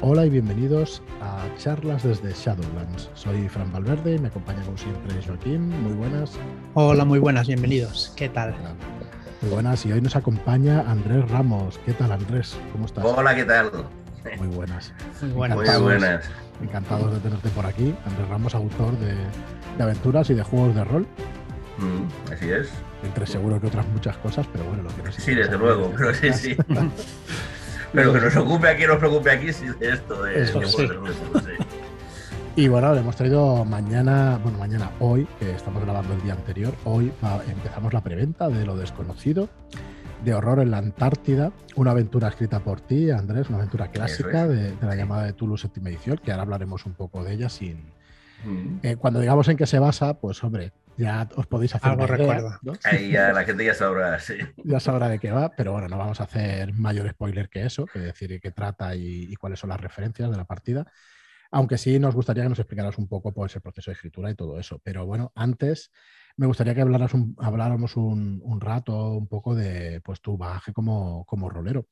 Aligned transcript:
Hola 0.00 0.24
y 0.24 0.30
bienvenidos 0.30 1.02
a 1.20 1.44
charlas 1.58 2.04
desde 2.04 2.32
Shadowlands. 2.32 3.10
Soy 3.14 3.48
Fran 3.48 3.72
Valverde 3.72 4.14
y 4.14 4.18
me 4.18 4.28
acompaña 4.28 4.62
como 4.62 4.78
siempre 4.78 5.20
Joaquín. 5.26 5.68
Muy 5.82 5.92
buenas. 5.94 6.38
Hola, 6.74 7.04
muy 7.04 7.18
buenas, 7.18 7.48
bienvenidos. 7.48 8.12
¿Qué 8.14 8.28
tal? 8.28 8.54
Muy 9.42 9.50
buenas 9.50 9.84
y 9.86 9.92
hoy 9.92 10.00
nos 10.00 10.14
acompaña 10.14 10.84
Andrés 10.88 11.28
Ramos. 11.28 11.80
¿Qué 11.84 11.94
tal 11.94 12.12
Andrés? 12.12 12.56
¿Cómo 12.72 12.86
estás? 12.86 13.04
Hola, 13.04 13.34
¿qué 13.34 13.44
tal? 13.44 13.72
Muy 14.38 14.46
buenas. 14.46 14.92
Muy 15.20 15.32
buenas. 15.32 15.56
Muy 15.58 15.82
buenas. 15.82 16.24
Encantados 16.62 17.14
de 17.14 17.18
tenerte 17.18 17.48
por 17.50 17.66
aquí. 17.66 17.92
Andrés 18.06 18.28
Ramos, 18.28 18.54
autor 18.54 18.96
de, 18.98 19.14
de 19.78 19.82
aventuras 19.82 20.30
y 20.30 20.34
de 20.34 20.44
juegos 20.44 20.76
de 20.76 20.84
rol. 20.84 21.06
Mm, 21.78 22.32
así 22.32 22.50
es. 22.50 22.70
Entre 23.02 23.26
seguro 23.26 23.60
que 23.60 23.66
otras 23.66 23.86
muchas 23.88 24.16
cosas, 24.18 24.46
pero 24.52 24.64
bueno, 24.64 24.84
lo 24.84 24.90
que 24.90 25.02
nos 25.02 25.14
Sí, 25.16 25.34
desde 25.34 25.58
luego, 25.58 25.92
pero 25.96 26.14
sí, 26.14 26.32
sí. 26.32 26.56
Pero 27.92 28.12
que 28.12 28.20
nos 28.20 28.36
ocupe 28.36 28.68
aquí, 28.68 28.86
nos 28.86 28.98
preocupe 28.98 29.30
aquí, 29.30 29.52
sí, 29.52 29.66
de 29.80 29.92
esto, 29.92 30.22
de, 30.22 30.42
Eso 30.42 30.62
sí. 30.64 30.86
sí. 30.86 31.64
Y 32.56 32.68
bueno, 32.68 32.92
le 32.92 33.00
hemos 33.00 33.14
traído 33.14 33.64
mañana, 33.64 34.38
bueno, 34.42 34.58
mañana, 34.58 34.90
hoy, 34.98 35.26
que 35.38 35.52
estamos 35.52 35.82
grabando 35.84 36.12
el 36.14 36.22
día 36.22 36.32
anterior, 36.32 36.74
hoy 36.84 37.12
empezamos 37.48 37.92
la 37.92 38.02
preventa 38.02 38.48
de 38.48 38.66
Lo 38.66 38.76
Desconocido, 38.76 39.48
de 40.24 40.34
Horror 40.34 40.60
en 40.60 40.72
la 40.72 40.78
Antártida, 40.78 41.52
una 41.76 41.92
aventura 41.92 42.28
escrita 42.28 42.58
por 42.60 42.80
ti, 42.80 43.10
Andrés, 43.10 43.48
una 43.48 43.58
aventura 43.58 43.88
clásica 43.88 44.42
es. 44.44 44.48
de, 44.48 44.72
de 44.72 44.86
la 44.86 44.96
llamada 44.96 45.22
de 45.24 45.32
Tulu 45.34 45.56
séptima 45.56 45.88
edición, 45.90 46.18
que 46.18 46.32
ahora 46.32 46.42
hablaremos 46.42 46.84
un 46.84 46.94
poco 46.94 47.22
de 47.22 47.34
ella 47.34 47.48
sin... 47.48 47.96
Mm. 48.44 48.78
eh, 48.82 48.96
cuando 48.96 49.20
digamos 49.20 49.48
en 49.48 49.56
qué 49.56 49.66
se 49.66 49.78
basa, 49.78 50.20
pues 50.20 50.42
hombre, 50.44 50.72
ya 50.96 51.28
os 51.36 51.46
podéis 51.46 51.74
hacer 51.74 51.90
Algo 51.92 52.06
recuerda. 52.06 52.58
¿no? 52.62 52.72
Ahí 52.84 53.10
ya 53.12 53.32
la 53.32 53.44
gente 53.44 53.64
ya 53.64 53.74
sabrá, 53.74 54.18
sí. 54.20 54.34
ya 54.64 54.80
sabrá 54.80 55.08
de 55.08 55.18
qué 55.18 55.30
va, 55.30 55.54
pero 55.56 55.72
bueno, 55.72 55.88
no 55.88 55.98
vamos 55.98 56.20
a 56.20 56.24
hacer 56.24 56.72
mayor 56.72 57.08
spoiler 57.10 57.48
que 57.48 57.64
eso, 57.64 57.86
que 57.86 57.98
decir 57.98 58.28
de 58.30 58.40
qué 58.40 58.50
trata 58.50 58.94
y, 58.94 59.24
y 59.30 59.34
cuáles 59.36 59.58
son 59.60 59.70
las 59.70 59.80
referencias 59.80 60.30
de 60.30 60.36
la 60.36 60.44
partida. 60.44 60.86
Aunque 61.50 61.78
sí 61.78 61.98
nos 61.98 62.14
gustaría 62.14 62.42
que 62.42 62.50
nos 62.50 62.58
explicaras 62.58 62.98
un 62.98 63.08
poco 63.08 63.32
pues, 63.32 63.54
el 63.56 63.62
proceso 63.62 63.90
de 63.90 63.94
escritura 63.94 64.30
y 64.30 64.34
todo 64.34 64.58
eso. 64.60 64.80
Pero 64.84 65.06
bueno, 65.06 65.32
antes 65.34 65.90
me 66.36 66.46
gustaría 66.46 66.74
que 66.74 66.82
hablaras 66.82 67.14
un- 67.14 67.34
habláramos 67.38 67.96
un, 67.96 68.40
un 68.44 68.60
rato 68.60 69.12
un 69.12 69.28
poco 69.28 69.54
de 69.54 70.00
pues, 70.02 70.20
tu 70.20 70.36
bagaje 70.36 70.72
como, 70.74 71.24
como 71.24 71.48
rolero. 71.48 71.86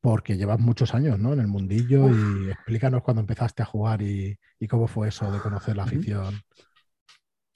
Porque 0.00 0.36
llevas 0.36 0.60
muchos 0.60 0.94
años 0.94 1.18
¿no? 1.18 1.32
en 1.32 1.40
el 1.40 1.48
mundillo 1.48 2.10
y 2.10 2.50
explícanos 2.50 3.02
cuando 3.02 3.20
empezaste 3.20 3.62
a 3.62 3.66
jugar 3.66 4.02
y, 4.02 4.38
y 4.60 4.68
cómo 4.68 4.86
fue 4.88 5.08
eso 5.08 5.30
de 5.32 5.40
conocer 5.40 5.76
la 5.76 5.84
afición. 5.84 6.42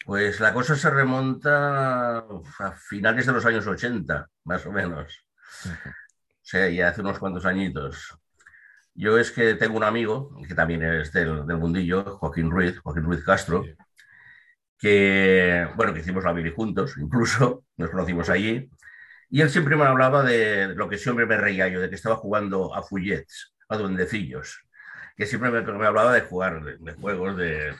Pues 0.04 0.40
la 0.40 0.52
cosa 0.52 0.74
se 0.76 0.90
remonta 0.90 2.24
uf, 2.28 2.60
a 2.60 2.72
finales 2.72 3.26
de 3.26 3.32
los 3.32 3.46
años 3.46 3.66
80, 3.66 4.28
más 4.44 4.66
o 4.66 4.72
menos. 4.72 5.24
O 5.64 6.44
sea, 6.44 6.68
ya 6.68 6.88
hace 6.88 7.00
unos 7.00 7.18
cuantos 7.18 7.46
añitos. 7.46 8.18
Yo 8.94 9.18
es 9.18 9.30
que 9.32 9.54
tengo 9.54 9.76
un 9.76 9.84
amigo, 9.84 10.36
que 10.48 10.54
también 10.54 10.82
es 10.82 11.12
del, 11.12 11.46
del 11.46 11.58
mundillo, 11.58 12.18
Joaquín 12.18 12.50
Ruiz, 12.50 12.78
Joaquín 12.80 13.04
Ruiz 13.04 13.24
Castro, 13.24 13.64
Sí. 13.64 13.76
que, 14.78 15.68
bueno, 15.76 15.94
que 15.94 16.00
hicimos 16.00 16.24
la 16.24 16.32
mili 16.34 16.52
juntos, 16.54 16.96
incluso, 16.98 17.64
nos 17.76 17.90
conocimos 17.90 18.28
allí, 18.28 18.70
y 19.32 19.40
él 19.40 19.48
siempre 19.48 19.76
me 19.76 19.84
hablaba 19.86 20.22
de 20.22 20.74
lo 20.74 20.90
que 20.90 20.98
siempre 20.98 21.24
me 21.24 21.38
reía 21.38 21.66
yo, 21.66 21.80
de 21.80 21.88
que 21.88 21.94
estaba 21.94 22.16
jugando 22.16 22.74
a 22.74 22.82
fullets, 22.82 23.54
a 23.70 23.78
duendecillos, 23.78 24.60
que 25.16 25.24
siempre 25.24 25.50
me, 25.50 25.62
me 25.62 25.86
hablaba 25.86 26.12
de 26.12 26.20
jugar, 26.20 26.62
de, 26.62 26.76
de 26.76 26.92
juegos 26.92 27.38
de, 27.38 27.74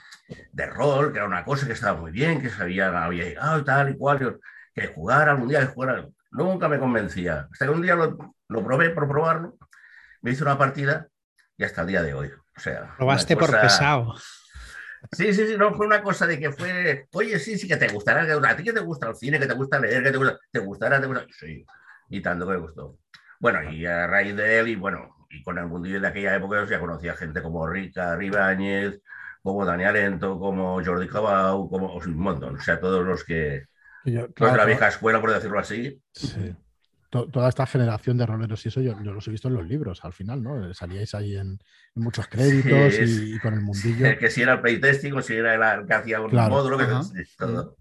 de 0.51 0.67
rol, 0.67 1.13
que 1.13 1.19
era 1.19 1.27
una 1.27 1.45
cosa 1.45 1.67
que 1.67 1.75
estaba 1.75 2.01
muy 2.01 2.11
bien, 2.11 2.41
que 2.41 2.49
sabía, 2.49 3.05
había 3.05 3.25
llegado 3.25 3.59
y 3.59 3.65
tal 3.65 3.91
y 3.91 3.99
cual, 3.99 4.41
que 4.75 4.87
jugar 4.87 5.29
algún 5.29 5.49
día, 5.49 5.61
que 5.61 5.67
jugar, 5.67 6.09
nunca 6.31 6.71
me 6.71 6.79
convencía, 6.79 7.49
hasta 7.53 7.67
que 7.67 7.71
un 7.71 7.83
día 7.83 7.97
lo, 7.97 8.35
lo 8.49 8.65
probé 8.65 8.89
por 8.89 9.07
probarlo, 9.07 9.59
me 10.23 10.31
hice 10.31 10.45
una 10.45 10.57
partida 10.57 11.09
y 11.59 11.65
hasta 11.65 11.83
el 11.83 11.89
día 11.89 12.03
de 12.03 12.15
hoy. 12.15 12.31
O 12.57 12.61
sea, 12.61 12.95
Probaste 12.97 13.37
por 13.37 13.51
pesado. 13.51 14.15
Sí, 15.11 15.33
sí, 15.33 15.47
sí, 15.47 15.57
no 15.59 15.75
fue 15.75 15.87
una 15.87 16.03
cosa 16.03 16.27
de 16.27 16.39
que 16.39 16.53
fue, 16.53 17.07
oye, 17.13 17.39
sí, 17.39 17.59
sí, 17.59 17.67
que 17.67 17.77
te 17.77 17.89
gustará, 17.89 18.25
que 18.25 18.33
a 18.33 18.57
ti 18.57 18.63
que 18.63 18.73
te 18.73 18.81
gusta 18.81 19.09
el 19.09 19.17
cine, 19.17 19.39
que 19.39 19.47
te 19.47 19.55
gusta 19.55 19.79
leer, 19.79 20.03
que 20.03 20.13
te 20.13 20.17
gusta, 20.17 20.39
te 20.51 20.59
gustará, 20.61 21.01
te 21.01 21.07
gusta, 21.07 21.27
sí, 21.39 21.67
y 22.09 22.23
tanto 22.23 22.47
que 22.47 22.53
me 22.53 22.59
gustó. 22.59 22.99
Bueno, 23.41 23.73
y 23.73 23.85
a 23.85 24.07
raíz 24.07 24.37
de 24.37 24.61
él, 24.61 24.69
y 24.69 24.77
bueno, 24.77 25.27
y 25.29 25.43
con 25.43 25.59
el 25.59 25.67
mundillo 25.67 26.01
de 26.01 26.07
aquella 26.07 26.37
época, 26.37 26.59
pues, 26.59 26.71
ya 26.71 26.81
conocía 26.81 27.17
gente 27.17 27.43
como 27.43 27.67
Rica 27.67 28.15
Ribáñez, 28.17 29.01
como 29.43 29.65
Daniel 29.65 29.97
Ento, 29.97 30.39
como 30.39 30.83
Jordi 30.85 31.09
Cabau, 31.09 31.69
como 31.69 31.97
un 31.97 32.17
montón, 32.17 32.57
o 32.57 32.61
sea, 32.61 32.79
todos 32.79 33.05
los 33.05 33.25
que, 33.25 33.65
yo, 34.05 34.33
claro, 34.33 34.57
la 34.57 34.65
vieja 34.65 34.89
escuela, 34.89 35.21
por 35.21 35.33
decirlo 35.33 35.59
así, 35.59 36.01
Sí. 36.13 36.55
To- 37.13 37.27
Toda 37.29 37.51
esta 37.51 37.67
generación 37.67 38.17
de 38.17 38.25
roleros 38.25 38.65
y 38.65 38.69
eso 38.71 38.81
yo, 38.81 38.97
yo 39.03 39.13
los 39.13 39.29
he 39.29 39.31
visto 39.31 39.49
en 39.49 39.53
los 39.55 39.67
libros 39.67 40.03
al 40.03 40.15
final, 40.15 40.43
¿no? 40.43 40.73
Salíais 40.73 41.15
ahí 41.15 41.37
en, 41.37 41.59
en 41.95 42.03
muchos 42.03 42.27
créditos 42.27 42.95
Sí, 42.95 43.01
es- 43.03 43.11
y, 43.11 43.35
y 43.35 43.39
con 43.39 43.53
el 43.53 43.61
mundillo. 43.61 44.19
que 44.19 44.31
si 44.31 44.41
era 44.41 44.55
el 44.55 44.61
playtesting 44.63 45.13
o 45.13 45.21
si 45.21 45.35
era 45.35 45.75
el, 45.75 45.87
que 45.87 45.93
hacía 45.93 46.23
un 46.23 46.31
Claro, 46.31 46.55
módulo, 46.55 46.79
que 46.79 46.85
ajá. 46.85 47.03
todo. 47.37 47.77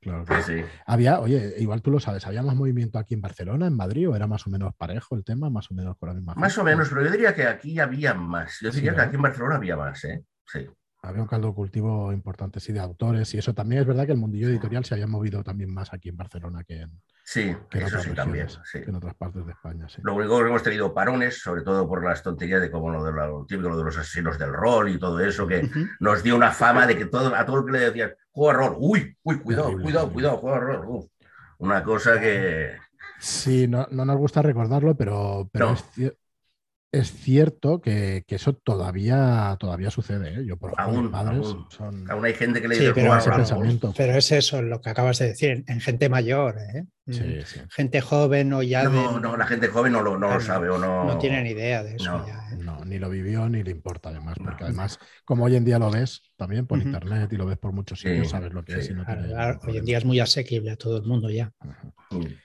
Claro, 0.00 0.20
Sí, 0.24 0.26
claro. 0.28 0.42
sí. 0.44 0.64
Había, 0.86 1.20
oye, 1.20 1.56
igual 1.58 1.82
tú 1.82 1.90
lo 1.90 2.00
sabes, 2.00 2.26
¿había 2.26 2.42
más 2.42 2.56
movimiento 2.56 2.98
aquí 2.98 3.12
en 3.12 3.20
Barcelona, 3.20 3.66
en 3.66 3.76
Madrid, 3.76 4.08
o 4.08 4.16
era 4.16 4.26
más 4.26 4.46
o 4.46 4.50
menos 4.50 4.74
parejo 4.76 5.14
el 5.14 5.24
tema, 5.24 5.50
más 5.50 5.70
o 5.70 5.74
menos 5.74 5.98
con 5.98 6.08
la 6.08 6.14
misma 6.14 6.34
Más 6.34 6.56
o 6.56 6.64
menos, 6.64 6.88
pero 6.88 7.04
yo 7.04 7.10
diría 7.10 7.34
que 7.34 7.46
aquí 7.46 7.78
había 7.78 8.14
más. 8.14 8.60
Yo 8.62 8.70
Sí, 8.70 8.76
diría 8.76 8.92
que 8.92 8.96
¿no? 8.98 9.02
aquí 9.02 9.16
en 9.16 9.22
Barcelona 9.22 9.56
había 9.56 9.76
más, 9.76 10.02
¿eh? 10.04 10.24
Sí. 10.46 10.66
Había 11.08 11.22
un 11.22 11.28
caldo 11.28 11.48
de 11.48 11.54
cultivo 11.54 12.12
importante, 12.12 12.60
sí, 12.60 12.72
de 12.72 12.80
autores, 12.80 13.32
y 13.32 13.38
eso 13.38 13.54
también 13.54 13.80
es 13.80 13.86
verdad 13.86 14.04
que 14.04 14.12
el 14.12 14.18
mundillo 14.18 14.48
editorial 14.48 14.84
se 14.84 14.92
había 14.94 15.06
movido 15.06 15.42
también 15.42 15.72
más 15.72 15.92
aquí 15.94 16.10
en 16.10 16.16
Barcelona 16.18 16.62
que 16.64 16.82
en, 16.82 17.00
Sí, 17.24 17.54
que 17.70 17.78
en 17.78 17.84
eso 17.86 17.96
otras 17.96 18.04
sí 18.04 18.14
también. 18.14 18.46
regiones, 18.46 18.68
sí. 18.70 18.80
que 18.82 18.90
en 18.90 18.96
otras 18.96 19.14
partes 19.14 19.44
de 19.46 19.52
España, 19.52 19.88
sí. 19.88 20.00
Lo 20.04 20.14
único 20.14 20.38
que 20.38 20.46
hemos 20.48 20.62
tenido 20.62 20.92
parones, 20.92 21.40
sobre 21.42 21.62
todo 21.62 21.88
por 21.88 22.04
las 22.04 22.22
tonterías 22.22 22.60
de 22.60 22.70
como 22.70 22.90
lo 22.90 23.02
de, 23.04 23.12
lo 23.12 23.44
típico, 23.46 23.68
lo 23.70 23.78
de 23.78 23.84
los 23.84 23.96
asesinos 23.96 24.38
del 24.38 24.52
rol 24.52 24.90
y 24.90 24.98
todo 24.98 25.18
eso, 25.20 25.46
que 25.46 25.68
nos 26.00 26.22
dio 26.22 26.36
una 26.36 26.50
fama 26.52 26.86
de 26.86 26.96
que 26.96 27.06
todo, 27.06 27.34
a 27.34 27.44
todo 27.46 27.60
el 27.60 27.64
que 27.66 27.72
le 27.72 27.80
decían, 27.80 28.12
juega 28.30 28.58
rol, 28.58 28.76
uy, 28.78 29.16
uy, 29.22 29.38
cuidado, 29.40 29.72
cuidado, 29.80 30.10
cuidado, 30.12 30.36
juega 30.38 30.58
rol. 30.60 30.84
uf. 30.88 31.06
Una 31.58 31.82
cosa 31.82 32.20
que. 32.20 32.76
Sí, 33.18 33.66
no, 33.66 33.86
no 33.90 34.04
nos 34.04 34.16
gusta 34.16 34.42
recordarlo, 34.42 34.94
pero, 34.94 35.48
pero 35.52 35.66
No. 35.68 35.72
es, 35.72 35.84
cier- 35.96 36.16
es 36.90 37.12
cierto 37.12 37.80
que, 37.80 38.24
que 38.26 38.36
eso 38.36 38.54
todavía, 38.54 39.56
todavía 39.60 39.90
sucede. 39.90 40.40
¿eh? 40.40 40.46
Yo, 40.46 40.56
por 40.56 40.72
ejemplo, 40.72 40.84
Aún, 40.92 41.10
padres 41.10 41.46
aún. 41.46 41.66
son 41.70 42.10
Aún 42.10 42.24
hay 42.24 42.34
gente 42.34 42.62
que 42.62 42.68
le 42.68 42.74
Sí, 42.76 42.80
dice 42.82 42.92
pero 42.94 43.16
ese 43.16 43.30
pensamiento. 43.30 43.92
Pero 43.96 44.14
es 44.14 44.32
eso 44.32 44.62
lo 44.62 44.80
que 44.80 44.90
acabas 44.90 45.18
de 45.18 45.28
decir, 45.28 45.64
en 45.66 45.80
gente 45.80 46.08
mayor, 46.08 46.56
¿eh? 46.58 46.84
Sí, 47.06 47.42
sí. 47.46 47.60
Gente 47.70 48.00
joven 48.00 48.52
o 48.52 48.62
ya 48.62 48.84
No, 48.84 48.90
de- 49.14 49.20
no, 49.20 49.36
la 49.36 49.46
gente 49.46 49.68
joven 49.68 49.92
no 49.92 50.02
lo, 50.02 50.18
no 50.18 50.30
lo 50.34 50.40
sabe 50.40 50.68
o 50.70 50.78
no. 50.78 51.04
no 51.06 51.18
tiene 51.18 51.42
ni 51.42 51.50
idea 51.50 51.82
de 51.82 51.96
eso 51.96 52.12
No. 52.12 52.26
ya, 52.26 52.48
¿eh? 52.52 52.56
No, 52.58 52.84
ni 52.84 52.98
lo 52.98 53.08
vivió 53.08 53.48
ni 53.48 53.62
le 53.62 53.70
importa 53.70 54.10
además, 54.10 54.36
porque 54.42 54.64
No. 54.64 54.66
además, 54.66 54.98
como 55.24 55.44
hoy 55.44 55.56
en 55.56 55.64
día 55.64 55.78
lo 55.78 55.90
ves 55.90 56.22
también 56.36 56.66
por 56.66 56.78
internet 56.80 57.32
y 57.32 57.36
lo 57.36 57.46
ves 57.46 57.58
por 57.58 57.72
muchos 57.72 57.98
Sí, 58.00 58.08
sitios, 58.10 58.28
sabes 58.28 58.52
lo 58.52 58.62
que 58.64 58.78
es 58.78 58.90
y 58.90 58.94
no 58.94 59.04
Claro, 59.04 59.58
tiene 59.58 59.72
hoy 59.72 59.76
en 59.78 59.84
día 59.84 59.98
es 59.98 60.04
muy 60.04 60.20
asequible 60.20 60.70
a 60.70 60.76
todo 60.76 60.96
el 60.98 61.04
mundo 61.04 61.30
ya. 61.30 61.50
Mm. 62.10 62.40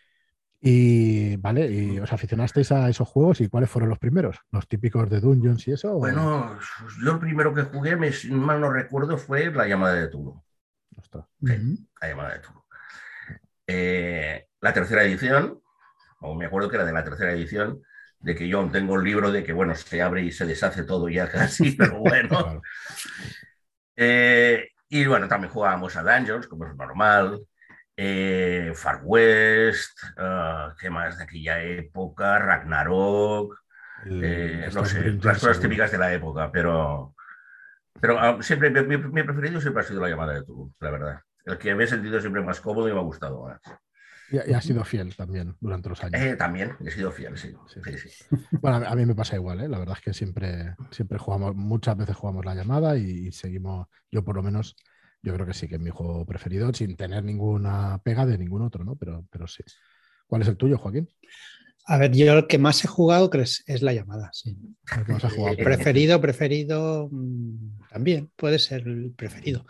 Y 0.66 1.36
vale, 1.36 1.70
y 1.70 2.00
os 2.00 2.14
aficionasteis 2.14 2.72
a 2.72 2.88
esos 2.88 3.06
juegos 3.10 3.42
y 3.42 3.50
cuáles 3.50 3.70
fueron 3.70 3.90
los 3.90 4.00
primeros, 4.00 4.38
los 4.50 4.66
típicos 4.66 5.10
de 5.10 5.20
Dungeons 5.20 5.68
y 5.68 5.74
eso. 5.74 5.96
o- 5.96 6.00
Bueno, 6.00 6.58
yo 7.04 7.12
el 7.12 7.20
primero 7.20 7.54
que 7.54 7.64
jugué, 7.64 7.98
me, 7.98 8.14
si 8.14 8.32
mal 8.32 8.62
no 8.62 8.72
recuerdo, 8.72 9.18
fue 9.18 9.52
la 9.52 9.68
llamada 9.68 9.96
de 9.96 10.08
Tulu. 10.08 10.42
Ostras. 10.98 11.26
Sí. 11.46 11.88
La 12.02 12.08
llamada 12.08 12.34
de 12.36 12.40
Tulu. 12.40 12.64
Eh, 13.68 14.48
la 14.62 14.74
tercera 14.74 15.04
edición, 15.04 15.60
o 16.22 16.36
me 16.36 16.46
acuerdo 16.46 16.70
que 16.70 16.78
era 16.78 16.86
de 16.86 16.94
la 16.94 17.04
tercera 17.04 17.34
edición, 17.34 17.82
de 18.20 18.34
que 18.34 18.48
yo 18.48 18.60
aún 18.60 18.72
tengo 18.72 18.96
el 18.96 19.04
libro 19.04 19.34
de 19.34 19.44
que, 19.44 19.52
bueno, 19.52 19.76
se 19.76 20.02
abre 20.02 20.24
y 20.24 20.32
se 20.32 20.46
deshace 20.46 20.84
todo 20.86 21.10
ya 21.10 21.30
casi, 21.30 21.72
pero 21.78 22.00
bueno. 22.00 22.30
Claro. 22.42 22.62
Eh, 23.96 24.70
y 24.90 25.06
bueno, 25.06 25.28
también 25.28 25.52
jugábamos 25.52 25.96
a 25.96 26.04
Dungeons, 26.04 26.48
como 26.48 26.66
es 26.68 26.76
normal. 26.76 27.42
Eh, 27.98 28.72
Far 28.76 29.02
West, 29.04 30.00
ah, 30.18 30.76
¿qué 30.80 30.90
más 30.90 31.18
de 31.18 31.24
aquella 31.26 31.62
época? 31.64 32.40
Ragnarok, 32.40 33.58
El- 34.06 34.22
eh, 34.24 34.70
no 34.74 34.86
sé, 34.86 35.18
las 35.24 35.40
cosas 35.40 35.58
seguro. 35.58 35.62
típicas 35.62 35.92
de 35.92 35.98
la 36.00 36.14
época, 36.14 36.52
pero, 36.52 37.16
pero 38.02 38.20
ah, 38.20 38.38
siempre 38.42 38.72
mi, 38.72 38.98
mi- 38.98 39.24
preferido 39.24 39.62
siempre 39.62 39.84
ha 39.84 39.88
sido 39.88 40.02
la 40.02 40.10
llamada 40.10 40.34
de 40.34 40.44
Tulu, 40.46 40.74
la 40.80 40.92
verdad. 40.92 41.20
El 41.46 41.58
que 41.58 41.76
me 41.76 41.86
he 41.86 41.88
sentido 41.88 42.20
siempre 42.22 42.42
más 42.44 42.62
cómodo 42.62 42.90
y 42.90 42.94
me 42.94 43.00
ha 43.00 43.04
gustado 43.04 43.44
más. 43.46 43.62
Y, 44.28 44.38
y 44.52 44.54
ha 44.54 44.62
sido 44.62 44.84
fiel 44.84 45.16
también 45.16 45.56
durante 45.60 45.90
los 45.90 46.04
años. 46.04 46.22
Eh, 46.22 46.36
también 46.36 46.76
he 46.86 46.92
sido 46.92 47.12
fiel, 47.12 47.38
sí. 47.38 47.54
Sí. 47.68 47.82
sí, 47.84 47.98
sí. 47.98 48.26
Bueno, 48.62 48.78
a 48.88 48.96
mí- 48.96 49.06
me 49.06 49.16
pasa 49.16 49.36
igual, 49.36 49.62
¿eh? 49.62 49.68
La 49.68 49.80
verdad 49.80 49.98
es 49.98 50.04
que 50.04 50.14
siempre, 50.14 50.76
siempre 50.92 51.18
jugamos, 51.18 51.56
muchas 51.56 51.98
veces 51.98 52.16
jugamos 52.16 52.46
la 52.46 52.56
llamada 52.56 52.98
y 52.98 53.32
seguimos, 53.32 53.88
yo 54.12 54.24
por 54.24 54.36
lo 54.36 54.44
menos, 54.44 54.76
yo 55.24 55.34
creo 55.34 55.46
que 55.46 55.54
sí 55.54 55.68
que 55.68 55.76
es 55.76 55.82
mi 55.82 55.90
juego 55.90 56.26
preferido, 56.26 56.72
sin 56.74 56.96
tener 56.96 57.24
ninguna 57.24 58.00
pega 58.04 58.26
de 58.26 58.38
ningún 58.38 58.62
otro, 58.62 58.84
¿no? 58.84 58.96
Pero, 58.96 59.26
pero 59.32 59.48
sí. 59.48 59.64
¿Cuál 60.28 60.42
es 60.42 60.48
el 60.50 60.58
tuyo, 60.58 60.78
Joaquín? 60.78 61.10
A 61.86 61.98
ver, 61.98 62.12
yo 62.12 62.32
el 62.34 62.48
que 62.48 62.58
más 62.58 62.84
he 62.84 62.88
jugado 62.88 63.30
creo 63.30 63.44
es, 63.44 63.82
la 63.82 63.94
llamada, 63.94 64.30
sí. 64.34 64.58
El 64.96 65.06
que 65.06 65.14
más 65.14 65.24
has 65.24 65.34
jugado. 65.34 65.58
Preferido, 65.58 66.22
preferido, 66.22 67.10
mm, 67.12 67.88
también 67.90 68.32
puede 68.36 68.60
ser 68.60 68.88
el 68.88 69.14
preferido. 69.16 69.66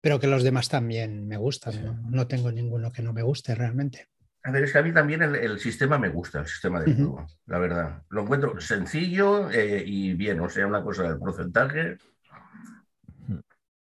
Pero 0.00 0.18
que 0.18 0.26
los 0.26 0.42
demás 0.42 0.68
también 0.68 1.28
me 1.28 1.36
gustan, 1.36 1.72
Sí. 1.74 1.80
no, 1.82 1.94
no 2.08 2.26
tengo 2.26 2.50
ninguno 2.50 2.90
que 2.92 3.02
no 3.02 3.12
me 3.12 3.22
guste 3.22 3.54
realmente. 3.54 4.08
A 4.42 4.50
ver, 4.50 4.64
es 4.64 4.72
que 4.72 4.78
a 4.78 4.82
mí 4.82 4.92
también 4.92 5.22
el, 5.22 5.58
sistema 5.58 5.98
me 5.98 6.08
gusta, 6.08 6.40
el 6.40 6.46
sistema 6.46 6.80
de 6.80 6.94
juego, 6.94 7.26
la 7.46 7.58
verdad. 7.58 8.02
Lo 8.08 8.22
encuentro 8.22 8.58
sencillo 8.58 9.50
eh, 9.50 9.82
y 9.84 10.14
bien, 10.14 10.40
o 10.40 10.48
sea, 10.48 10.66
una 10.66 10.82
cosa 10.82 11.02
del 11.02 11.18
porcentaje. 11.18 11.98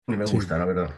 Y 0.08 0.16
me 0.16 0.24
gusta, 0.24 0.58
la 0.58 0.64
verdad. 0.64 0.90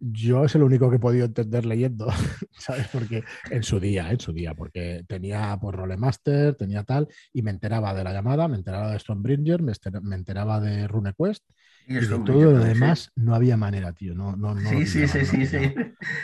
Yo 0.00 0.44
es 0.44 0.54
el 0.54 0.62
único 0.62 0.90
que 0.90 0.96
he 0.96 1.00
podido 1.00 1.24
entender 1.24 1.64
leyendo, 1.64 2.08
¿sabes? 2.58 2.88
Porque 2.88 3.22
en 3.50 3.62
su 3.62 3.80
día, 3.80 4.10
en 4.10 4.20
su 4.20 4.32
día, 4.32 4.54
porque 4.54 5.04
tenía 5.06 5.56
pues 5.60 5.74
Rolemaster, 5.74 6.56
tenía 6.56 6.82
tal, 6.82 7.08
y 7.32 7.42
me 7.42 7.50
enteraba 7.50 7.94
de 7.94 8.04
la 8.04 8.12
llamada, 8.12 8.48
me 8.48 8.56
enteraba 8.56 8.90
de 8.90 8.98
Stormbringer, 8.98 9.62
me, 9.62 9.72
enteraba 10.14 10.60
de 10.60 10.88
RuneQuest, 10.88 11.44
y, 11.86 11.94
de 11.94 12.06
todo 12.06 12.50
lo 12.50 12.64
demás 12.64 13.12
no 13.14 13.34
había 13.34 13.56
manera, 13.56 13.92
tío. 13.92 14.14
No, 14.14 14.36
no, 14.36 14.56
sí, 14.58 14.84
sí, 14.84 15.06
sí, 15.06 15.24
sí, 15.24 15.46
sí. 15.46 15.74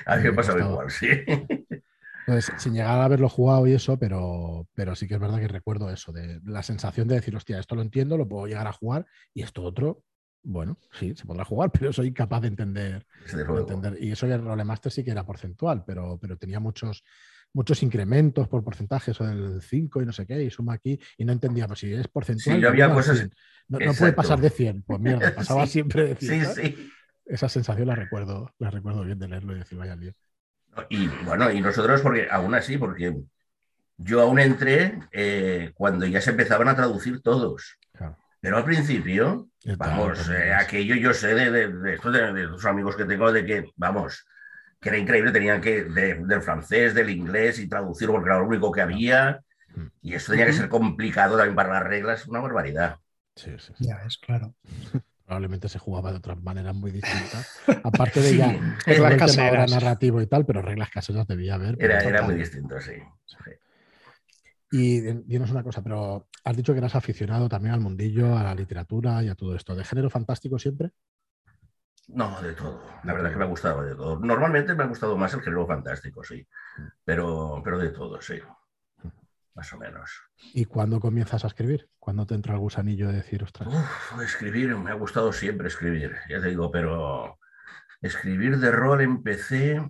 A 0.05 0.17
mí 0.17 0.31
me 0.31 0.61
igual, 0.61 0.91
sí. 0.91 1.09
Entonces, 2.27 2.53
sin 2.59 2.75
llegar 2.75 3.01
a 3.01 3.05
haberlo 3.05 3.29
jugado 3.29 3.67
y 3.67 3.73
eso, 3.73 3.99
pero, 3.99 4.69
pero 4.75 4.95
sí 4.95 5.09
que 5.09 5.15
es 5.15 5.21
verdad 5.21 5.41
que 5.41 5.49
recuerdo 5.49 5.91
eso, 5.91 6.13
de 6.13 6.41
la 6.45 6.63
sensación 6.63 7.09
de 7.09 7.17
decir, 7.17 7.35
hostia, 7.35 7.59
esto 7.59 7.75
lo 7.75 7.83
entiendo, 7.83 8.17
lo 8.17 8.29
puedo 8.29 8.47
llegar 8.47 8.67
a 8.67 8.73
jugar, 8.73 9.07
y 9.35 9.43
esto 9.43 9.63
otro, 9.63 10.05
bueno, 10.43 10.79
sí, 10.93 11.15
se 11.15 11.25
podrá 11.25 11.45
jugar, 11.45 11.71
pero 11.79 11.93
soy 11.93 12.09
incapaz 12.09 12.43
de 12.43 12.49
entender. 12.49 13.07
entender. 13.33 13.97
Y 14.01 14.13
eso 14.13 14.27
el 14.27 14.43
Rolemaster 14.43 14.93
sí 14.93 15.05
que 15.05 15.11
era 15.11 15.25
porcentual, 15.25 15.85
pero, 15.85 16.19
pero 16.21 16.37
tenía 16.37 16.61
muchos, 16.61 17.05
muchos 17.53 17.83
incrementos 17.83 18.49
por 18.49 18.65
porcentaje, 18.65 19.11
eso 19.11 19.25
del 19.25 19.61
5 19.63 20.03
y 20.03 20.07
no 20.07 20.13
sé 20.13 20.27
qué, 20.27 20.43
y 20.43 20.51
suma 20.51 20.75
aquí, 20.75 20.99
y 21.19 21.25
no 21.25 21.33
entendía, 21.33 21.67
pues 21.67 21.81
si 21.81 21.93
es 21.93 22.09
porcentual. 22.09 22.57
Sí, 22.57 22.63
yo 22.63 22.69
había 22.69 22.93
cosas. 22.93 23.29
No, 23.69 23.79
puede 23.79 24.13
pasar 24.13 24.41
de 24.41 24.51
100, 24.51 24.83
pues 24.83 25.01
mierda, 25.01 25.35
pasaba 25.35 25.67
siempre 25.67 26.09
de 26.09 26.17
100. 26.17 26.47
Sí, 26.47 26.63
sí. 26.63 26.91
Esa 27.27 27.49
sensación 27.49 27.87
la 27.87 27.95
recuerdo, 27.95 28.53
la 28.59 28.71
recuerdo 28.71 29.05
bien 29.05 29.19
de 29.19 29.29
leerlo 29.29 29.55
y 29.55 29.59
decir, 29.61 29.79
vaya 29.79 29.95
lío. 29.95 30.13
Y 30.89 31.07
bueno, 31.25 31.51
y 31.51 31.61
nosotros, 31.61 32.01
porque 32.01 32.27
aún 32.31 32.55
así, 32.55 32.79
porque 32.79 33.17
yo 33.97 34.21
aún 34.21 34.39
entré 34.39 34.99
eh, 35.13 35.73
cuando 35.75 36.07
ya 36.07 36.21
se 36.21 36.31
empezaban 36.31 36.69
a 36.69 36.77
traducir 36.77 37.21
todos. 37.21 37.79
Pero 38.41 38.57
al 38.57 38.65
principio, 38.65 39.49
vamos, 39.77 40.31
eh, 40.31 40.55
aquello 40.55 40.95
yo 40.95 41.13
sé 41.13 41.35
de, 41.35 41.51
de, 41.51 41.69
de, 41.69 42.33
de, 42.33 42.43
los 42.45 42.65
amigos 42.65 42.97
que 42.97 43.05
tengo, 43.05 43.31
de 43.31 43.45
que, 43.45 43.71
vamos, 43.77 44.25
que 44.81 44.89
era 44.89 44.99
increíble, 44.99 45.31
tenían 45.31 45.61
que, 45.61 45.85
del 45.85 46.43
francés, 46.43 46.95
del 46.95 47.11
inglés 47.11 47.59
y 47.59 47.69
traducirlo 47.69 48.15
porque 48.15 48.31
era 48.31 48.39
lo 48.39 48.47
único 48.47 48.73
que 48.73 48.81
había. 48.81 49.41
Mm. 49.75 49.87
Y 50.03 50.15
eso 50.15 50.33
tenía 50.33 50.47
que 50.47 50.55
ser 50.55 50.69
complicado 50.71 51.37
también 51.37 51.55
para 51.55 51.75
las 51.75 51.85
reglas, 51.85 52.27
una 52.27 52.41
barbaridad. 52.41 52.97
Sí, 53.37 53.53
sí, 53.59 53.73
Ya 53.79 53.97
es, 54.07 54.17
claro. 54.19 54.55
Probablemente 55.27 55.69
se 55.69 55.79
jugaba 55.79 56.11
de 56.11 56.17
otras 56.17 56.43
maneras 56.43 56.75
muy 56.75 56.91
distintas. 56.91 57.61
Aparte 57.85 58.21
de 58.21 58.37
ya 58.37 58.77
reglas 58.85 59.17
caseras. 59.17 59.71
narrativo 59.71 60.21
y 60.23 60.27
tal, 60.27 60.45
pero 60.45 60.63
reglas 60.63 60.91
caseras 60.91 61.27
debía 61.27 61.55
haber. 61.55 61.77
Era, 61.79 62.01
era 62.01 62.23
muy 62.23 62.35
distinto, 62.35 62.81
sí. 62.81 62.95
Y 64.73 65.01
dinos 65.01 65.51
una 65.51 65.65
cosa, 65.65 65.83
pero 65.83 66.29
has 66.45 66.57
dicho 66.57 66.73
que 66.73 66.79
eras 66.79 66.95
aficionado 66.95 67.49
también 67.49 67.75
al 67.75 67.81
mundillo, 67.81 68.37
a 68.37 68.45
la 68.45 68.55
literatura 68.55 69.23
y 69.23 69.29
a 69.29 69.35
todo 69.35 69.57
esto. 69.57 69.75
¿De 69.75 69.85
género 69.85 70.11
fantástico 70.11 70.59
siempre? 70.59 70.93
No, 72.09 72.41
de 72.41 72.53
todo. 72.55 72.83
La 73.05 73.13
verdad 73.13 73.29
es 73.29 73.33
que 73.33 73.39
me 73.39 73.45
ha 73.45 73.49
gustado 73.49 73.83
de 73.83 73.95
todo. 73.95 74.19
Normalmente 74.21 74.75
me 74.75 74.85
ha 74.85 74.87
gustado 74.87 75.17
más 75.17 75.33
el 75.35 75.43
género 75.43 75.67
fantástico, 75.67 76.23
sí. 76.25 76.47
Pero, 77.05 77.61
pero 77.65 77.79
de 77.79 77.91
todo, 77.91 78.21
sí. 78.21 78.39
Más 79.55 79.73
o 79.73 79.79
menos. 79.79 80.11
¿Y 80.55 80.65
cuándo 80.65 81.01
comienzas 81.01 81.45
a 81.45 81.49
escribir? 81.49 81.89
¿Cuándo 81.99 82.27
te 82.27 82.35
entra 82.35 82.55
el 82.55 82.61
gusanillo 82.61 83.09
de 83.09 83.15
decir, 83.15 83.43
ostras? 83.43 83.69
Uf, 83.69 84.23
escribir, 84.23 84.77
me 84.77 84.91
ha 84.91 84.95
gustado 84.95 85.33
siempre 85.33 85.69
escribir, 85.69 86.17
ya 86.29 86.41
te 86.41 86.49
digo, 86.49 86.71
pero 86.71 87.39
escribir 88.01 88.59
de 88.59 88.71
rol 88.71 89.03
empecé 89.03 89.81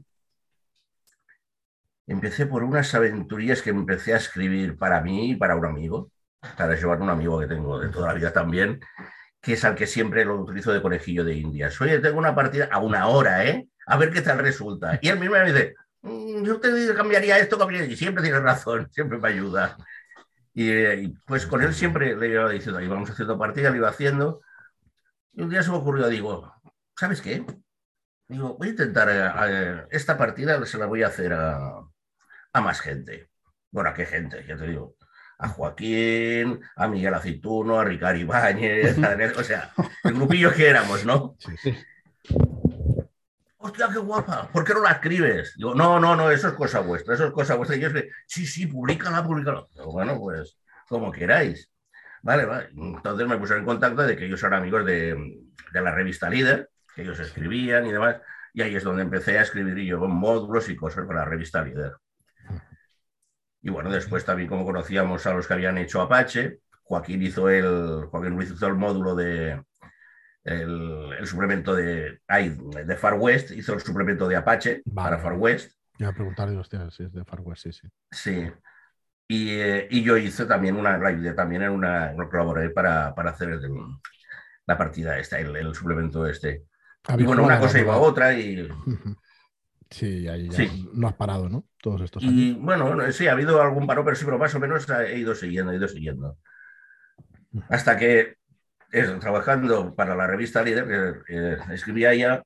Empecé 2.11 2.45
por 2.47 2.65
unas 2.65 2.93
aventurías 2.97 3.63
que 3.63 3.71
empecé 3.71 4.15
a 4.15 4.17
escribir 4.17 4.77
para 4.77 5.01
mí 5.01 5.31
y 5.31 5.37
para 5.37 5.55
un 5.55 5.65
amigo, 5.65 6.11
para 6.59 6.75
llevar 6.75 7.01
un 7.01 7.09
amigo 7.09 7.39
que 7.39 7.47
tengo 7.47 7.79
de 7.79 7.89
toda 7.89 8.09
la 8.09 8.15
vida 8.15 8.33
también, 8.33 8.81
que 9.41 9.53
es 9.53 9.65
al 9.65 9.77
que 9.77 9.87
siempre 9.87 10.25
lo 10.25 10.41
utilizo 10.41 10.73
de 10.73 10.83
conejillo 10.83 11.23
de 11.25 11.37
indias. 11.37 11.81
Oye, 11.81 12.01
tengo 12.01 12.19
una 12.19 12.35
partida 12.35 12.69
a 12.73 12.81
una 12.81 13.07
hora, 13.07 13.47
¿eh? 13.47 13.69
A 13.87 13.97
ver 13.97 14.11
qué 14.11 14.23
tal 14.23 14.41
resulta. 14.41 14.99
Y 15.01 15.09
él 15.09 15.21
mismo 15.21 15.37
me 15.37 15.53
dice, 15.53 15.77
mm, 16.03 16.43
yo 16.43 16.59
te 16.59 16.95
cambiaría 16.97 17.39
esto, 17.39 17.57
cambiaría... 17.57 17.87
Y 17.87 17.97
siempre 17.97 18.25
tiene 18.25 18.41
razón, 18.41 18.89
siempre 18.93 19.19
me 19.19 19.29
ayuda. 19.29 19.77
Y, 20.53 21.11
pues 21.29 21.47
con 21.47 21.63
él 21.63 21.73
siempre 21.75 22.17
le 22.17 22.29
iba 22.29 22.51
diciendo, 22.51 22.81
íbamos 22.81 23.09
haciendo 23.09 23.39
partida, 23.39 23.71
lo 23.71 23.77
iba 23.77 23.89
haciendo. 23.89 24.41
Y 25.33 25.43
un 25.43 25.51
día 25.51 25.63
se 25.63 25.71
me 25.71 25.77
ocurrió, 25.77 26.09
digo, 26.09 26.53
¿sabes 26.97 27.23
qué? 27.23 27.47
Digo, 28.27 28.57
voy 28.59 28.69
a 28.69 28.71
intentar, 28.73 29.09
eh, 29.09 29.31
eh, 29.49 29.87
esta 29.91 30.19
partida 30.19 30.67
se 30.67 30.79
la 30.79 30.87
voy 30.87 31.05
a 31.05 31.07
hacer 31.07 31.33
a, 31.33 31.81
a 32.53 32.61
más 32.61 32.81
gente. 32.81 33.29
Bueno, 33.71 33.91
¿a 33.91 33.95
qué 33.95 34.07
gente? 34.07 34.45
Ya 34.47 34.57
te 34.57 34.67
digo. 34.67 34.97
A 35.39 35.49
Joaquín, 35.49 36.61
a 36.77 36.89
Miguel 36.89 37.15
Aceituno, 37.15 37.81
a 37.81 37.85
Ricardo 37.85 38.21
Ibáñez, 38.21 38.99
o 39.39 39.43
sea, 39.45 39.73
el 40.05 40.15
grupillo 40.15 40.53
que 40.53 40.69
éramos, 40.69 41.05
¿no? 41.05 41.37
Sí, 41.63 41.75
Hostia, 43.63 43.89
qué 43.93 43.99
guapa, 43.99 44.49
¿por 44.51 44.65
qué 44.65 44.73
no 44.73 44.81
la 44.83 44.93
escribes? 44.93 45.55
Digo, 45.57 45.75
no, 45.75 46.01
no, 46.01 46.17
no, 46.17 46.31
eso 46.31 46.49
es 46.49 46.55
cosa 46.55 46.81
vuestra, 46.81 47.15
eso 47.15 47.27
es 47.27 47.33
cosa 47.33 47.57
vuestra. 47.57 47.77
Y 47.77 47.81
yo 47.81 47.89
es 47.89 48.07
sí, 48.27 48.47
sí, 48.47 48.67
públicala, 48.67 49.23
públicala. 49.23 49.67
bueno, 49.85 50.19
pues, 50.19 50.57
como 50.89 51.13
queráis. 51.13 51.71
Vale, 52.23 52.47
vale. 52.47 52.71
Entonces 52.75 53.29
me 53.29 53.37
pusieron 53.37 53.63
en 53.63 53.67
contacto 53.67 54.03
de 54.03 54.17
que 54.17 54.25
ellos 54.27 54.43
eran 54.43 54.61
amigos 54.61 54.87
de, 54.87 55.43
de 55.73 55.81
la 55.81 55.95
revista 55.95 56.31
Líder, 56.31 56.71
que 56.95 57.03
ellos 57.03 57.21
escribían 57.21 57.87
y 57.87 57.93
demás. 57.93 58.17
Y 58.55 58.63
ahí 58.63 58.75
es 58.75 58.85
donde 58.85 59.03
empecé 59.03 59.39
a 59.39 59.43
escribir 59.43 59.77
yo 59.85 59.99
módulos 60.01 60.69
y 60.71 60.77
cosas 60.77 61.07
para 61.07 61.21
la 61.21 61.25
revista 61.27 61.63
Líder. 61.63 61.93
Y 63.63 63.71
bueno, 63.71 63.91
después 63.91 64.25
también 64.25 64.49
como 64.49 64.65
conocíamos 64.65 65.27
a 65.27 65.35
los 65.35 65.47
que 65.47 65.55
habían 65.55 65.79
hecho 65.79 66.01
Apache, 66.01 66.61
Joaquín 66.83 67.23
hizo 67.23 67.49
el, 67.49 68.07
Joaquín 68.07 68.41
hizo 68.41 68.67
el 68.67 68.75
módulo 68.75 69.15
de 69.15 69.63
el, 70.45 71.27
suplemento 71.27 71.75
de, 71.75 72.21
de 72.27 72.97
Far 72.97 73.15
West, 73.15 73.51
hizo 73.53 73.75
el 73.75 73.81
suplemento 73.81 74.27
de 74.27 74.37
Apache 74.37 74.83
para 74.95 75.19
Far 75.19 75.35
West. 75.35 75.73
Ya 75.99 76.13
preguntarle, 76.13 76.57
hostia, 76.57 76.91
si 76.91 77.05
es 77.05 77.13
de 77.13 77.25
Far 77.25 77.41
West, 77.43 77.63
sí, 77.65 77.73
sí. 77.73 77.89
Sí. 78.11 78.53
Y, 79.29 79.51
eh, 79.51 79.87
y 79.91 80.03
yo 80.03 80.17
hice 80.17 80.47
también 80.47 80.77
una, 80.77 80.99
también 81.37 81.63
en 81.63 81.71
una, 81.71 82.15
colaboré 82.29 82.71
para, 82.71 83.15
para 83.15 83.31
hacer 83.31 83.61
la 84.67 84.79
partida 84.79 85.19
esta, 85.19 85.39
el, 85.39 85.75
suplemento 85.75 86.27
este. 86.27 86.65
Y 87.17 87.23
bueno, 87.23 87.45
una 87.45 87.61
cosa 87.61 87.79
iba 87.79 87.95
a 87.95 87.99
otra 87.99 88.33
y... 88.33 88.69
Sí, 89.91 90.29
ahí 90.29 90.49
ya 90.49 90.65
no 90.93 91.09
has 91.09 91.15
parado, 91.15 91.49
¿no? 91.49 91.67
Todos 91.83 92.03
estos 92.03 92.23
años. 92.23 92.35
Y 92.35 92.53
bueno, 92.53 93.11
sí, 93.11 93.27
ha 93.27 93.33
habido 93.33 93.61
algún 93.61 93.87
paro, 93.87 94.05
pero 94.05 94.17
sí, 94.17 94.25
pero 94.25 94.39
más 94.39 94.55
o 94.55 94.61
menos 94.61 94.89
he 94.89 95.19
ido 95.19 95.35
siguiendo, 95.35 95.73
he 95.73 95.77
ido 95.77 95.89
siguiendo. 95.89 96.39
Hasta 97.69 97.97
que, 97.97 98.37
trabajando 99.21 99.95
para 99.97 100.15
la 100.15 100.29
revista 100.29 100.63
Líder, 100.63 101.25
escribía 101.73 102.15
ya, 102.15 102.43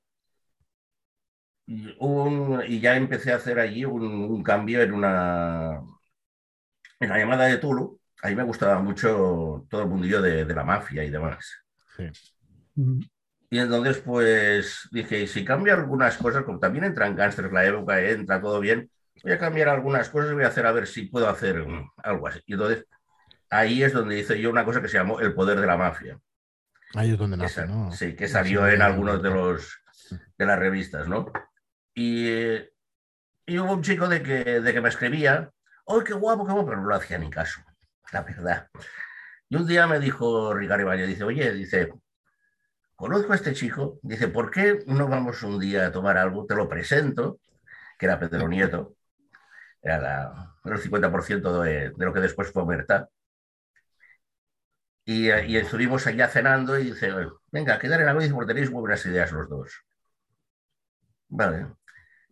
un, 1.99 2.63
y 2.67 2.79
ya 2.79 2.95
empecé 2.95 3.31
a 3.31 3.37
hacer 3.37 3.59
allí 3.59 3.85
un, 3.85 4.43
cambio 4.43 4.81
en 4.81 4.93
una. 4.93 5.81
En 6.99 7.09
la 7.09 7.17
llamada 7.19 7.45
de 7.45 7.57
Tulu, 7.57 7.99
ahí 8.23 8.35
me 8.35 8.43
gustaba 8.43 8.81
mucho 8.81 9.67
todo 9.69 9.83
el 9.83 9.89
mundillo 9.89 10.21
de, 10.21 10.45
de 10.45 10.55
la 10.55 10.63
mafia 10.63 11.03
y 11.03 11.11
demás. 11.11 11.63
Sí. 11.95 12.09
Y 13.49 13.59
entonces, 13.59 13.99
pues 13.99 14.87
dije, 14.91 15.27
si 15.27 15.45
cambio 15.45 15.73
algunas 15.73 16.17
cosas, 16.17 16.43
como 16.43 16.59
también 16.59 16.85
entra 16.85 17.07
en 17.07 17.15
Gangsters 17.15 17.51
la 17.51 17.65
época, 17.65 18.01
entra 18.01 18.41
todo 18.41 18.59
bien, 18.59 18.89
voy 19.23 19.33
a 19.33 19.39
cambiar 19.39 19.69
algunas 19.69 20.09
cosas 20.09 20.31
y 20.31 20.33
voy 20.33 20.43
a 20.43 20.47
hacer 20.47 20.65
a 20.65 20.71
ver 20.71 20.87
si 20.87 21.03
puedo 21.03 21.29
hacer 21.29 21.65
algo 21.97 22.27
así. 22.27 22.39
Y 22.45 22.53
entonces, 22.53 22.85
ahí 23.49 23.83
es 23.83 23.93
donde 23.93 24.19
hice 24.19 24.39
yo 24.39 24.49
una 24.49 24.65
cosa 24.65 24.81
que 24.81 24.87
se 24.87 24.97
llamó 24.97 25.19
El 25.19 25.33
Poder 25.33 25.59
de 25.59 25.67
la 25.67 25.77
Mafia. 25.77 26.19
Ahí 26.95 27.11
es 27.11 27.17
donde 27.17 27.37
nace, 27.37 27.65
¿no? 27.67 27.91
Sí, 27.91 28.15
que 28.15 28.27
salió 28.27 28.67
en 28.67 28.81
algunos 28.81 29.21
de 29.21 29.29
los 29.29 29.79
de 30.37 30.45
las 30.45 30.59
revistas, 30.59 31.07
¿no? 31.07 31.31
Y, 31.93 32.29
y 33.45 33.59
hubo 33.59 33.73
un 33.73 33.81
chico 33.81 34.07
de 34.07 34.21
que, 34.21 34.61
de 34.61 34.73
que 34.73 34.81
me 34.81 34.89
escribía, 34.89 35.49
¡ay, 35.87 35.99
qué 36.05 36.13
guapo, 36.13 36.45
qué 36.45 36.53
guapo! 36.53 36.67
Pero 36.67 36.81
no 36.81 36.87
lo 36.87 36.95
hacía 36.95 37.17
ni 37.17 37.29
caso, 37.29 37.61
la 38.11 38.21
verdad. 38.21 38.69
Y 39.49 39.55
un 39.55 39.67
día 39.67 39.87
me 39.87 39.99
dijo 39.99 40.53
Ricardo 40.53 40.85
Valle, 40.85 41.07
dice, 41.07 41.23
oye, 41.23 41.51
dice, 41.53 41.93
conozco 42.95 43.33
a 43.33 43.35
este 43.35 43.53
chico, 43.53 43.99
dice, 44.01 44.27
¿por 44.27 44.51
qué 44.51 44.83
no 44.87 45.07
vamos 45.07 45.43
un 45.43 45.59
día 45.59 45.87
a 45.87 45.91
tomar 45.91 46.17
algo? 46.17 46.45
Te 46.45 46.55
lo 46.55 46.69
presento, 46.69 47.39
que 47.99 48.05
era 48.05 48.19
Pedro 48.19 48.47
Nieto, 48.47 48.95
era 49.81 50.55
el 50.65 50.79
50% 50.79 51.61
de, 51.61 51.93
lo 51.97 52.13
que 52.13 52.19
después 52.19 52.51
fue 52.51 52.63
Omerta. 52.63 53.09
Y, 55.07 55.31
y, 55.31 55.57
estuvimos 55.57 56.07
allá 56.07 56.27
cenando 56.27 56.79
y 56.79 56.85
dice, 56.85 57.11
venga, 57.51 57.77
quedar 57.79 58.01
en 58.01 58.07
algo 58.07 58.21
dice, 58.21 58.33
porque 58.33 58.53
tenéis 58.53 58.71
muy 58.71 58.81
buenas 58.81 59.05
ideas 59.05 59.31
los 59.31 59.47
dos. 59.47 59.83
Vale. 61.29 61.67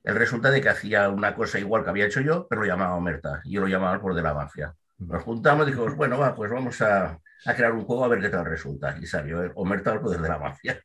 El 0.04 0.16
resultado 0.16 0.54
de 0.54 0.62
que 0.62 0.70
hacía 0.70 1.10
una 1.10 1.36
cosa 1.36 1.60
igual 1.60 1.84
que 1.84 1.90
había 1.92 2.06
hecho 2.08 2.22
yo, 2.22 2.48
pero 2.50 2.62
lo 2.62 2.68
llamaba 2.68 2.96
Omerta, 2.96 3.42
y 3.44 3.54
yo 3.54 3.62
lo 3.62 3.68
llamaba 3.68 4.02
por 4.02 4.16
de 4.16 4.22
la 4.24 4.34
mafia. 4.34 4.76
Nos 5.08 5.24
juntamos 5.24 5.68
y 5.68 5.72
dijimos, 5.72 5.96
bueno, 5.96 6.18
va, 6.18 6.36
pues 6.36 6.52
vamos 6.52 6.82
a, 6.82 7.20
a 7.46 7.56
crear 7.56 7.74
un 7.74 7.86
juego 7.86 8.06
a 8.06 8.08
ver 8.08 8.20
qué 8.20 8.30
tal 8.30 8.46
resulta. 8.46 8.98
Y 9.00 9.06
salió 9.06 9.42
el 9.44 9.52
Omerta 9.56 9.92
al 9.92 10.02
poder 10.02 10.22
de 10.22 10.30
la 10.30 10.40
mafia. 10.40 10.82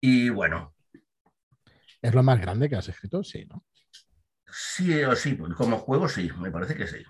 Y 0.00 0.30
bueno. 0.30 0.74
¿Es 2.02 2.14
lo 2.14 2.22
más 2.22 2.40
grande 2.40 2.68
que 2.68 2.76
has 2.76 2.88
escrito? 2.88 3.22
Sí, 3.22 3.46
¿no? 3.46 3.64
Sí, 4.52 5.02
o 5.04 5.14
sí, 5.14 5.36
como 5.56 5.78
juego 5.78 6.08
sí, 6.08 6.30
me 6.38 6.50
parece 6.50 6.74
que 6.74 6.86
sí. 6.86 7.04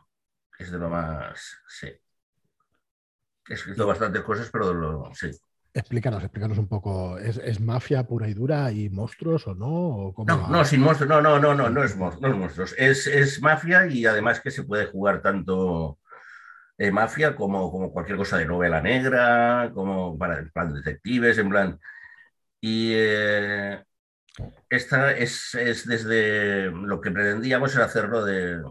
Es 0.59 0.71
de 0.71 0.79
lo 0.79 0.91
más. 0.91 1.59
Sí. 1.69 1.89
He 3.49 3.55
escrito 3.55 3.87
bastantes 3.87 4.23
cosas, 4.23 4.51
pero 4.51 4.75
lo, 4.75 5.15
sí. 5.15 5.31
Explícanos, 5.75 6.23
explícanos 6.23 6.59
un 6.59 6.69
poco. 6.69 7.19
¿Es, 7.19 7.37
es 7.39 7.61
mafia 7.61 8.07
pura 8.07 8.29
y 8.29 8.35
dura 8.35 8.71
y 8.73 8.89
monstruos 8.91 9.47
o 9.49 9.55
no? 9.55 9.69
¿O 9.69 10.15
cómo 10.15 10.37
No, 10.37 10.43
va? 10.43 10.49
no, 10.49 10.65
sin 10.65 10.81
monstruos, 10.81 11.09
no, 11.09 11.21
no, 11.21 11.39
no, 11.39 11.55
no, 11.55 11.71
no 11.71 11.83
es, 11.83 11.97
mon- 11.97 12.17
no 12.21 12.29
es 12.29 12.37
monstruos. 12.37 12.75
Es, 12.79 13.07
es 13.07 13.41
mafia 13.43 13.87
y 13.87 14.05
además 14.07 14.41
que 14.41 14.51
se 14.51 14.65
puede 14.65 14.87
jugar 14.87 15.23
tanto 15.23 15.99
eh, 16.79 16.91
mafia 16.93 17.37
como, 17.37 17.71
como 17.73 17.93
cualquier 17.93 18.19
cosa 18.19 18.39
de 18.39 18.47
novela 18.47 18.81
negra, 18.83 19.71
como 19.75 20.19
para 20.19 20.39
en 20.41 20.51
plan 20.51 20.73
detectives, 20.75 21.39
en 21.39 21.51
plan. 21.51 21.81
Y 22.61 22.93
eh, 22.95 23.85
esta 24.71 25.13
es, 25.13 25.55
es 25.57 25.87
desde 25.87 26.71
lo 26.73 27.01
que 27.01 27.11
pretendíamos 27.13 27.75
era 27.77 27.87
hacerlo 27.87 28.25
de, 28.25 28.63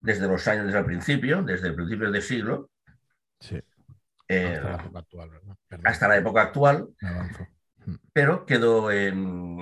desde 0.00 0.28
los 0.28 0.46
años, 0.48 0.66
desde 0.66 0.80
el 0.80 0.84
principio, 0.84 1.42
desde 1.42 1.72
principios 1.72 2.12
de 2.12 2.20
siglo, 2.20 2.70
Sí, 3.40 3.60
eh, 4.32 4.56
hasta 4.56 4.68
la 4.68 4.76
época 4.76 4.98
actual, 4.98 5.30
¿verdad? 5.30 5.56
Perdón, 5.68 5.86
hasta 5.86 6.08
la 6.08 6.16
época 6.16 6.42
actual, 6.42 6.88
avanzo. 7.00 7.46
pero 8.12 8.46
quedó 8.46 8.90
en, 8.90 9.56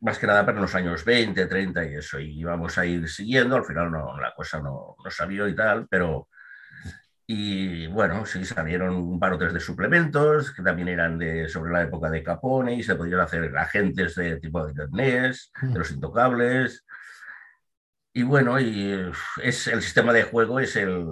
más 0.00 0.18
que 0.18 0.26
nada 0.26 0.44
para 0.44 0.60
los 0.60 0.74
años 0.74 1.04
20, 1.04 1.46
30 1.46 1.84
y 1.84 1.94
eso, 1.94 2.18
y 2.18 2.42
vamos 2.44 2.78
a 2.78 2.86
ir 2.86 3.08
siguiendo, 3.08 3.56
al 3.56 3.64
final 3.64 3.90
no, 3.90 4.18
la 4.20 4.32
cosa 4.34 4.60
no, 4.60 4.96
no 5.02 5.10
salió 5.10 5.48
y 5.48 5.54
tal, 5.54 5.86
pero... 5.88 6.28
Y 7.28 7.88
bueno, 7.88 8.24
sí 8.24 8.44
salieron 8.44 8.94
un 8.94 9.18
par 9.18 9.32
o 9.32 9.38
tres 9.38 9.52
de 9.52 9.58
suplementos 9.58 10.52
que 10.52 10.62
también 10.62 10.86
eran 10.86 11.18
de, 11.18 11.48
sobre 11.48 11.72
la 11.72 11.82
época 11.82 12.08
de 12.08 12.22
Capone 12.22 12.74
y 12.74 12.84
se 12.84 12.94
podían 12.94 13.18
hacer 13.18 13.56
agentes 13.58 14.14
de 14.14 14.38
tipo 14.38 14.64
de 14.64 14.86
NES, 14.92 15.50
de 15.60 15.76
los 15.76 15.90
intocables. 15.90 16.86
Y 18.12 18.22
bueno, 18.22 18.60
y 18.60 19.12
es, 19.42 19.66
el 19.66 19.82
sistema 19.82 20.12
de 20.12 20.22
juego 20.22 20.60
es 20.60 20.76
el 20.76 21.04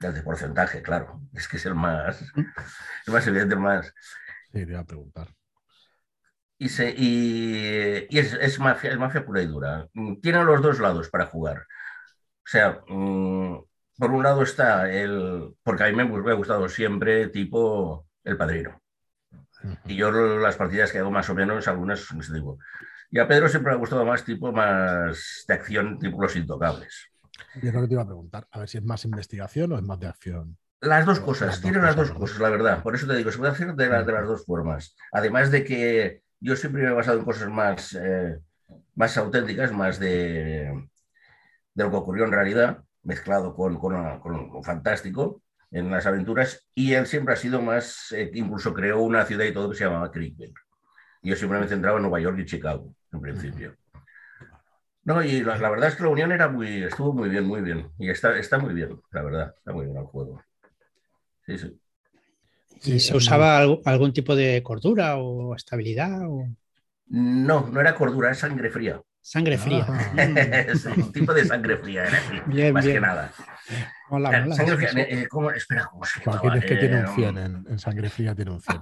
de 0.00 0.22
porcentaje, 0.22 0.82
claro. 0.82 1.20
Es 1.34 1.48
que 1.48 1.56
es 1.58 1.66
el 1.66 1.74
más, 1.74 2.22
el 3.06 3.12
más 3.12 3.26
evidente, 3.26 3.54
el 3.54 3.60
más, 3.60 3.92
Sí, 4.52 4.64
te 4.66 4.70
iba 4.72 4.80
a 4.80 4.84
preguntar. 4.84 5.28
y, 6.58 6.68
se, 6.68 6.90
y, 6.96 8.06
y 8.10 8.18
es, 8.18 8.34
es 8.34 8.58
mafia, 8.58 8.90
es 8.90 8.98
mafia 8.98 9.24
pura 9.24 9.42
y 9.42 9.46
dura. 9.46 9.88
Mm, 9.94 10.20
Tiene 10.20 10.44
los 10.44 10.60
dos 10.62 10.78
lados 10.80 11.08
para 11.10 11.26
jugar. 11.26 11.58
O 11.60 12.48
sea, 12.50 12.82
mm, 12.88 13.58
por 13.98 14.10
un 14.12 14.22
lado 14.22 14.42
está 14.42 14.90
el. 14.92 15.54
Porque 15.64 15.84
a 15.84 15.88
mí 15.88 15.94
me, 15.96 16.04
me 16.06 16.30
ha 16.32 16.34
gustado 16.34 16.68
siempre, 16.68 17.28
tipo 17.28 18.08
El 18.24 18.36
Padrino. 18.36 18.80
Y 19.84 19.96
yo 19.96 20.10
las 20.10 20.56
partidas 20.56 20.90
que 20.92 20.98
hago 20.98 21.10
más 21.10 21.28
o 21.30 21.34
menos, 21.34 21.68
algunas 21.68 22.00
son 22.00 22.20
ese 22.20 22.32
tipo. 22.32 22.58
Y 23.10 23.18
a 23.18 23.28
Pedro 23.28 23.48
siempre 23.48 23.70
me 23.72 23.76
ha 23.76 23.78
gustado 23.80 24.04
más, 24.06 24.24
tipo 24.24 24.52
más 24.52 25.44
de 25.46 25.54
acción, 25.54 25.98
tipo 25.98 26.20
Los 26.22 26.36
Intocables. 26.36 27.10
Y 27.54 27.68
es 27.68 27.74
lo 27.74 27.80
que 27.82 27.88
te 27.88 27.94
iba 27.94 28.02
a 28.02 28.06
preguntar. 28.06 28.46
A 28.50 28.58
ver 28.60 28.68
si 28.68 28.78
es 28.78 28.84
más 28.84 29.04
investigación 29.04 29.72
o 29.72 29.76
es 29.76 29.82
más 29.82 29.98
de 30.00 30.06
acción. 30.06 30.56
Las 30.80 31.04
dos 31.04 31.18
Las 31.18 31.26
cosas, 31.26 31.50
dos 31.50 31.60
tienen 31.60 31.82
las 31.82 31.96
dos 31.96 32.10
cosas, 32.12 32.38
la 32.40 32.48
verdad. 32.50 32.82
Por 32.82 32.94
eso 32.94 33.06
te 33.06 33.16
digo, 33.16 33.30
se 33.30 33.38
puede 33.38 33.52
hacer 33.52 33.74
de, 33.74 33.88
la- 33.88 34.02
de 34.02 34.12
las 34.12 34.26
dos 34.26 34.44
formas. 34.46 34.96
Además 35.12 35.50
de 35.50 35.64
que 35.64 36.22
yo 36.40 36.56
siempre 36.56 36.82
me 36.82 36.88
he 36.88 36.92
basado 36.92 37.18
en 37.18 37.24
cosas 37.24 37.48
más, 37.50 37.92
eh, 38.00 38.38
más 38.94 39.16
auténticas, 39.18 39.72
más 39.72 39.98
de, 40.00 40.88
de 41.74 41.84
lo 41.84 41.90
que 41.90 41.96
ocurrió 41.96 42.24
en 42.24 42.32
realidad, 42.32 42.82
mezclado 43.02 43.54
con, 43.54 43.78
con, 43.78 44.20
con 44.20 44.52
lo 44.52 44.62
fantástico 44.62 45.42
en 45.70 45.90
las 45.90 46.06
aventuras. 46.06 46.66
Y 46.74 46.94
él 46.94 47.06
siempre 47.06 47.34
ha 47.34 47.36
sido 47.36 47.62
más, 47.62 48.12
eh, 48.12 48.30
incluso 48.34 48.74
creó 48.74 49.00
una 49.02 49.24
ciudad 49.26 49.44
y 49.44 49.52
todo 49.52 49.70
que 49.70 49.76
se 49.76 49.84
llamaba 49.84 50.10
Creekville. 50.10 50.54
Yo 51.22 51.36
siempre 51.36 51.60
me 51.60 51.68
centraba 51.68 51.98
en 51.98 52.02
Nueva 52.02 52.20
York 52.20 52.38
y 52.40 52.46
Chicago, 52.46 52.94
en 53.12 53.20
principio. 53.20 53.76
No, 55.04 55.22
y 55.22 55.40
la, 55.42 55.56
la 55.58 55.70
verdad 55.70 55.88
es 55.88 55.96
que 55.96 56.02
la 56.02 56.10
unión 56.10 56.30
era 56.30 56.48
muy, 56.48 56.84
estuvo 56.84 57.12
muy 57.12 57.28
bien, 57.28 57.44
muy 57.44 57.62
bien. 57.62 57.90
Y 57.98 58.10
está, 58.10 58.36
está 58.38 58.58
muy 58.58 58.74
bien, 58.74 59.00
la 59.12 59.22
verdad, 59.22 59.54
está 59.56 59.72
muy 59.72 59.86
bien 59.86 59.96
el 59.96 60.04
juego. 60.04 60.42
Sí, 61.46 61.58
sí. 61.58 61.80
¿Y 62.82 63.00
se 63.00 63.08
es 63.08 63.14
usaba 63.14 63.58
algo- 63.58 63.80
algún 63.84 64.12
tipo 64.12 64.36
de 64.36 64.62
cordura 64.62 65.16
o 65.16 65.54
estabilidad 65.54 66.20
o 66.28 66.46
No, 67.08 67.68
no 67.70 67.80
era 67.80 67.94
cordura, 67.94 68.30
es 68.30 68.38
sangre 68.38 68.70
fría. 68.70 69.00
sangre 69.22 69.58
fría? 69.58 69.84
Ah. 69.88 70.12
Mm, 70.14 70.36
es 70.70 70.84
un 70.86 71.12
tipo 71.12 71.32
de 71.34 71.44
sangre 71.44 71.76
fría, 71.78 72.04
era 72.04 72.18
así, 72.18 72.40
Bien, 72.46 72.72
más 72.72 72.84
bien. 72.84 72.96
que 72.96 73.00
nada. 73.00 73.32
mola, 74.10 74.38
Eh, 74.46 74.52
sangre 74.54 74.76
fría, 74.88 75.04
eh, 75.08 75.26
¿cómo? 75.28 75.50
Espera, 75.50 75.86
¿cómo 75.90 76.04
se 76.04 76.20
Joaquín 76.20 76.52
es 76.54 76.64
que 76.64 76.76
tiene 76.76 77.00
un 77.00 77.04
Eh, 77.06 77.12
100 77.14 77.38
en, 77.38 77.66
en 77.68 77.78
sangre 77.78 78.08
fría, 78.10 78.34
tiene 78.34 78.50
un 78.52 78.60
100. 78.60 78.78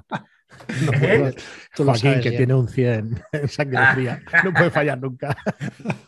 No 0.87 0.93
¿Eh? 1.03 1.35
puedo- 1.75 1.87
Joaquín, 1.91 2.15
que 2.21 2.31
bien. 2.31 2.37
tiene 2.37 2.55
un 2.55 2.69
100 2.69 3.23
en 3.33 3.49
sangre 3.49 3.79
Ah. 3.79 3.95
fría, 3.95 4.23
no 4.45 4.53
puede 4.53 4.71
fallar 4.71 5.01
nunca. 5.01 5.37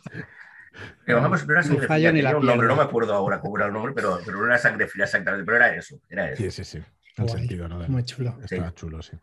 que 1.07 1.13
vamos, 1.15 1.47
no 1.47 1.53
era 1.53 1.63
sangre 1.63 1.87
fría, 1.87 2.13
ni 2.13 2.23
la 2.23 2.31
tenía 2.31 2.41
un 2.41 2.47
nombre, 2.47 2.69
no 2.69 2.77
me 2.77 2.83
acuerdo 2.83 3.15
ahora 3.15 3.41
cómo 3.41 3.57
era 3.57 3.67
el 3.67 3.73
nombre, 3.73 3.93
pero, 3.95 4.19
pero 4.25 4.39
no 4.39 4.47
era 4.47 4.59
sangre 4.59 4.87
fría 4.89 5.05
exactamente, 5.05 5.45
pero 5.45 5.57
era 5.57 5.75
eso, 5.75 6.01
era 6.09 6.31
eso. 6.31 6.43
Sí, 6.43 6.51
sí, 6.51 6.65
sí. 6.65 6.79
El 7.17 7.25
Guay. 7.27 7.39
sentido, 7.39 7.69
¿no? 7.69 7.79
De- 7.81 7.89
Muy 7.89 8.05
chulo. 8.05 8.39
Está 8.43 8.69
Sí. 8.69 8.75
chulo, 8.75 9.03
sí. 9.03 9.17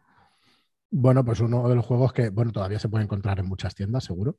Bueno, 0.89 1.23
pues 1.25 1.39
uno 1.39 1.67
de 1.67 1.75
los 1.75 1.85
juegos 1.85 2.13
que, 2.13 2.29
bueno, 2.29 2.51
todavía 2.51 2.79
se 2.79 2.89
puede 2.89 3.03
encontrar 3.03 3.39
en 3.39 3.45
muchas 3.47 3.75
tiendas, 3.75 4.03
seguro, 4.05 4.37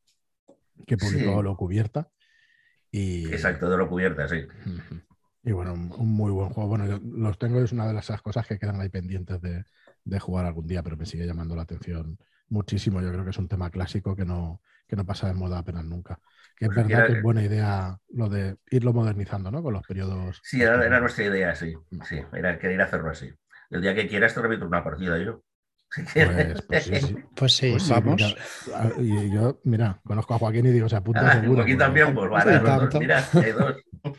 que 0.87 0.96
publicó 0.96 1.37
Sí. 1.38 1.42
lo 1.42 1.56
cubierta. 1.56 2.08
Y, 2.90 3.26
Exacto, 3.32 3.68
de 3.68 3.76
lo 3.76 3.88
cubierta, 3.88 4.26
sí. 4.28 4.46
Y 5.44 5.52
bueno, 5.52 5.75
un, 5.75 5.92
un 5.92 6.08
muy 6.08 6.30
buen 6.32 6.48
juego. 6.50 6.68
Bueno, 6.68 6.87
yo 6.87 6.98
los 7.02 7.38
tengo, 7.38 7.60
es 7.60 7.72
una 7.72 7.90
de 7.90 7.98
esas 7.98 8.22
cosas 8.22 8.46
que 8.46 8.58
quedan 8.58 8.80
ahí 8.80 8.88
pendientes 8.88 9.40
de, 9.40 9.64
de 10.04 10.20
jugar 10.20 10.46
algún 10.46 10.66
día, 10.66 10.82
pero 10.82 10.96
me 10.96 11.06
sigue 11.06 11.26
llamando 11.26 11.54
la 11.54 11.62
atención 11.62 12.18
muchísimo. 12.48 13.00
Yo 13.02 13.10
creo 13.12 13.25
que 13.25 13.30
es 13.30 13.38
un 13.38 13.48
tema 13.48 13.70
clásico 13.70 14.16
que 14.16 14.25
no, 14.25 14.62
que 14.87 14.96
no 14.96 15.04
pasa 15.04 15.26
de 15.26 15.34
moda 15.34 15.58
apenas 15.58 15.84
nunca. 15.84 16.18
Que 16.58 16.64
es 16.64 16.68
Pues 16.72 16.76
verdad 16.88 17.00
era- 17.00 17.06
que 17.06 17.12
es 17.18 17.22
buena 17.22 17.42
idea 17.44 17.98
lo 18.14 18.28
de 18.28 18.56
irlo 18.70 18.92
modernizando, 18.92 19.50
¿no? 19.50 19.62
Con 19.62 19.72
los 19.74 19.86
periodos. 19.86 20.40
Sí, 20.42 20.60
era, 20.60 20.84
era 20.84 21.00
nuestra 21.00 21.24
idea, 21.24 21.54
sí. 21.54 21.74
Sí, 22.08 22.20
era 22.32 22.58
querer 22.58 22.80
hacerlo 22.82 23.10
así. 23.10 23.30
El 23.70 23.82
día 23.82 23.94
que 23.94 24.08
quieras 24.08 24.34
te 24.34 24.42
repito 24.42 24.66
una 24.66 24.82
partida 24.82 25.18
yo. 25.18 25.42
Pues, 26.12 26.62
pues 26.66 26.82
sí, 26.84 27.00
sí. 27.00 27.16
Pues 27.34 27.52
sí, 27.54 27.70
Pues 27.70 27.82
sí, 27.84 27.90
vamos. 27.90 28.36
y 28.98 29.30
yo, 29.30 29.60
mira, 29.64 30.00
conozco 30.04 30.34
a 30.34 30.38
Joaquín 30.38 30.66
y 30.66 30.70
digo, 30.70 30.88
se 30.88 30.96
apunta 30.96 31.28
Ah, 31.28 31.32
seguro. 31.40 31.62
aquí 31.62 31.72
porque 31.72 31.76
también, 31.76 32.14
pues 32.14 32.30
vale, 32.30 32.60
mira, 32.98 33.20
hay 33.32 33.52
dos. 33.52 33.76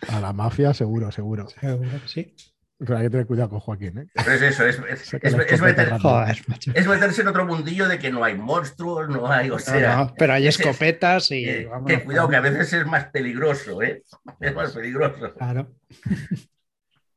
A 0.07 0.19
la 0.19 0.33
mafia, 0.33 0.73
seguro, 0.73 1.11
seguro. 1.11 1.47
Seguro 1.47 2.01
que 2.01 2.07
sí. 2.07 2.35
Pero 2.79 2.97
hay 2.97 3.03
que 3.03 3.09
tener 3.09 3.27
cuidado 3.27 3.49
con 3.49 3.59
Joaquín, 3.59 3.97
¿eh? 3.97 4.07
Es 4.15 4.41
eso, 4.41 4.65
es, 4.65 4.79
es- 4.89 5.05
Saca 5.09 5.27
es- 5.27 5.35
la 5.35 5.43
es 5.43 5.51
escopeta 5.51 5.81
meter- 5.83 5.89
rápido. 5.89 6.09
Joder, 6.09 6.41
macho. 6.47 6.71
es 6.73 6.87
meterse 6.87 7.21
en 7.21 7.27
otro 7.27 7.45
mundillo 7.45 7.87
de 7.89 7.99
que 7.99 8.09
no 8.09 8.23
hay 8.23 8.35
monstruos, 8.37 9.09
no 9.09 9.29
hay, 9.29 9.49
o 9.51 9.59
sea, 9.59 9.97
no, 9.97 10.13
pero 10.17 10.33
hay 10.33 10.47
escopetas 10.47 11.29
y. 11.31 11.43
que, 11.43 11.65
vámonos, 11.65 11.87
que 11.99 12.03
cuidado, 12.05 12.29
que 12.29 12.35
a 12.37 12.41
veces 12.41 12.71
es 12.71 12.85
más 12.85 13.05
peligroso, 13.07 13.81
¿eh? 13.81 14.03
Es 14.39 14.55
más 14.55 14.71
peligroso. 14.71 15.33
Claro. 15.35 15.73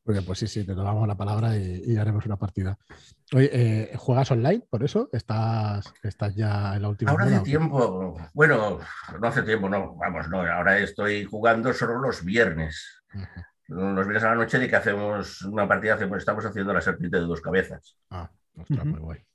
Porque 0.05 0.21
pues 0.21 0.37
sí, 0.39 0.47
sí, 0.47 0.65
te 0.65 0.75
tomamos 0.75 1.07
la 1.07 1.15
palabra 1.15 1.55
y, 1.55 1.81
y 1.85 1.95
haremos 1.95 2.25
una 2.25 2.35
partida. 2.35 2.77
Oye, 3.33 3.49
eh, 3.53 3.91
¿juegas 3.95 4.29
online 4.31 4.61
por 4.69 4.83
eso? 4.83 5.09
¿Estás, 5.13 5.93
estás 6.03 6.35
ya 6.35 6.75
en 6.75 6.81
la 6.81 6.89
última 6.89 7.11
Ahora 7.11 7.23
hace 7.23 7.39
tiempo, 7.39 8.17
bueno, 8.33 8.79
no 9.21 9.27
hace 9.29 9.43
tiempo, 9.43 9.69
no, 9.69 9.95
vamos, 9.95 10.27
no, 10.27 10.41
ahora 10.41 10.77
estoy 10.79 11.23
jugando 11.23 11.71
solo 11.73 11.99
los 11.99 12.25
viernes. 12.25 13.01
Ujú. 13.13 13.25
Los 13.67 14.05
viernes 14.07 14.23
a 14.23 14.29
la 14.29 14.35
noche 14.35 14.59
de 14.59 14.67
que 14.69 14.75
hacemos 14.75 15.41
una 15.43 15.67
partida, 15.67 15.95
hacemos, 15.95 16.17
estamos 16.17 16.45
haciendo 16.45 16.73
la 16.73 16.81
serpiente 16.81 17.17
de 17.17 17.23
dos 17.23 17.41
cabezas. 17.41 17.97
Ah, 18.09 18.29
ostras, 18.57 18.85
muy 18.85 18.99
guay. 18.99 19.25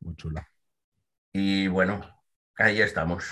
Muy 0.00 0.16
chula. 0.16 0.46
Y 1.32 1.68
bueno, 1.68 2.00
ahí 2.58 2.80
estamos. 2.80 3.30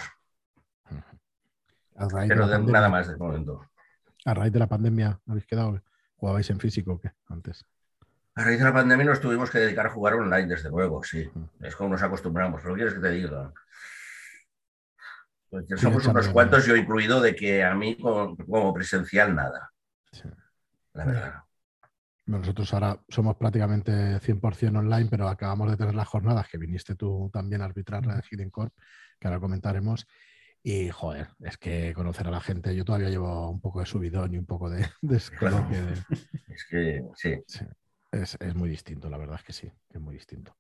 A 1.97 2.09
raíz, 2.09 2.29
de 2.29 2.35
Pero 2.35 2.41
la 2.41 2.47
de- 2.47 2.53
pandemia, 2.53 2.73
nada 2.73 2.89
más 2.89 3.09
de 3.09 3.17
momento. 3.17 3.67
a 4.25 4.35
raíz 4.35 4.53
de 4.53 4.59
la 4.59 4.69
pandemia, 4.69 5.21
¿habéis 5.27 5.47
quedado? 5.47 5.83
¿Jugabais 6.17 6.49
en 6.51 6.61
físico 6.61 6.93
o 6.93 7.01
qué? 7.01 7.11
Antes. 7.29 7.67
A 8.37 8.45
raíz 8.45 8.59
de 8.59 8.65
la 8.65 8.73
pandemia 8.73 9.05
nos 9.07 9.21
tuvimos 9.21 9.51
que 9.51 9.59
dedicar 9.59 9.87
a 9.87 9.91
jugar 9.91 10.15
online, 10.15 10.47
desde 10.47 10.71
luego, 10.71 11.03
sí. 11.03 11.29
Es 11.61 11.75
como 11.77 11.91
nos 11.91 12.03
acostumbramos. 12.03 12.63
¿Pero 12.63 12.75
quieres 12.75 12.95
que 12.95 13.01
te 13.01 13.11
diga? 13.11 13.53
Pues 15.51 15.65
somos 15.81 16.07
unos 16.07 16.29
cuantos, 16.29 16.65
yo 16.65 16.77
incluido, 16.77 17.21
de 17.21 17.35
que 17.35 17.65
a 17.65 17.75
mí 17.75 17.97
como, 17.99 18.37
como 18.37 18.73
presencial 18.73 19.35
nada, 19.35 19.73
Sí. 20.13 20.29
la 20.95 21.05
verdad. 21.05 21.35
Nosotros 22.27 22.73
ahora 22.75 23.03
somos 23.09 23.37
prácticamente 23.37 24.21
100% 24.21 24.79
online, 24.79 25.09
pero 25.11 25.29
acabamos 25.29 25.71
de 25.71 25.77
tener 25.77 25.95
las 25.95 26.07
jornadas 26.07 26.49
que 26.49 26.59
viniste 26.59 26.95
tú 26.95 27.29
también 27.33 27.61
a 27.61 27.65
arbitrar 27.65 28.07
la 28.07 28.17
de 28.17 28.23
Hidden 28.31 28.51
Corp, 28.51 28.73
que 29.19 29.27
ahora 29.27 29.41
comentaremos. 29.41 30.07
Y 30.63 30.91
joder, 30.91 31.29
es 31.41 31.57
que 31.57 31.93
conocer 31.95 32.29
a 32.29 32.31
la 32.31 32.41
gente, 32.41 32.77
yo 32.77 32.85
todavía 32.85 33.09
llevo 33.09 33.51
un 33.51 33.61
poco 33.61 33.81
de 33.81 33.87
subidón 33.87 34.35
y 34.35 34.39
un 34.39 34.47
poco 34.47 34.69
de, 34.71 34.87
de 35.03 35.17
Es 36.49 36.65
que 36.69 37.05
sí. 37.17 37.43
Sí, 37.47 37.65
es, 38.13 38.37
es 38.39 38.55
muy 38.55 38.69
distinto, 38.69 39.09
la 39.09 39.17
verdad 39.17 39.37
es 39.37 39.45
que 39.45 39.53
sí, 39.53 39.73
es 39.89 40.01
muy 40.01 40.15
distinto. 40.15 40.55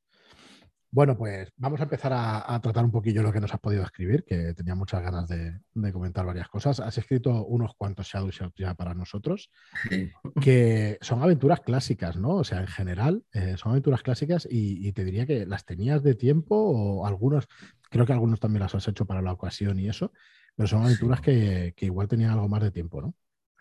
Bueno, 0.92 1.16
pues 1.16 1.52
vamos 1.56 1.78
a 1.78 1.85
empezar 1.85 2.12
a, 2.12 2.52
a 2.52 2.61
tratar 2.61 2.85
un 2.85 2.90
poquillo 2.90 3.23
lo 3.23 3.32
que 3.32 3.38
nos 3.38 3.54
has 3.54 3.61
podido 3.61 3.85
escribir, 3.85 4.25
que 4.25 4.54
tenía 4.54 4.75
muchas 4.75 5.00
ganas 5.00 5.28
de, 5.28 5.61
de 5.73 5.92
comentar 5.92 6.26
varias 6.26 6.49
cosas. 6.49 6.80
Has 6.80 6.99
escrito 6.99 7.44
unos 7.47 7.75
cuantos 7.76 8.09
Shadow 8.09 8.30
Shots 8.30 8.56
ya 8.59 8.75
para 8.75 8.92
nosotros, 8.92 9.52
sí. 9.88 10.11
que 10.40 10.99
son 11.00 11.23
aventuras 11.23 11.61
clásicas, 11.61 12.16
¿no? 12.16 12.30
O 12.30 12.44
sea, 12.44 12.61
en 12.61 12.66
general, 12.66 13.23
eh, 13.32 13.54
son 13.56 13.70
aventuras 13.70 14.02
clásicas 14.02 14.49
y, 14.50 14.85
y 14.85 14.92
te 14.92 15.04
diría 15.04 15.26
que 15.26 15.47
las 15.47 15.64
tenías 15.64 16.02
de 16.02 16.16
tiempo 16.16 16.56
o 16.56 17.06
algunos, 17.06 17.47
creo 17.88 18.04
que 18.04 18.12
algunos 18.12 18.40
también 18.40 18.62
las 18.62 18.75
has 18.75 18.88
hecho 18.88 19.06
para 19.06 19.23
la 19.23 19.32
ocasión 19.32 19.78
y 19.78 19.88
eso. 19.88 20.12
pero 20.56 20.66
son 20.66 20.82
aventuras 20.82 21.20
que, 21.20 21.73
que, 21.76 21.87
igual 21.87 22.09
tenían 22.09 22.32
algo 22.32 22.49
más 22.49 22.62
de 22.64 22.73
tiempo, 22.73 23.00
¿no? 23.00 23.14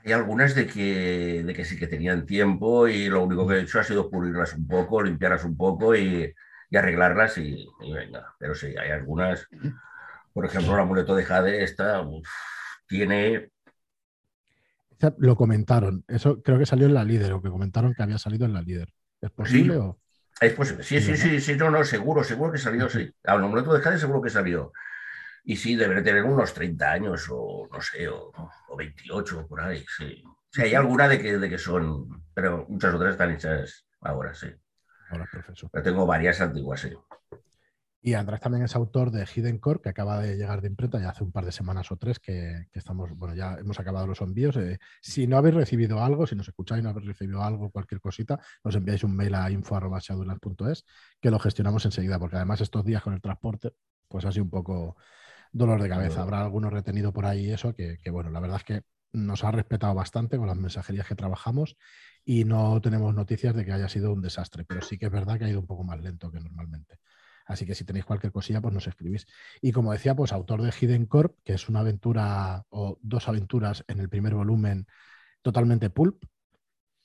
Hay 0.03 0.13
algunas 0.13 0.55
de 0.55 0.65
que, 0.65 1.43
de 1.43 1.53
que 1.53 1.63
sí 1.63 1.77
que 1.77 1.85
tenían 1.85 2.25
tiempo 2.25 2.87
y 2.87 3.07
lo 3.07 3.23
único 3.23 3.47
que 3.47 3.55
he 3.55 3.61
hecho 3.61 3.79
ha 3.79 3.83
sido 3.83 4.09
pulirlas 4.09 4.55
un 4.55 4.65
poco, 4.65 5.03
limpiarlas 5.03 5.43
un 5.43 5.55
poco 5.55 5.95
y, 5.95 6.33
y 6.69 6.77
arreglarlas 6.77 7.37
y, 7.37 7.67
y, 7.81 7.93
venga. 7.93 8.35
Pero 8.39 8.55
sí, 8.55 8.75
hay 8.77 8.91
algunas, 8.91 9.47
por 10.33 10.45
ejemplo, 10.45 10.73
el 10.73 10.81
amuleto 10.81 11.15
de 11.15 11.25
Jade, 11.25 11.63
esta 11.63 12.01
uf, 12.01 12.27
tiene 12.87 13.51
lo 15.17 15.35
comentaron. 15.35 16.03
Eso 16.07 16.41
creo 16.41 16.59
que 16.59 16.65
salió 16.65 16.87
en 16.87 16.93
la 16.93 17.03
líder, 17.03 17.33
o 17.33 17.41
que 17.41 17.49
comentaron 17.49 17.93
que 17.93 18.03
había 18.03 18.17
salido 18.17 18.45
en 18.45 18.53
la 18.53 18.61
líder. 18.61 18.89
¿Es 19.21 19.31
posible 19.31 19.73
sí, 19.73 19.79
o...? 19.79 19.99
Es 20.41 20.53
posible. 20.53 20.83
Sí, 20.83 21.01
sí, 21.01 21.17
sí, 21.17 21.41
sí, 21.41 21.55
no, 21.55 21.69
no, 21.69 21.83
seguro, 21.83 22.23
seguro 22.23 22.51
que 22.51 22.57
salió, 22.57 22.89
sí. 22.89 23.09
Al 23.23 23.43
amuleto 23.43 23.73
de 23.73 23.81
Jade 23.81 23.97
seguro 23.97 24.21
que 24.21 24.29
salió. 24.29 24.71
Y 25.43 25.55
sí, 25.55 25.75
debe 25.75 26.01
tener 26.01 26.23
unos 26.23 26.53
30 26.53 26.91
años, 26.91 27.27
o 27.29 27.67
no 27.71 27.81
sé, 27.81 28.07
o, 28.07 28.31
o 28.67 28.77
28, 28.77 29.47
por 29.47 29.61
ahí, 29.61 29.85
sí. 29.97 30.23
Sí, 30.51 30.61
hay 30.61 30.73
alguna 30.73 31.07
de 31.07 31.19
que, 31.19 31.37
de 31.37 31.49
que 31.49 31.57
son, 31.57 32.23
pero 32.33 32.65
muchas 32.67 32.93
otras 32.93 33.11
están 33.11 33.31
hechas 33.31 33.85
ahora, 34.01 34.33
sí. 34.33 34.47
Ahora, 35.09 35.27
profesor. 35.31 35.69
Pero 35.71 35.83
tengo 35.83 36.05
varias 36.05 36.39
antiguas, 36.41 36.81
sí. 36.81 36.89
Y 38.01 38.13
Andrés 38.13 38.39
también 38.39 38.63
es 38.63 38.75
autor 38.75 39.11
de 39.11 39.25
Hidden 39.25 39.57
Core, 39.57 39.81
que 39.81 39.89
acaba 39.89 40.19
de 40.19 40.37
llegar 40.37 40.61
de 40.61 40.69
imprenta 40.69 41.01
ya 41.01 41.09
hace 41.09 41.23
un 41.23 41.33
par 41.33 41.43
de 41.43 41.51
semanas 41.51 41.91
o 41.91 41.97
tres 41.97 42.17
que, 42.17 42.67
que 42.71 42.79
estamos, 42.79 43.09
bueno, 43.13 43.35
ya 43.35 43.55
hemos 43.59 43.77
acabado 43.77 44.07
los 44.07 44.21
envíos. 44.21 44.55
Eh, 44.55 44.79
si 45.01 45.27
no 45.27 45.37
habéis 45.37 45.55
recibido 45.55 46.01
algo, 46.01 46.25
si 46.25 46.35
nos 46.35 46.47
escucháis 46.47 46.79
y 46.79 46.83
no 46.83 46.91
habéis 46.91 47.07
recibido 47.07 47.43
algo, 47.43 47.69
cualquier 47.71 47.99
cosita, 47.99 48.39
nos 48.63 48.73
enviáis 48.75 49.03
un 49.03 49.15
mail 49.17 49.35
a 49.35 49.51
info.shaduland.es 49.51 50.85
que 51.19 51.29
lo 51.29 51.39
gestionamos 51.39 51.83
enseguida, 51.83 52.17
porque 52.19 52.37
además 52.37 52.61
estos 52.61 52.85
días 52.85 53.03
con 53.03 53.13
el 53.13 53.21
transporte, 53.21 53.73
pues 54.07 54.23
ha 54.23 54.31
sido 54.31 54.45
un 54.45 54.49
poco 54.49 54.95
dolor 55.51 55.81
de 55.81 55.89
cabeza. 55.89 56.21
Habrá 56.21 56.41
alguno 56.41 56.69
retenido 56.69 57.11
por 57.11 57.25
ahí 57.25 57.51
eso, 57.51 57.73
que, 57.75 57.97
que 57.97 58.11
bueno, 58.11 58.29
la 58.29 58.39
verdad 58.39 58.57
es 58.57 58.63
que 58.63 58.83
nos 59.11 59.43
ha 59.43 59.51
respetado 59.51 59.93
bastante 59.93 60.37
con 60.37 60.47
las 60.47 60.57
mensajerías 60.57 61.07
que 61.07 61.15
trabajamos 61.15 61.77
y 62.25 62.45
no 62.45 62.79
tenemos 62.81 63.13
noticias 63.13 63.55
de 63.55 63.65
que 63.65 63.71
haya 63.71 63.89
sido 63.89 64.13
un 64.13 64.21
desastre, 64.21 64.65
pero 64.65 64.81
sí 64.81 64.97
que 64.97 65.07
es 65.07 65.11
verdad 65.11 65.37
que 65.37 65.45
ha 65.45 65.49
ido 65.49 65.59
un 65.59 65.67
poco 65.67 65.83
más 65.83 65.99
lento 65.99 66.31
que 66.31 66.39
normalmente. 66.39 66.99
Así 67.45 67.65
que 67.65 67.73
si 67.73 67.83
tenéis 67.83 68.05
cualquier 68.05 68.31
cosilla, 68.31 68.61
pues 68.61 68.73
nos 68.73 68.87
escribís. 68.87 69.25
Y 69.59 69.71
como 69.71 69.91
decía, 69.91 70.15
pues 70.15 70.31
autor 70.31 70.61
de 70.61 70.71
Hidden 70.71 71.07
Corp, 71.07 71.35
que 71.43 71.53
es 71.53 71.67
una 71.67 71.79
aventura 71.79 72.63
o 72.69 72.99
dos 73.01 73.27
aventuras 73.27 73.83
en 73.87 73.99
el 73.99 74.07
primer 74.07 74.35
volumen 74.35 74.85
totalmente 75.41 75.89
pulp 75.89 76.23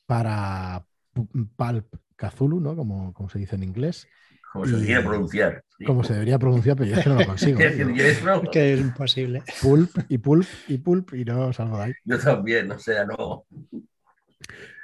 para 0.04 0.87
Pulp 1.14 1.94
Cthulhu, 2.16 2.61
¿no? 2.61 2.76
Como, 2.76 3.14
como 3.14 3.28
se 3.30 3.38
dice 3.38 3.56
en 3.56 3.62
inglés. 3.62 4.06
Como 4.54 4.66
se 4.66 4.73
debería 4.75 5.02
pronunciar. 5.02 5.64
Sí. 5.76 5.84
Como 5.84 6.04
se 6.04 6.12
debería 6.12 6.38
pronunciar, 6.38 6.76
pero 6.76 6.90
yo 6.90 6.96
es 6.96 7.02
que 7.02 7.08
no 7.08 7.18
lo 7.18 7.26
consigo. 7.26 7.58
¿eh? 7.61 8.16
no? 8.25 8.42
que 8.52 8.75
es 8.75 8.80
imposible. 8.80 9.42
Pulp 9.61 9.90
y 10.08 10.18
pulp 10.18 10.46
y 10.68 10.78
pulp 10.78 11.12
y 11.12 11.25
no 11.25 11.52
salgo 11.52 11.76
de 11.78 11.82
ahí. 11.82 11.92
Yo 12.04 12.20
también, 12.20 12.70
o 12.70 12.78
sea, 12.78 13.04
no. 13.04 13.46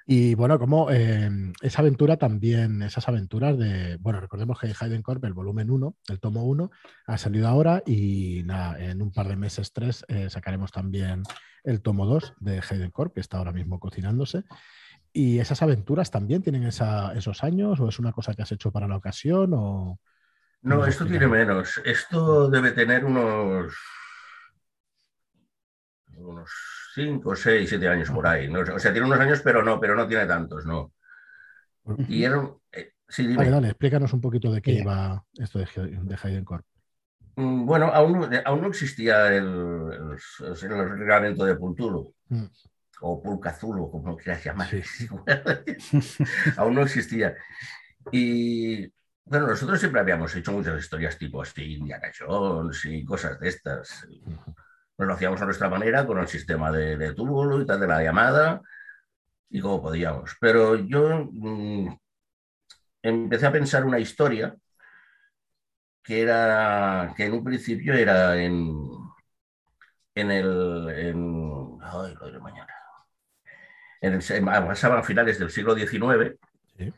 Y 0.09 0.35
bueno, 0.35 0.59
como 0.59 0.91
eh, 0.91 1.31
esa 1.63 1.83
aventura 1.83 2.17
también, 2.17 2.83
esas 2.83 3.09
aventuras 3.09 3.57
de, 3.57 3.97
bueno, 4.01 4.19
recordemos 4.19 4.59
que 4.59 4.75
Hayden 4.77 5.03
Corp, 5.03 5.25
el 5.25 5.35
volumen 5.35 5.71
1, 5.71 5.97
el 6.09 6.19
tomo 6.19 6.43
1, 6.47 6.69
ha 7.07 7.17
salido 7.17 7.47
ahora 7.47 7.85
y 7.87 8.43
nada, 8.45 8.77
en 8.85 9.03
un 9.03 9.13
par 9.13 9.29
de 9.29 9.37
meses, 9.37 9.73
tres, 9.73 10.05
eh, 10.09 10.29
sacaremos 10.31 10.73
también 10.73 11.23
el 11.63 11.81
tomo 11.81 12.07
2 12.07 12.35
de 12.41 12.61
Hayden 12.69 12.91
Corp, 12.91 13.15
que 13.15 13.21
está 13.21 13.39
ahora 13.39 13.53
mismo 13.53 13.79
cocinándose. 13.79 14.43
¿Y 15.13 15.39
esas 15.41 15.63
aventuras 15.63 16.11
también 16.11 16.43
tienen 16.43 16.65
esa, 16.65 17.13
esos 17.15 17.43
años 17.45 17.81
o 17.81 17.89
es 17.89 17.99
una 17.99 18.13
cosa 18.13 18.35
que 18.35 18.43
has 18.43 18.53
hecho 18.53 18.71
para 18.73 18.89
la 18.89 18.97
ocasión? 18.97 19.53
O... 19.55 19.99
No, 20.63 20.85
esto 20.87 21.07
tiene 21.07 21.27
menos. 21.27 21.81
Esto 21.85 22.49
debe 22.51 22.73
tener 22.73 23.05
unos 23.05 23.75
unos 26.17 26.51
5, 26.95 27.35
6, 27.35 27.69
7 27.69 27.89
años 27.89 28.11
por 28.11 28.27
ahí. 28.27 28.49
¿no? 28.49 28.61
O 28.61 28.79
sea, 28.79 28.93
tiene 28.93 29.07
unos 29.07 29.21
años, 29.21 29.41
pero 29.43 29.63
no, 29.63 29.81
pero 29.81 29.95
no 29.95 30.07
tiene 30.07 30.27
tantos, 30.27 30.65
¿no? 30.67 30.93
Y 32.09 32.25
era, 32.25 32.49
eh, 32.73 32.93
sí, 33.09 33.23
dime. 33.23 33.39
Vale, 33.39 33.51
dale, 33.51 33.69
explícanos 33.69 34.13
un 34.13 34.21
poquito 34.21 34.53
de 34.53 34.63
qué 34.63 34.73
iba 34.73 35.25
esto 35.39 35.59
de, 35.59 35.67
de 36.03 36.19
Hayden 36.23 36.45
Corp. 36.45 36.65
Mm, 37.37 37.67
Bueno, 37.67 37.87
aún, 37.87 38.29
aún 38.45 38.61
no 38.61 38.69
existía 38.69 39.29
el, 39.35 39.45
el, 39.45 40.71
el 40.71 40.99
reglamento 40.99 41.45
de 41.45 41.57
Pultulu. 41.57 42.15
Mm. 42.29 42.45
O 43.03 43.23
Pulcazulo, 43.23 43.91
como 43.91 44.17
quieras 44.17 44.45
llamar. 44.45 44.69
Sí. 44.69 45.09
aún 46.57 46.75
no 46.75 46.83
existía. 46.83 47.37
Y 48.13 48.87
bueno, 49.25 49.47
nosotros 49.47 49.79
siempre 49.79 50.01
habíamos 50.01 50.35
hecho 50.35 50.53
muchas 50.53 50.81
historias 50.81 51.17
tipo 51.19 51.43
así, 51.43 51.75
Indiana 51.75 52.11
Jones 52.19 52.85
y 52.85 53.05
cosas 53.05 53.39
de 53.41 53.49
estas. 53.49 54.07
Nos 54.99 55.09
lo 55.09 55.15
hacíamos 55.15 55.41
a 55.41 55.45
nuestra 55.47 55.71
manera 55.71 56.07
con 56.07 56.19
el 56.19 56.29
sistema 56.29 56.71
de, 56.73 56.97
de 56.97 57.15
Túbulo 57.15 57.61
y 57.61 57.67
tal 57.67 57.81
de 57.81 57.87
la 57.87 58.03
llamada 58.03 58.61
y 59.49 59.61
como 59.61 59.83
podíamos. 59.83 60.37
Pero 60.41 60.77
yo 60.77 61.29
mmm, 61.33 61.95
empecé 63.03 63.47
a 63.47 63.53
pensar 63.53 63.85
una 63.85 63.99
historia 63.99 64.55
que 66.03 66.23
era 66.23 67.13
que 67.17 67.25
en 67.27 67.33
un 67.35 67.45
principio 67.45 67.95
era 67.95 68.37
en 68.37 68.75
en 70.15 70.31
el 70.31 70.89
en, 70.91 71.79
ay, 71.83 72.15
lo 72.15 72.27
diré 72.27 72.39
mañana 72.41 72.80
en 74.01 74.15
el, 74.15 74.45
pasaba 74.45 74.99
a 74.99 75.03
finales 75.03 75.39
del 75.39 75.51
siglo 75.51 75.75
XIX 75.75 76.37
¿Sí? 76.79 76.93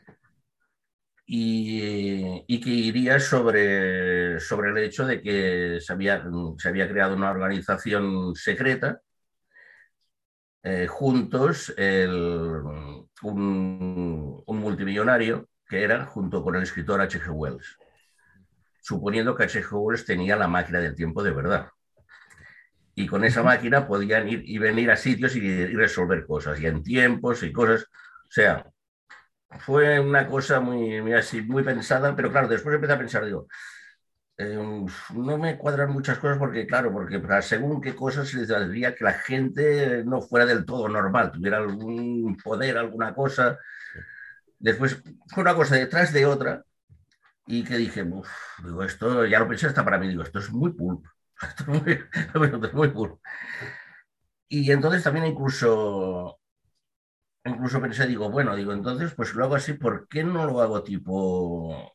y, 1.25 2.43
y, 2.47 2.61
que 2.61 2.69
iría 2.69 3.19
sobre, 3.19 4.39
sobre 4.39 4.71
el 4.71 4.77
hecho 4.77 5.05
de 5.05 5.21
que 5.21 5.79
se 5.81 5.93
había, 5.93 6.23
se 6.57 6.69
había 6.69 6.89
creado 6.89 7.15
una 7.15 7.31
organización 7.31 8.35
secreta 8.35 9.01
eh, 10.63 10.87
juntos 10.87 11.73
el, 11.77 12.11
un, 13.23 14.43
un, 14.45 14.59
multimillonario 14.59 15.49
que 15.67 15.83
era 15.83 16.05
junto 16.05 16.41
con 16.41 16.55
el 16.55 16.63
escritor 16.63 17.01
H.G. 17.01 17.29
Wells, 17.31 17.77
suponiendo 18.81 19.35
que 19.35 19.43
H.G. 19.43 19.67
Wells 19.73 20.05
tenía 20.05 20.37
la 20.37 20.47
máquina 20.47 20.79
del 20.79 20.95
tiempo 20.95 21.21
de 21.21 21.31
verdad. 21.31 21.67
Y 22.95 23.07
con 23.07 23.23
esa 23.23 23.43
máquina 23.43 23.87
podían 23.87 24.27
ir 24.29 24.43
y 24.45 24.57
venir 24.59 24.91
a 24.91 24.95
sitios 24.97 25.35
y, 25.35 25.39
y 25.39 25.75
resolver 25.75 26.25
cosas, 26.25 26.59
y 26.59 26.67
en 26.67 26.83
tiempos 26.83 27.43
y 27.43 27.51
cosas. 27.51 27.83
O 27.83 28.31
sea, 28.31 28.65
fue 29.59 29.99
una 29.99 30.27
cosa 30.27 30.59
muy, 30.59 31.01
muy, 31.01 31.13
así, 31.13 31.41
muy 31.41 31.63
pensada, 31.63 32.15
pero 32.15 32.31
claro, 32.31 32.47
después 32.47 32.75
empecé 32.75 32.93
a 32.93 32.97
pensar, 32.97 33.25
digo, 33.25 33.47
eh, 34.37 34.57
no 35.15 35.37
me 35.37 35.57
cuadran 35.57 35.91
muchas 35.91 36.17
cosas 36.19 36.37
porque, 36.37 36.65
claro, 36.67 36.91
porque 36.91 37.19
para 37.19 37.41
según 37.41 37.81
qué 37.81 37.95
cosas 37.95 38.27
se 38.29 38.37
les 38.39 38.47
daría 38.49 38.95
que 38.95 39.03
la 39.03 39.13
gente 39.13 40.03
no 40.05 40.21
fuera 40.21 40.45
del 40.45 40.65
todo 40.65 40.89
normal, 40.89 41.31
tuviera 41.31 41.57
algún 41.57 42.37
poder, 42.43 42.77
alguna 42.77 43.13
cosa. 43.13 43.59
Después 44.59 45.01
fue 45.27 45.43
una 45.43 45.55
cosa 45.55 45.75
detrás 45.75 46.13
de 46.13 46.25
otra 46.25 46.63
y 47.47 47.63
que 47.63 47.77
dije, 47.77 48.03
uff, 48.03 48.29
digo, 48.63 48.83
esto 48.83 49.25
ya 49.25 49.39
lo 49.39 49.47
pensé 49.47 49.67
hasta 49.67 49.85
para 49.85 49.99
mí, 49.99 50.07
digo, 50.09 50.23
esto 50.23 50.39
es 50.39 50.51
muy 50.51 50.73
pulp, 50.73 51.05
esto 51.05 51.11
es 51.11 51.12
muy, 52.73 52.89
pulp. 52.89 53.19
Y 54.49 54.71
entonces 54.71 55.01
también 55.01 55.25
incluso 55.25 56.39
incluso 57.43 57.81
pensé, 57.81 58.05
digo, 58.05 58.29
bueno, 58.29 58.55
digo, 58.55 58.71
entonces, 58.71 59.13
pues 59.15 59.33
lo 59.33 59.43
hago 59.43 59.55
así, 59.55 59.73
¿por 59.73 60.07
qué 60.07 60.23
no 60.23 60.45
lo 60.45 60.61
hago 60.61 60.83
tipo 60.83 61.91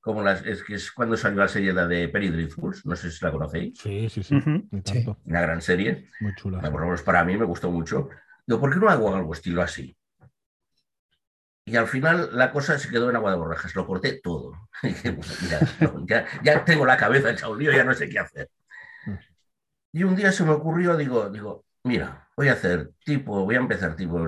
como 0.00 0.22
las, 0.22 0.44
es 0.46 0.64
que 0.64 0.74
es 0.74 0.90
cuando 0.90 1.16
salió 1.16 1.40
la 1.40 1.48
serie 1.48 1.74
de 1.74 2.08
Perry 2.08 2.30
Driftfuls, 2.30 2.86
no 2.86 2.96
sé 2.96 3.10
si 3.10 3.22
la 3.24 3.30
conocéis. 3.30 3.78
Sí, 3.78 4.08
sí, 4.08 4.22
sí. 4.22 4.34
Uh 4.34 4.38
-huh. 4.38 4.82
sí. 4.84 5.06
Una 5.26 5.42
gran 5.42 5.60
serie. 5.60 6.08
Muy 6.20 6.34
chula. 6.34 6.60
Por 6.62 6.80
lo 6.80 6.86
menos 6.86 7.02
para 7.02 7.22
mí 7.24 7.36
me 7.36 7.44
gustó 7.44 7.70
mucho. 7.70 8.08
Digo, 8.46 8.60
¿por 8.60 8.72
qué 8.72 8.80
no 8.80 8.88
hago 8.88 9.14
algo 9.14 9.34
estilo 9.34 9.60
así? 9.62 9.94
Y 11.64 11.76
al 11.76 11.86
final 11.86 12.30
la 12.32 12.52
cosa 12.52 12.78
se 12.78 12.88
quedó 12.88 13.10
en 13.10 13.16
agua 13.16 13.30
de 13.30 13.36
borrajas, 13.36 13.74
lo 13.74 13.86
corté 13.86 14.20
todo. 14.22 14.52
No, 15.80 16.06
ya, 16.06 16.26
ya, 16.42 16.64
tengo 16.64 16.86
la 16.86 16.96
cabeza 16.96 17.30
hecha 17.30 17.48
un 17.48 17.58
lío, 17.58 17.72
ya 17.72 17.84
no 17.84 17.94
sé 17.94 18.08
qué 18.08 18.18
hacer. 18.18 18.48
Y 19.92 20.04
un 20.04 20.16
día 20.16 20.32
se 20.32 20.44
me 20.44 20.52
ocurrió, 20.52 20.96
digo, 20.96 21.28
digo, 21.30 21.64
mira, 21.82 22.28
voy 22.36 22.48
a 22.48 22.52
hacer 22.52 22.90
tipo, 23.04 23.44
voy 23.44 23.56
a 23.56 23.58
empezar 23.58 23.96
tipo, 23.96 24.24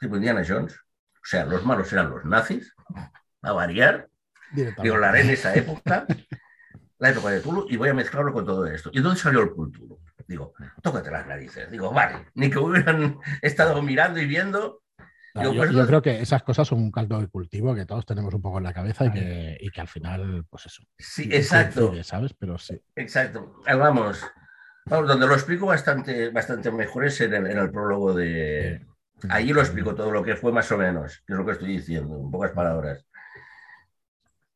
tipo 0.00 0.16
Indiana 0.16 0.42
Jones, 0.46 0.74
o 0.74 1.24
sea, 1.24 1.44
los 1.44 1.64
malos 1.64 1.92
eran 1.92 2.10
los 2.10 2.24
nazis, 2.24 2.74
a 3.42 3.52
variar, 3.52 4.08
digo, 4.52 4.96
la 4.96 5.10
haré 5.10 5.22
en 5.22 5.30
esa 5.30 5.54
época, 5.54 6.06
la 6.98 7.10
época 7.10 7.30
de 7.30 7.40
Tulu, 7.40 7.66
y 7.68 7.76
voy 7.76 7.90
a 7.90 7.94
mezclarlo 7.94 8.32
con 8.32 8.46
todo 8.46 8.66
esto. 8.66 8.90
Y 8.92 8.98
entonces 8.98 9.22
salió 9.22 9.42
el 9.42 9.50
Tulu. 9.50 10.00
Digo, 10.26 10.52
tócate 10.82 11.10
las 11.10 11.26
narices. 11.26 11.70
Digo, 11.70 11.90
vale, 11.90 12.26
ni 12.34 12.50
que 12.50 12.58
hubieran 12.58 13.18
estado 13.40 13.80
mirando 13.82 14.20
y 14.20 14.26
viendo. 14.26 14.82
Yo, 15.34 15.52
yo, 15.52 15.86
creo 15.86 16.02
que 16.02 16.20
esas 16.20 16.42
cosas 16.42 16.66
son 16.66 16.80
un 16.80 16.90
caldo 16.90 17.20
de 17.20 17.28
cultivo 17.28 17.74
que 17.74 17.86
todos 17.86 18.04
tenemos 18.06 18.32
un 18.34 18.42
poco 18.42 18.58
en 18.58 18.64
la 18.64 18.72
cabeza 18.72 19.06
y 19.06 19.12
que, 19.12 19.58
y 19.60 19.70
que 19.70 19.80
al 19.80 19.88
final, 19.88 20.44
pues 20.48 20.66
eso. 20.66 20.82
Sí, 20.98 21.28
exacto. 21.30 21.92
¿Sabes? 22.02 22.34
Pero 22.34 22.58
sí. 22.58 22.80
Exacto. 22.96 23.54
Vamos, 23.66 24.24
Vamos, 24.88 25.06
donde 25.06 25.26
lo 25.26 25.34
explico 25.34 25.66
bastante, 25.66 26.30
bastante 26.30 26.70
mejor 26.70 27.04
es 27.04 27.20
en 27.20 27.34
el, 27.34 27.46
en 27.46 27.58
el 27.58 27.70
prólogo 27.70 28.14
de... 28.14 28.86
Allí 29.28 29.52
lo 29.52 29.60
explico 29.60 29.94
todo 29.94 30.10
lo 30.10 30.22
que 30.22 30.36
fue 30.36 30.52
más 30.52 30.70
o 30.72 30.78
menos, 30.78 31.22
que 31.26 31.32
es 31.32 31.38
lo 31.38 31.44
que 31.44 31.52
estoy 31.52 31.68
diciendo, 31.68 32.18
en 32.18 32.30
pocas 32.30 32.52
palabras. 32.52 33.04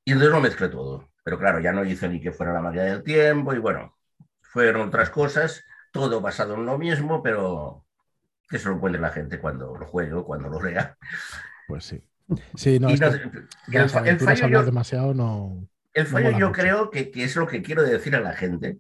Y 0.05 0.13
entonces 0.13 0.33
lo 0.33 0.41
mezclé 0.41 0.69
todo. 0.69 1.11
Pero 1.23 1.39
claro, 1.39 1.61
ya 1.61 1.73
no 1.73 1.85
hice 1.85 2.09
ni 2.09 2.21
que 2.21 2.33
fuera 2.33 2.53
la 2.53 2.63
magia 2.63 2.85
del 2.85 3.03
tiempo 3.03 3.53
y 3.53 3.59
bueno, 3.59 3.97
fueron 4.41 4.89
otras 4.89 5.11
cosas, 5.11 5.65
todo 5.93 6.21
basado 6.21 6.55
en 6.55 6.67
lo 6.67 6.79
mismo, 6.79 7.23
pero 7.23 7.85
que 8.53 8.59
se 8.61 8.69
lo 8.69 8.77
encuentre 8.77 9.01
la 9.03 9.11
gente 9.11 9.41
cuando 9.41 9.75
lo 9.77 9.87
juegue 9.87 10.13
o 10.13 10.25
cuando 10.25 10.49
lo 10.49 10.63
lea. 10.63 10.97
Pues 11.67 11.85
sí. 11.87 12.01
Sí, 12.55 12.79
no, 12.79 12.89
es 12.91 13.01
no- 13.01 13.11
que 13.71 13.79
el, 13.79 13.89
fa- 13.91 14.03
fallo, 14.03 14.45
hablar 14.45 14.61
yo, 14.61 14.67
demasiado 14.67 15.15
no. 15.15 15.67
el 15.95 16.07
fallo 16.07 16.31
yo 16.31 16.49
mucho. 16.49 16.53
creo 16.53 16.91
que, 16.91 17.11
que 17.11 17.25
es 17.25 17.35
lo 17.37 17.47
que 17.47 17.63
quiero 17.63 17.83
decir 17.83 18.15
a 18.17 18.21
la 18.21 18.33
gente, 18.35 18.79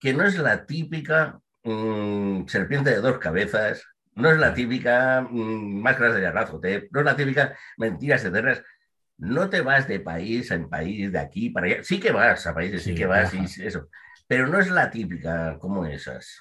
que 0.00 0.12
no 0.12 0.24
es 0.24 0.36
la 0.38 0.66
típica 0.66 1.40
mm, 1.62 2.46
serpiente 2.46 2.90
de 2.90 3.00
dos 3.00 3.18
cabezas, 3.18 3.84
no 4.14 4.30
es 4.30 4.38
la 4.38 4.52
típica 4.54 5.22
mm, 5.22 5.80
máscaras 5.80 6.14
de 6.16 6.22
Yarrazotep, 6.22 6.88
no 6.92 7.00
es 7.00 7.06
la 7.06 7.16
típica 7.16 7.56
mentiras 7.78 8.24
eternas. 8.24 8.62
No 9.16 9.48
te 9.48 9.60
vas 9.60 9.86
de 9.86 10.00
país 10.00 10.50
en 10.50 10.68
país, 10.68 11.12
de 11.12 11.18
aquí 11.20 11.50
para 11.50 11.66
allá. 11.66 11.84
Sí 11.84 12.00
que 12.00 12.10
vas 12.10 12.46
a 12.46 12.54
países, 12.54 12.82
sí, 12.82 12.90
Sí, 12.90 12.96
que 12.96 13.06
vas, 13.06 13.32
y 13.32 13.44
eso. 13.64 13.88
Pero 14.26 14.48
no 14.48 14.58
es 14.58 14.70
la 14.70 14.90
típica 14.90 15.56
como 15.60 15.86
esas. 15.86 16.40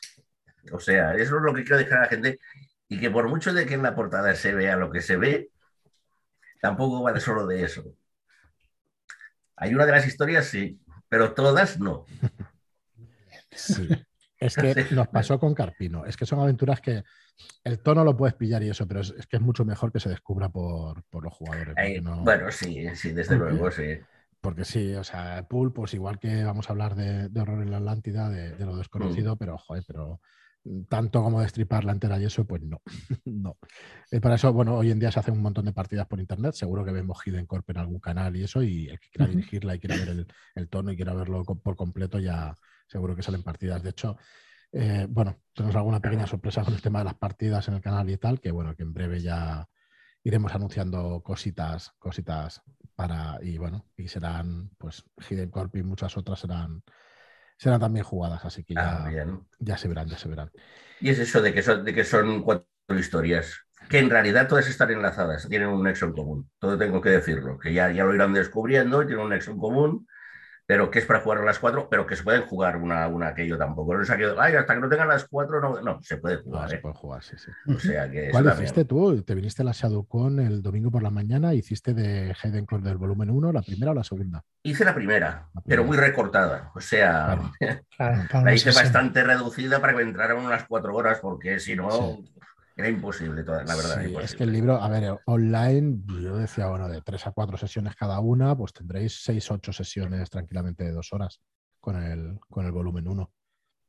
O 0.72 0.80
sea, 0.80 1.14
eso 1.16 1.38
es 1.38 1.42
lo 1.44 1.54
que 1.54 1.64
quiero 1.64 1.78
dejar 1.78 2.00
a 2.00 2.02
la 2.04 2.08
gente. 2.10 2.40
Y 2.88 3.00
que 3.00 3.10
por 3.12 3.28
mucho 3.28 3.54
de 3.54 3.66
que 3.66 3.74
en 3.74 3.84
la 3.84 3.96
portada 3.96 4.34
se 4.36 4.54
vea 4.54 4.76
lo 4.78 4.92
que 4.92 5.02
se 5.02 5.18
ve, 5.18 5.50
tampoco 6.62 7.02
va 7.04 7.12
de 7.14 7.20
solo 7.20 7.46
de 7.48 7.64
eso. 7.64 7.84
Hay 9.56 9.74
una 9.74 9.86
de 9.86 9.92
las 9.92 10.06
historias, 10.08 10.46
sí, 10.46 10.80
pero 11.10 11.34
todas 11.34 11.80
no. 11.80 12.06
Sí. 13.52 13.88
Es 14.40 14.58
que 14.58 14.76
nos 14.92 15.08
pasó 15.08 15.40
con 15.40 15.54
Carpino. 15.54 16.04
Es 16.06 16.18
que 16.18 16.26
son 16.26 16.42
aventuras 16.42 16.82
que 16.82 17.02
el 17.64 17.80
tono 17.80 18.04
lo 18.04 18.18
puedes 18.18 18.34
pillar 18.36 18.62
y 18.62 18.70
eso, 18.70 18.86
pero 18.86 19.00
es, 19.00 19.12
es 19.18 19.26
que 19.26 19.38
es 19.38 19.42
mucho 19.42 19.64
mejor 19.64 19.90
que 19.94 20.02
se 20.02 20.10
descubra 20.10 20.50
por, 20.50 21.02
por 21.06 21.24
los 21.24 21.32
jugadores. 21.34 21.74
Ahí- 21.78 22.02
Porque, 22.02 22.02
no- 22.02 22.24
Bueno, 22.26 22.52
sí, 22.52 22.94
sí, 22.94 23.14
desde 23.14 23.38
luego, 23.38 23.72
sí. 23.72 24.00
porque 24.42 24.66
sí, 24.66 24.94
o 24.96 25.04
sea, 25.06 25.48
Pool, 25.48 25.72
pues 25.72 25.94
igual 25.94 26.20
que 26.20 26.44
vamos 26.44 26.68
a 26.68 26.74
hablar 26.74 26.94
de, 26.96 27.30
de 27.30 27.40
horror 27.40 27.62
en 27.62 27.72
la 27.72 27.78
Atlántida, 27.78 28.28
de, 28.28 28.52
de 28.58 28.66
lo 28.66 28.76
desconocido, 28.76 29.38
pero 29.38 29.58
joder, 29.58 29.86
pero 29.88 30.20
tanto 30.88 31.22
como 31.22 31.42
destriparla 31.42 31.92
entera 31.92 32.20
y 32.20 32.26
eso, 32.26 32.46
pues 32.46 32.62
no. 32.62 32.82
no. 33.26 33.58
Eh, 34.12 34.22
para 34.22 34.36
eso, 34.36 34.52
bueno, 34.54 34.76
hoy 34.78 34.92
en 34.92 35.00
día 35.00 35.12
se 35.12 35.20
hacen 35.20 35.36
un 35.36 35.42
montón 35.42 35.66
de 35.66 35.74
partidas 35.74 36.08
por 36.08 36.20
internet. 36.20 36.54
Seguro 36.54 36.86
que 36.86 36.92
vemos 36.92 37.20
Hidden 37.26 37.46
Corp 37.46 37.70
en 37.70 37.78
algún 37.78 38.00
canal 38.00 38.36
y 38.36 38.44
eso, 38.44 38.62
y 38.64 38.88
el 38.90 39.00
que 39.00 39.10
quiera 39.10 39.32
dirigirla 39.32 39.76
y 39.76 39.80
quiera 39.80 39.98
ver 39.98 40.10
el, 40.10 40.28
el 40.56 40.70
tono 40.70 40.92
y 40.92 40.96
quiera 40.96 41.14
verlo 41.14 41.44
por 41.44 41.76
completo, 41.76 42.20
ya 42.20 42.56
seguro 42.88 43.16
que 43.16 43.24
salen 43.24 43.44
partidas. 43.44 43.84
De 43.84 43.90
hecho, 43.90 44.18
eh, 44.72 45.06
bueno, 45.08 45.40
tenemos 45.54 45.76
alguna 45.76 46.00
pequeña 46.00 46.26
sorpresa 46.26 46.64
con 46.64 46.74
el 46.74 46.82
tema 46.82 47.00
de 47.00 47.06
las 47.06 47.16
partidas 47.16 47.68
en 47.68 47.76
el 47.76 47.82
canal 47.82 48.10
y 48.10 48.18
tal, 48.18 48.40
que 48.42 48.52
bueno, 48.52 48.76
que 48.76 48.84
en 48.84 48.94
breve 48.94 49.20
ya 49.22 49.68
iremos 50.24 50.54
anunciando 50.56 51.22
cositas, 51.22 51.92
cositas 52.00 52.62
para, 52.96 53.38
y 53.44 53.58
bueno, 53.58 53.86
y 53.98 54.08
serán, 54.08 54.72
pues, 54.78 55.04
Hidden 55.30 55.52
Corp 55.52 55.76
y 55.76 55.84
muchas 55.84 56.18
otras 56.18 56.40
serán, 56.40 56.84
serán 57.58 57.80
también 57.80 58.06
jugadas, 58.06 58.44
así 58.46 58.64
que 58.64 58.74
ya, 58.76 59.06
Ah, 59.06 59.12
ya 59.60 59.78
se 59.78 59.88
verán, 59.88 60.08
ya 60.08 60.18
se 60.18 60.30
verán. 60.30 60.52
Y 61.00 61.10
es 61.10 61.20
eso 61.20 61.42
de 61.42 61.54
que 61.54 61.62
son, 61.62 61.84
de 61.84 61.94
que 61.94 62.04
son 62.04 62.42
cuatro 62.44 62.68
historias, 62.90 63.58
que 63.90 64.00
en 64.00 64.10
realidad 64.10 64.48
todas 64.48 64.68
están 64.68 64.92
enlazadas, 64.92 65.48
tienen 65.50 65.70
un 65.70 65.84
nexo 65.84 66.06
en 66.06 66.14
común. 66.14 66.50
Todo 66.60 66.78
tengo 66.78 67.02
que 67.02 67.10
decirlo, 67.10 67.58
que 67.60 67.74
ya, 67.74 67.92
ya 67.92 68.04
lo 68.06 68.16
irán 68.16 68.34
descubriendo, 68.34 69.06
tienen 69.06 69.26
un 69.26 69.30
nexo 69.32 69.52
en 69.52 69.58
común, 69.58 70.08
pero 70.74 70.90
que 70.90 70.98
es 70.98 71.06
para 71.06 71.20
jugar 71.20 71.38
a 71.38 71.46
las 71.46 71.60
cuatro, 71.60 71.88
pero 71.88 72.08
que 72.08 72.16
se 72.16 72.24
pueden 72.24 72.42
jugar 72.48 72.78
una, 72.78 73.08
una 73.08 73.28
aquello 73.28 73.60
tampoco. 73.60 73.94
No 73.94 74.02
es 74.02 74.10
aquello, 74.10 74.42
ay, 74.42 74.56
hasta 74.56 74.74
que 74.74 74.80
no 74.82 74.90
tengan 74.90 75.08
las 75.08 75.28
cuatro, 75.28 75.62
no, 75.62 75.80
no, 75.82 76.02
se 76.02 76.18
puede 76.18 76.38
No, 76.38 76.42
jugar. 76.46 76.70
se 76.70 76.76
¿eh? 76.78 76.80
puede 76.80 76.96
jugar, 76.96 77.24
sí, 77.24 77.36
sí. 77.38 77.52
O 77.72 77.78
sea 77.78 78.10
que 78.10 78.32
¿Cuál 78.32 78.52
hiciste 78.56 78.84
tú? 78.84 79.22
¿Te 79.22 79.36
viniste 79.36 79.62
a 79.62 79.66
la 79.66 79.72
ShadowCon 79.72 80.40
el 80.40 80.64
domingo 80.64 80.90
por 80.90 81.04
la 81.04 81.12
mañana? 81.12 81.54
¿Hiciste 81.54 81.94
de 81.94 82.34
Hidden 82.44 82.66
Corp 82.66 82.84
del 82.84 82.98
volumen 82.98 83.30
1, 83.30 83.52
la 83.52 83.62
primera 83.62 83.92
o 83.92 83.94
la 83.94 84.04
segunda? 84.04 84.44
Hice 84.64 84.84
la 84.84 84.96
primera, 84.96 85.48
La 85.54 85.62
pero 85.62 85.84
muy 85.84 85.96
recortada. 85.96 86.72
O 86.74 86.82
sea, 86.82 87.38
Claro. 87.60 87.84
Claro, 87.96 88.24
para 88.32 88.44
la 88.46 88.54
hice 88.56 88.72
bastante 88.72 89.24
reducida 89.24 89.80
para 89.80 89.94
que 89.94 90.04
me 90.04 90.10
entraran 90.10 90.38
unas 90.44 90.64
cuatro 90.68 90.96
horas, 90.96 91.20
porque 91.22 91.60
si 91.60 91.76
no, 91.76 91.92
Sí. 91.92 92.32
Era 92.76 92.90
imposible, 92.90 93.44
toda, 93.44 93.64
la 93.64 93.76
verdad. 93.76 93.96
Sí, 93.96 94.08
imposible. 94.08 94.26
es 94.26 94.36
que 94.36 94.44
el 94.44 94.52
libro, 94.52 94.82
a 94.82 94.90
ver, 94.90 95.20
online, 95.26 96.00
yo 96.22 96.38
decía, 96.38 96.68
bueno, 96.68 96.90
de 96.90 97.02
tres 97.02 97.28
a 97.28 97.32
cuatro 97.32 97.58
sesiones 97.58 97.96
cada 97.96 98.20
una, 98.20 98.56
pues 98.56 98.74
tendréis 98.74 99.24
seis, 99.24 99.50
ocho 99.52 99.72
sesiones 99.72 100.30
tranquilamente 100.30 100.84
de 100.84 100.92
dos 100.92 101.14
horas 101.14 101.42
con 101.80 102.02
el, 102.02 102.40
con 102.50 102.66
el 102.66 102.72
volumen 102.72 103.08
1, 103.08 103.32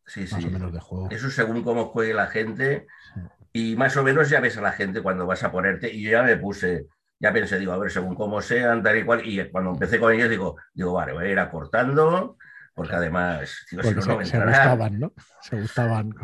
Sí, 0.07 0.20
más 0.31 0.42
sí. 0.42 0.49
o 0.49 0.51
menos 0.51 0.73
de 0.73 0.81
juego. 0.81 1.09
Eso 1.11 1.31
según 1.31 1.62
cómo 1.62 1.87
juegue 1.87 2.12
la 2.12 2.27
gente. 2.27 2.87
Sí. 3.14 3.20
Y 3.53 3.77
más 3.77 3.97
o 3.97 4.03
menos 4.03 4.29
ya 4.29 4.40
ves 4.40 4.59
a 4.59 4.61
la 4.61 4.73
gente 4.73 5.01
cuando 5.01 5.27
vas 5.27 5.44
a 5.44 5.53
ponerte. 5.53 5.90
Y 5.92 6.03
yo 6.03 6.11
ya 6.11 6.23
me 6.23 6.37
puse, 6.37 6.87
ya 7.20 7.33
pensé, 7.33 7.59
digo, 7.59 7.73
a 7.73 7.79
ver, 7.79 7.90
según 7.90 8.14
cómo 8.14 8.42
sean, 8.42 8.83
tal 8.83 8.99
y 8.99 9.05
cual. 9.05 9.23
Y 9.25 9.49
cuando 9.51 9.70
empecé 9.70 9.99
con 9.99 10.12
ellos, 10.12 10.29
digo, 10.29 10.57
digo, 10.75 10.92
vale, 10.92 11.12
voy 11.12 11.25
a 11.27 11.31
ir 11.31 11.38
acortando, 11.38 12.37
porque 12.75 12.97
además, 12.97 13.64
digo, 13.70 13.83
si 13.85 13.94
no, 13.94 14.05
no 14.05 14.18
me 14.18 14.27
se, 14.27 14.38
gustaban, 14.44 14.99
¿no? 15.01 15.12
Se 15.40 15.61
gustaban. 15.61 16.14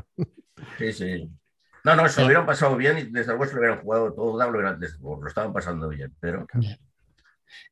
Sí, 0.76 0.92
sí. 0.92 1.30
No, 1.84 1.96
no, 1.96 2.08
se 2.08 2.20
lo 2.20 2.26
hubieran 2.26 2.46
pasado 2.46 2.76
bien 2.76 2.98
y 2.98 3.02
desde 3.04 3.28
luego 3.32 3.46
se 3.46 3.54
lo 3.54 3.60
hubieran 3.60 3.80
jugado 3.80 4.12
todo, 4.12 4.38
lo, 4.38 4.50
hubieran- 4.58 4.80
lo 5.00 5.26
estaban 5.26 5.52
pasando 5.52 5.88
bien, 5.88 6.14
pero. 6.20 6.46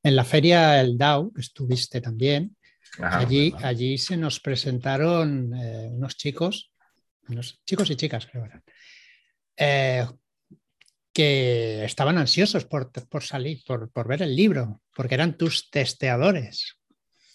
En 0.02 0.16
la 0.16 0.24
feria 0.24 0.80
El 0.80 0.96
DAO, 0.98 1.32
que 1.32 1.40
estuviste 1.40 2.00
también, 2.00 2.56
ajá. 2.98 3.18
allí, 3.18 3.50
verdad. 3.50 3.66
allí 3.68 3.98
se 3.98 4.16
nos 4.16 4.40
presentaron 4.40 5.54
eh, 5.54 5.88
unos 5.92 6.16
chicos, 6.16 6.72
unos 7.28 7.60
chicos 7.64 7.90
y 7.90 7.96
chicas, 7.96 8.26
creo 8.26 8.42
que 8.44 8.48
eran, 8.48 8.62
eh, 9.56 10.06
que 11.12 11.84
estaban 11.84 12.16
ansiosos 12.18 12.64
por, 12.64 12.90
por 13.08 13.22
salir, 13.22 13.62
por, 13.66 13.90
por 13.90 14.08
ver 14.08 14.22
el 14.22 14.34
libro, 14.34 14.80
porque 14.94 15.14
eran 15.14 15.36
tus 15.36 15.70
testeadores. 15.70 16.78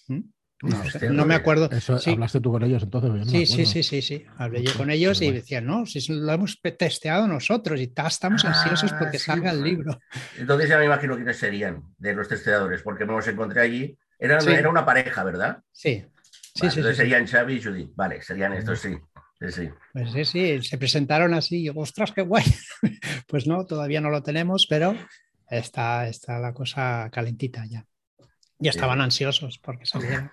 ¿Mm? 0.07 0.21
No, 0.63 0.89
sé, 0.89 1.09
no 1.09 1.25
me 1.25 1.35
acuerdo. 1.35 1.69
Eso, 1.71 1.99
Sí. 1.99 2.11
¿Hablaste 2.11 2.39
tú 2.39 2.51
con 2.51 2.63
ellos 2.63 2.81
entonces? 2.83 3.11
No 3.11 3.25
Sí, 3.25 3.45
sí, 3.45 3.65
sí, 3.65 3.83
sí, 3.83 4.01
sí. 4.01 4.25
Hablé 4.37 4.63
yo 4.63 4.73
con 4.75 4.89
ellos 4.89 5.21
y 5.21 5.29
decían, 5.31 5.65
no, 5.65 5.85
si 5.85 5.99
lo 6.13 6.31
hemos 6.31 6.59
testeado 6.61 7.27
nosotros 7.27 7.79
y 7.81 7.87
ta- 7.87 8.07
estamos 8.07 8.45
ansiosos 8.45 8.93
Ah, 8.93 8.97
porque 8.99 9.19
sí, 9.19 9.25
salga 9.25 9.51
el 9.51 9.61
libro. 9.61 9.99
Entonces 10.37 10.69
ya 10.69 10.77
me 10.77 10.85
imagino 10.85 11.15
quiénes 11.15 11.37
serían 11.37 11.83
de 11.97 12.13
los 12.15 12.27
testeadores, 12.29 12.81
porque 12.81 13.05
me 13.05 13.11
los 13.11 13.27
encontré 13.27 13.61
allí. 13.61 13.97
Era, 14.17 14.39
Sí. 14.39 14.51
era 14.51 14.69
una 14.69 14.85
pareja, 14.85 15.23
¿verdad? 15.25 15.61
Sí, 15.73 16.05
sí, 16.05 16.05
Vale, 16.05 16.51
sí, 16.53 16.59
sí, 16.59 16.65
entonces 16.79 16.95
sí. 16.95 17.01
serían 17.03 17.27
Xavi 17.27 17.53
y 17.55 17.61
Judith. 17.61 17.91
Vale, 17.95 18.21
serían 18.21 18.53
estos, 18.53 18.79
sí. 18.79 18.95
Sí, 19.41 19.51
sí. 19.51 19.69
Pues 19.91 20.11
sí, 20.13 20.23
sí, 20.23 20.61
se 20.63 20.77
presentaron 20.77 21.33
así, 21.33 21.63
y 21.63 21.69
ostras, 21.69 22.13
qué 22.13 22.21
guay. 22.21 22.45
Pues 23.27 23.47
no, 23.47 23.65
todavía 23.65 23.99
no 23.99 24.09
lo 24.09 24.23
tenemos, 24.23 24.65
pero 24.67 24.95
está, 25.49 26.07
está 26.07 26.39
la 26.39 26.53
cosa 26.53 27.09
calentita 27.11 27.65
ya. 27.65 27.85
Y 28.59 28.69
estaban 28.69 29.01
ansiosos 29.01 29.57
porque 29.59 29.85
saliera. 29.85 30.31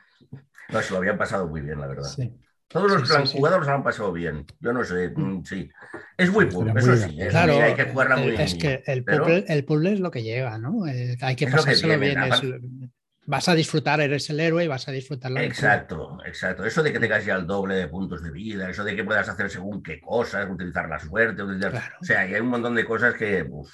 No, 0.72 0.82
se 0.82 0.92
lo 0.92 0.98
habían 0.98 1.18
pasado 1.18 1.46
muy 1.48 1.60
bien, 1.60 1.80
la 1.80 1.86
verdad. 1.86 2.08
Sí. 2.08 2.32
Todos 2.68 2.92
los 2.92 3.08
Sí, 3.08 3.14
sí, 3.26 3.38
lo 3.40 3.48
han 3.48 3.82
pasado 3.82 4.12
bien. 4.12 4.46
Yo 4.60 4.72
no 4.72 4.84
sé, 4.84 5.08
mm, 5.14 5.44
sí. 5.44 5.68
Es 6.16 6.30
muy 6.30 6.44
estaría 6.44 6.72
eso 6.76 6.96
sí. 6.96 7.20
es 7.20 7.28
Claro, 7.30 7.54
muy- 7.54 7.62
hay 7.62 7.74
que 7.74 7.84
jugarla 7.86 8.16
muy 8.16 8.28
el- 8.28 8.40
es 8.40 8.54
que 8.54 8.82
el 8.86 9.02
pero- 9.02 9.24
puzzle, 9.24 9.44
el 9.48 9.64
puzzle 9.64 9.92
es 9.94 10.00
lo 10.00 10.10
que 10.12 10.22
llega, 10.22 10.56
¿no? 10.58 10.86
Eh, 10.86 11.16
hay 11.20 11.34
que 11.34 11.46
Es 11.46 11.50
que 11.50 11.56
pasárselo 11.56 11.98
viene, 11.98 12.14
bien. 12.20 12.32
es- 12.32 12.90
vas 13.26 13.48
a 13.48 13.54
disfrutar, 13.56 14.00
eres 14.00 14.30
el 14.30 14.38
héroe 14.38 14.64
y 14.64 14.68
vas 14.68 14.86
a 14.86 14.92
disfrutar 14.92 15.32
la. 15.32 15.42
Exacto, 15.42 16.18
exacto. 16.24 16.64
Eso 16.64 16.82
de 16.84 16.92
que 16.92 17.00
tengas 17.00 17.24
ya 17.24 17.34
el 17.34 17.46
doble 17.46 17.74
de 17.74 17.88
puntos 17.88 18.22
de 18.22 18.30
vida, 18.30 18.70
eso 18.70 18.84
de 18.84 18.94
que 18.94 19.02
puedas 19.04 19.28
hacer 19.28 19.50
según 19.50 19.82
qué 19.82 20.00
cosas, 20.00 20.48
utilizar 20.48 20.88
la 20.88 20.98
suerte, 21.00 21.42
utilizar... 21.42 21.72
Claro. 21.72 21.94
O 22.00 22.04
sea, 22.04 22.26
y 22.28 22.34
hay 22.34 22.40
un 22.40 22.48
montón 22.48 22.74
de 22.76 22.84
cosas 22.84 23.14
que, 23.14 23.44
uf, 23.48 23.68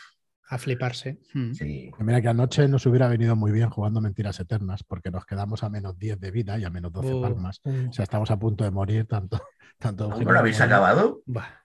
A 0.48 0.58
fliparse. 0.58 1.18
Mm. 1.34 1.52
sí. 1.54 1.90
Mira 1.98 2.20
que 2.22 2.28
anoche 2.28 2.68
nos 2.68 2.86
hubiera 2.86 3.08
venido 3.08 3.34
muy 3.34 3.50
bien 3.52 3.68
jugando 3.68 4.00
Mentiras 4.00 4.38
Eternas, 4.38 4.84
porque 4.84 5.10
nos 5.10 5.26
quedamos 5.26 5.62
a 5.64 5.68
menos 5.68 5.98
10 5.98 6.20
de 6.20 6.30
vida 6.30 6.58
y 6.58 6.64
a 6.64 6.70
menos 6.70 6.92
12 6.92 7.14
Uh, 7.14 7.20
palmas. 7.22 7.60
uh, 7.64 7.88
O 7.88 7.92
sea, 7.92 8.04
estamos 8.04 8.30
a 8.30 8.38
punto 8.38 8.62
de 8.64 8.70
morir 8.70 9.06
tanto. 9.06 9.40
tanto 9.78 10.08
¿No 10.08 10.32
lo 10.32 10.38
habéis 10.38 10.60
acabado? 10.60 11.22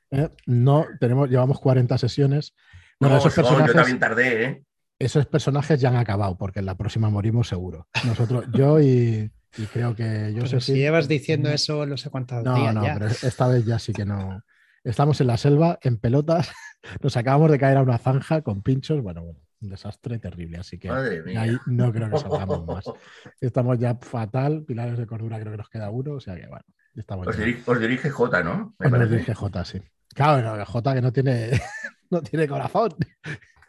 Eh, 0.10 0.30
No, 0.48 0.86
tenemos, 1.00 1.30
llevamos 1.30 1.60
40 1.60 1.98
sesiones. 1.98 2.54
Bueno, 3.00 3.16
No, 3.16 3.20
esos, 3.22 3.34
son, 3.34 3.44
yo 3.44 3.50
personajes, 3.50 3.76
también 3.76 4.00
tardé, 4.00 4.44
¿eh? 4.46 4.64
esos 5.00 5.26
personajes 5.28 5.80
ya 5.80 5.90
han 5.90 5.96
acabado, 5.98 6.38
porque 6.38 6.60
en 6.60 6.66
la 6.66 6.76
próxima 6.76 7.10
morimos 7.10 7.48
seguro. 7.48 7.88
Nosotros, 8.06 8.46
yo 8.54 8.80
y, 8.82 9.32
y 9.58 9.66
creo 9.66 9.96
que 9.96 10.32
yo 10.34 10.44
Pero 10.44 10.48
sé 10.48 10.62
si 10.62 10.74
llevas 10.74 11.08
diciendo 11.08 11.50
eso 11.50 11.86
no 11.86 11.98
sé 11.98 12.10
cuántos 12.10 12.44
No, 12.44 12.56
días 12.56 12.74
no, 12.76 12.84
ya. 12.84 12.94
pero 12.96 13.08
esta 13.08 13.48
vez 13.48 13.66
ya 13.66 13.80
sí 13.80 13.94
que 13.94 14.06
no. 14.06 14.42
Estamos 14.84 15.22
en 15.22 15.28
la 15.28 15.38
selva, 15.38 15.78
en 15.82 15.98
pelotas, 15.98 16.52
nos 17.02 17.16
acabamos 17.18 17.52
de 17.52 17.60
caer 17.60 17.78
a 17.78 17.82
una 17.84 17.98
zanja 17.98 18.42
con 18.42 18.62
pinchos, 18.62 19.02
bueno, 19.02 19.24
bueno, 19.24 19.40
un 19.62 19.70
desastre 19.70 20.18
terrible, 20.18 20.58
así 20.58 20.80
que 20.80 20.90
ahí 20.90 21.56
no 21.68 21.92
creo 21.94 22.10
que 22.10 22.18
salgamos 22.18 22.66
más. 22.66 22.86
Estamos 23.42 23.78
ya 23.78 23.96
fatal, 23.96 24.64
pilares 24.66 24.98
de 24.98 25.06
cordura 25.06 25.40
creo 25.40 25.52
que 25.52 25.58
nos 25.58 25.70
queda 25.70 25.92
uno, 25.92 26.14
o 26.14 26.20
sea 26.20 26.36
que 26.36 26.48
bueno, 26.48 26.66
estamos 26.96 27.28
Os 27.28 27.38
dirige, 27.38 27.70
os 27.70 27.80
dirige 27.80 28.10
J, 28.10 28.44
¿no? 28.44 28.76
Me 28.80 28.88
Os 28.88 28.92
nos 28.92 29.00
parece. 29.00 29.12
dirige 29.12 29.34
J, 29.36 29.66
sí. 29.66 29.82
Claro, 30.16 30.58
no, 30.58 30.66
J 30.66 30.94
que 30.96 31.02
no 31.02 31.14
tiene, 31.14 31.52
no 32.10 32.22
tiene 32.22 32.48
corazón. 32.48 32.92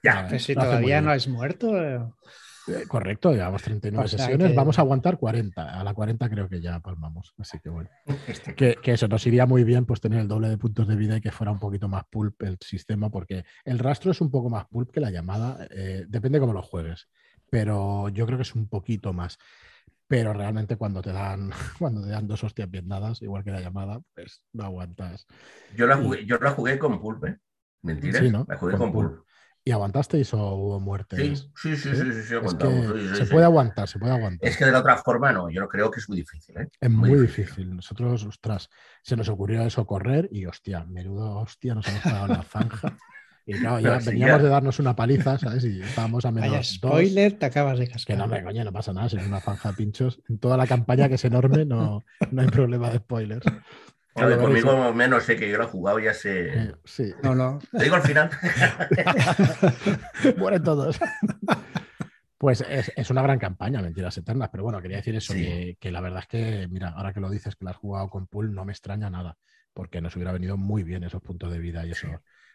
Ya, 0.02 0.26
Pues 0.28 0.44
si 0.44 0.54
todavía 0.54 1.00
no 1.00 1.10
has 1.10 1.28
muerto. 1.28 2.16
Eh, 2.68 2.82
Eh, 2.82 2.86
Correcto, 2.86 3.32
llevamos 3.32 3.62
39 3.62 4.04
O 4.04 4.08
sea 4.08 4.18
sesiones, 4.18 4.50
que- 4.50 4.56
vamos 4.56 4.78
a 4.78 4.82
aguantar 4.82 5.18
40. 5.18 5.80
A 5.80 5.84
la 5.84 5.94
40 5.94 6.28
creo 6.30 6.48
que 6.48 6.60
ya 6.60 6.78
palmamos, 6.80 7.34
así 7.38 7.58
que 7.60 7.68
bueno. 7.68 7.90
Que, 8.56 8.76
que 8.82 8.92
eso 8.92 9.08
nos 9.08 9.26
iría 9.26 9.46
muy 9.46 9.64
bien 9.64 9.84
pues 9.86 10.00
tener 10.00 10.20
el 10.20 10.28
doble 10.28 10.48
de 10.48 10.58
puntos 10.58 10.86
de 10.86 10.96
vida 10.96 11.16
y 11.16 11.20
que 11.20 11.30
fuera 11.32 11.50
un 11.52 11.58
poquito 11.58 11.88
más 11.88 12.04
pulp 12.10 12.40
el 12.42 12.58
sistema, 12.60 13.10
porque 13.10 13.44
el 13.64 13.78
rastro 13.78 14.10
es 14.12 14.20
un 14.20 14.30
poco 14.30 14.48
más 14.50 14.66
pulp 14.66 14.90
que 14.90 15.00
la 15.00 15.10
llamada, 15.10 15.66
eh, 15.70 16.04
depende 16.08 16.38
cómo 16.40 16.52
lo 16.52 16.62
juegues, 16.62 17.08
pero 17.50 18.08
yo 18.10 18.26
creo 18.26 18.38
que 18.38 18.42
es 18.42 18.54
un 18.54 18.68
poquito 18.68 19.12
más. 19.12 19.38
pero 20.06 20.34
realmente 20.34 20.76
cuando 20.76 21.00
te 21.00 21.10
dan, 21.10 21.50
cuando 21.78 22.02
te 22.02 22.10
dan 22.10 22.28
dos 22.28 22.44
hostias 22.44 22.70
bien 22.70 22.86
dadas, 22.86 23.22
igual 23.22 23.42
que 23.44 23.50
la 23.50 23.60
llamada, 23.62 23.98
pues 24.14 24.42
no 24.52 24.64
aguantas. 24.64 25.26
Yo 25.74 25.86
la 25.86 25.96
jugué, 25.96 26.26
yo 26.26 26.36
la 26.38 26.50
jugué 26.50 26.78
con 26.78 27.00
pulpe. 27.00 27.38
Mentira. 27.80 28.20
Sí, 28.20 28.30
¿no? 28.30 28.44
La 28.46 28.58
jugué 28.58 28.76
con, 28.76 28.92
con 28.92 29.24
¿Y 29.64 29.70
aguantasteis 29.70 30.34
o 30.34 30.54
hubo 30.54 30.80
muertes? 30.80 31.48
Sí, 31.56 31.76
sí, 31.76 31.94
sí, 31.94 32.12
sí, 32.12 32.22
sí, 32.22 32.34
aguantamos. 32.34 33.16
se 33.16 33.26
puede 33.26 33.44
aguantar, 33.44 33.86
se 33.86 33.98
puede 34.00 34.12
aguantar. 34.12 34.48
Es 34.48 34.56
que 34.56 34.64
de 34.64 34.72
la 34.72 34.80
otra 34.80 34.96
forma 34.96 35.32
no, 35.32 35.50
yo 35.50 35.68
creo 35.68 35.88
que 35.88 36.00
es 36.00 36.08
muy 36.08 36.18
difícil. 36.18 36.56
¿eh? 36.58 36.68
Es 36.80 36.90
muy, 36.90 37.20
difícil. 37.20 37.76
Nosotros, 37.76 38.24
ostras, 38.24 38.68
se 39.02 39.16
nos 39.16 39.28
ocurrió 39.28 39.62
eso 39.62 39.86
correr 39.86 40.28
y 40.32 40.46
hostia, 40.46 40.84
menudo 40.84 41.38
hostia, 41.38 41.76
nos 41.76 41.86
hemos 41.86 42.04
en 42.04 42.28
la 42.28 42.42
zanja. 42.42 42.98
Y 43.44 43.54
claro, 43.54 43.80
ya 43.80 43.98
veníamos 43.98 44.40
de 44.40 44.48
darnos 44.48 44.78
una 44.78 44.94
paliza, 44.94 45.36
¿sabes? 45.36 45.64
Y 45.64 45.82
estábamos 45.82 46.24
a 46.24 46.30
menos 46.30 46.50
Vaya 46.50 46.62
spoiler, 46.62 47.32
te 47.40 47.46
acabas 47.46 47.76
de 47.76 47.88
cascar. 47.88 48.16
Que 48.16 48.22
no, 48.22 48.28
me 48.28 48.40
coño, 48.40 48.62
no 48.62 48.72
pasa 48.72 48.92
nada, 48.92 49.08
si 49.08 49.16
es 49.16 49.26
una 49.26 49.40
zanja 49.40 49.70
de 49.70 49.74
pinchos. 49.74 50.22
En 50.28 50.38
toda 50.38 50.56
la 50.56 50.68
campaña, 50.68 51.08
que 51.08 51.16
es 51.16 51.24
enorme, 51.24 51.64
no, 51.64 52.04
no 52.30 52.40
hay 52.40 52.46
problema 52.46 52.90
de 52.90 52.98
spoilers. 52.98 53.44
Conmigo 54.14 54.92
menos 54.92 55.24
sé 55.24 55.36
que 55.36 55.48
yo 55.48 55.58
lo 55.58 55.64
he 55.64 55.68
jugado, 55.68 55.98
ya 55.98 56.14
sé. 56.14 56.74
Sí. 56.84 57.12
No, 57.22 57.34
no. 57.34 57.58
Te 57.70 57.84
digo 57.84 57.96
al 57.96 58.02
final. 58.02 58.30
Mueren 60.36 60.62
todos. 60.62 61.00
Pues 62.38 62.64
es, 62.68 63.10
una 63.10 63.22
gran 63.22 63.38
campaña, 63.38 63.80
Mentiras 63.80 64.18
Eternas, 64.18 64.48
pero 64.50 64.64
bueno, 64.64 64.82
quería 64.82 64.96
decir 64.96 65.14
eso, 65.14 65.32
que, 65.32 65.76
que, 65.78 65.92
la 65.92 66.00
verdad 66.00 66.22
es 66.22 66.26
que, 66.26 66.68
mira, 66.68 66.88
ahora 66.88 67.12
que 67.12 67.20
lo 67.20 67.30
dices 67.30 67.54
que 67.54 67.64
lo 67.64 67.70
has 67.70 67.76
jugado 67.76 68.10
con 68.10 68.26
Pool, 68.26 68.52
no 68.52 68.64
me 68.64 68.72
extraña 68.72 69.08
nada, 69.08 69.38
porque 69.72 70.00
nos 70.00 70.16
hubiera 70.16 70.32
venido 70.32 70.56
muy 70.56 70.82
bien 70.82 71.04
esos 71.04 71.22
puntos 71.22 71.52
de 71.52 71.60
vida 71.60 71.86
y 71.86 71.92
eso, 71.92 72.08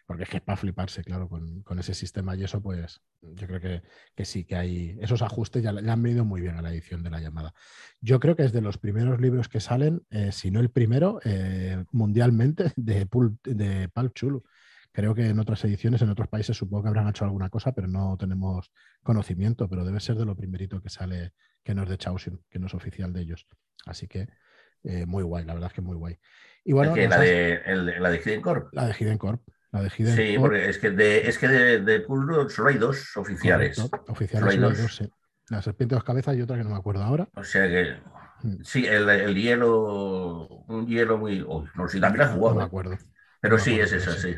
porque 0.08 0.22
es 0.22 0.30
que 0.30 0.38
es 0.38 0.42
para 0.42 0.56
fliparse, 0.56 1.04
claro, 1.04 1.28
con, 1.28 1.78
ese 1.78 1.92
sistema 1.92 2.34
y 2.34 2.42
eso, 2.42 2.62
pues 2.62 3.02
yo 3.20 3.46
creo 3.46 3.82
que, 4.16 4.24
sí, 4.24 4.42
que 4.44 4.56
hay 4.56 4.96
esos 5.02 5.20
ajustes 5.20 5.62
ya 5.62 5.70
le 5.70 5.90
han 5.90 6.02
venido 6.02 6.24
muy 6.24 6.40
bien 6.40 6.56
a 6.56 6.62
la 6.62 6.70
edición 6.70 7.02
de 7.02 7.10
la 7.10 7.20
llamada. 7.20 7.52
Yo 8.00 8.18
creo 8.18 8.34
que 8.34 8.44
es 8.44 8.52
de 8.52 8.62
los 8.62 8.78
primeros 8.78 9.20
libros 9.20 9.50
que 9.50 9.60
salen, 9.60 10.00
eh, 10.08 10.32
si 10.32 10.50
no 10.50 10.60
el 10.60 10.70
primero, 10.70 11.20
eh, 11.26 11.84
mundialmente, 11.92 12.72
de, 12.76 13.04
Pul, 13.04 13.36
de 13.44 13.90
Pulp 13.90 14.14
Chulu. 14.14 14.44
Creo 14.92 15.14
que 15.14 15.28
en 15.28 15.38
otras 15.40 15.62
ediciones, 15.66 16.00
en 16.00 16.08
otros 16.08 16.28
países, 16.28 16.56
supongo 16.56 16.84
que 16.84 16.88
habrán 16.88 17.08
hecho 17.08 17.26
alguna 17.26 17.50
cosa, 17.50 17.72
pero 17.72 17.86
no 17.86 18.16
tenemos 18.18 18.72
conocimiento, 19.02 19.68
pero 19.68 19.84
debe 19.84 20.00
ser 20.00 20.16
de 20.16 20.24
lo 20.24 20.34
primerito 20.34 20.80
que 20.80 20.88
sale, 20.88 21.34
que 21.62 21.74
no 21.74 21.82
es 21.82 21.88
de 21.90 21.98
Chausin, 21.98 22.40
que 22.48 22.58
no 22.58 22.68
es 22.68 22.72
oficial 22.72 23.12
de 23.12 23.20
ellos. 23.20 23.46
Así 23.84 24.08
que 24.08 24.26
eh, 24.84 25.04
muy 25.04 25.22
guay, 25.22 25.44
la 25.44 25.52
verdad 25.52 25.68
es 25.68 25.74
que 25.74 25.82
muy 25.82 25.98
guay. 25.98 26.18
Y 26.64 26.72
bueno, 26.72 26.96
la, 26.96 27.18
de, 27.18 27.60
la 28.00 28.08
de 28.08 28.18
Hidden 28.24 28.40
Corp. 28.40 28.72
La 28.72 28.86
de 28.86 28.94
Hidden 28.98 29.18
Corp. 29.18 29.42
La 29.72 29.82
de 29.82 29.90
sí, 29.90 30.36
porque 30.38 30.68
es 30.68 30.78
que 30.78 30.90
de, 30.90 31.28
es 31.28 31.38
que 31.38 31.48
de, 31.48 31.80
de 31.80 32.04
solo 32.48 32.68
hay 32.68 32.78
dos 32.78 33.16
oficiales. 33.16 33.78
Oficiales 34.08 34.54
solo 34.54 34.68
hay 34.68 34.74
dos. 34.74 34.96
sí. 34.96 35.10
La 35.50 35.62
serpiente 35.62 35.94
de 35.94 35.96
dos 35.96 36.04
cabezas 36.04 36.36
y 36.36 36.42
otra 36.42 36.56
que 36.56 36.64
no 36.64 36.70
me 36.70 36.76
acuerdo 36.76 37.02
ahora. 37.02 37.28
O 37.34 37.44
sea 37.44 37.68
que. 37.68 37.96
Mm. 38.42 38.62
Sí, 38.64 38.86
el, 38.86 39.08
el 39.08 39.34
hielo. 39.34 40.46
Un 40.68 40.86
hielo 40.86 41.18
muy. 41.18 41.40
no 41.40 41.88
sé 41.88 41.96
si 41.96 42.00
también 42.00 42.26
ha 42.26 42.28
jugado. 42.28 42.54
No 42.54 42.60
me 42.60 42.66
acuerdo. 42.66 42.96
Pero 43.40 43.58
sí, 43.58 43.78
es 43.78 43.92
esa, 43.92 44.12
sí. 44.12 44.36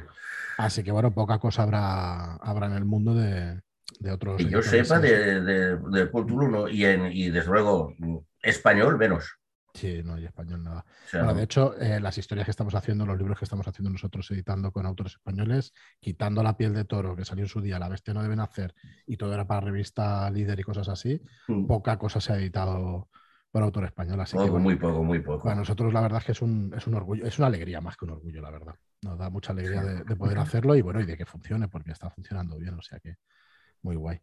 Así 0.59 0.83
que 0.85 0.93
bueno, 0.93 1.12
poca 1.12 1.38
cosa 1.38 1.62
habrá, 1.62 2.37
habrá 2.37 2.66
en 2.66 2.75
el 2.75 2.85
mundo 2.85 3.14
de, 3.14 3.61
de 3.99 4.12
otros. 4.12 4.40
Y 4.40 4.49
yo 4.51 4.62
sepa 4.62 4.99
de, 4.99 5.40
de, 5.40 5.77
de 5.77 6.11
¿no? 6.12 6.69
y, 6.69 6.85
en, 6.85 7.07
y 7.12 7.31
desde 7.31 7.51
luego 7.51 7.95
español 8.43 8.99
menos. 8.99 9.39
Sí, 9.75 10.03
no 10.05 10.15
hay 10.15 10.25
español 10.25 10.63
nada. 10.63 10.85
bueno, 11.13 11.35
de 11.35 11.43
hecho, 11.43 11.77
eh, 11.79 12.01
las 12.01 12.19
historias 12.19 12.47
que 12.47 12.51
estamos 12.51 12.75
haciendo, 12.75 13.07
los 13.07 13.17
libros 13.17 13.39
que 13.39 13.45
estamos 13.45 13.67
haciendo 13.67 13.91
nosotros 13.91 14.31
editando 14.31 14.73
con 14.73 14.87
autores 14.87 15.15
españoles, 15.15 15.73
quitando 16.01 16.43
la 16.43 16.57
piel 16.57 16.75
de 16.75 16.85
toro 16.85 17.17
que 17.17 17.25
salió 17.25 17.45
en 17.45 17.49
su 17.49 17.61
día, 17.61 17.79
La 17.79 17.89
bestia 17.89 18.15
no 18.15 18.23
deben 18.23 18.41
hacer, 18.41 18.75
y 19.07 19.17
todo 19.17 19.33
era 19.35 19.47
para 19.47 19.61
revista 19.61 20.29
líder 20.31 20.61
y 20.61 20.63
cosas 20.63 20.89
así, 20.89 21.21
mm. 21.49 21.67
poca 21.67 21.99
cosa 21.99 22.21
se 22.21 22.33
ha 22.33 22.37
editado 22.37 23.09
por 23.51 23.63
autor 23.63 23.85
español. 23.85 24.21
Así 24.21 24.37
que, 24.37 24.51
muy 24.51 24.77
poco, 24.77 25.03
muy 25.03 25.21
poco. 25.21 25.45
Para 25.45 25.57
nosotros 25.57 25.93
la 25.93 26.01
verdad 26.01 26.19
es 26.19 26.25
que 26.27 26.33
es 26.33 26.43
un, 26.43 26.73
es 26.77 26.87
un 26.87 26.95
orgullo, 26.95 27.27
es 27.27 27.39
una 27.39 27.49
alegría 27.49 27.81
más 27.81 27.97
que 27.97 28.05
un 28.05 28.13
orgullo, 28.13 28.41
la 28.41 28.51
verdad. 28.51 28.75
Nos 29.03 29.19
da 29.19 29.31
mucha 29.31 29.53
alegría 29.53 29.83
de, 29.83 30.05
de 30.05 30.17
poder 30.17 30.39
hacerlo 30.39 30.77
y 30.77 30.83
bueno, 30.83 31.01
y 31.01 31.07
de 31.07 31.17
que 31.17 31.27
funcione, 31.27 31.69
porque 31.69 31.93
está 31.93 32.11
funcionando 32.11 32.59
bien, 32.59 32.75
o 32.75 32.83
sea 32.83 33.01
que 33.01 33.17
muy 33.83 33.97
guay. 33.97 34.21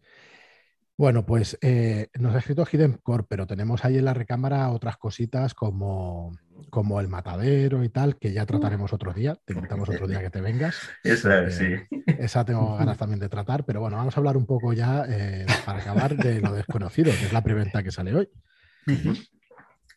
Bueno, 0.97 1.27
pues 1.27 1.59
eh, 1.61 2.09
nos 2.17 2.33
ha 2.33 2.39
escrito 2.39 2.65
Hidden 2.65 2.93
Core, 3.03 3.25
pero 3.29 3.45
tenemos 3.45 3.85
ahí 3.85 3.99
en 3.99 4.05
la 4.05 4.15
recámara 4.15 4.71
otras 4.71 4.97
cositas 4.97 5.53
como, 5.53 6.35
como 6.71 6.99
el 6.99 7.07
matadero 7.07 7.83
y 7.83 7.89
tal, 7.89 8.17
que 8.17 8.33
ya 8.33 8.43
mm. 8.43 8.47
trataremos 8.47 8.93
otro 8.93 9.13
día. 9.13 9.37
Te 9.45 9.53
invitamos 9.53 9.87
otro 9.89 10.07
día 10.07 10.21
que 10.21 10.31
te 10.31 10.41
vengas. 10.41 10.75
Esa, 11.03 11.51
sí. 11.51 11.75
Esa 12.07 12.43
tengo 12.45 12.75
ganas 12.77 12.97
también 12.97 13.19
de 13.19 13.29
tratar, 13.29 13.63
pero 13.63 13.79
bueno, 13.79 13.97
vamos 13.97 14.17
a 14.17 14.19
hablar 14.19 14.37
un 14.37 14.47
poco 14.47 14.73
ya 14.73 15.05
eh, 15.07 15.45
para 15.67 15.81
acabar 15.81 16.17
de 16.17 16.41
lo 16.41 16.51
desconocido, 16.53 17.11
que 17.11 17.25
es 17.27 17.33
la 17.33 17.43
preventa 17.43 17.83
que 17.83 17.91
sale 17.91 18.15
hoy. 18.15 18.29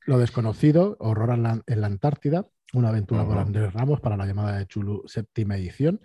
Lo 0.05 0.19
desconocido, 0.19 0.99
Horror 1.01 1.31
en 1.31 1.43
la, 1.43 1.87
Antártida, 1.87 2.47
una 2.75 2.91
aventura 2.91 3.25
por 3.25 3.39
Andrés 3.39 3.73
Ramos 3.73 4.03
para 4.03 4.19
la 4.19 4.27
llamada 4.27 4.59
de 4.59 4.67
Chulu 4.67 5.05
séptima 5.07 5.57
edición 5.57 6.03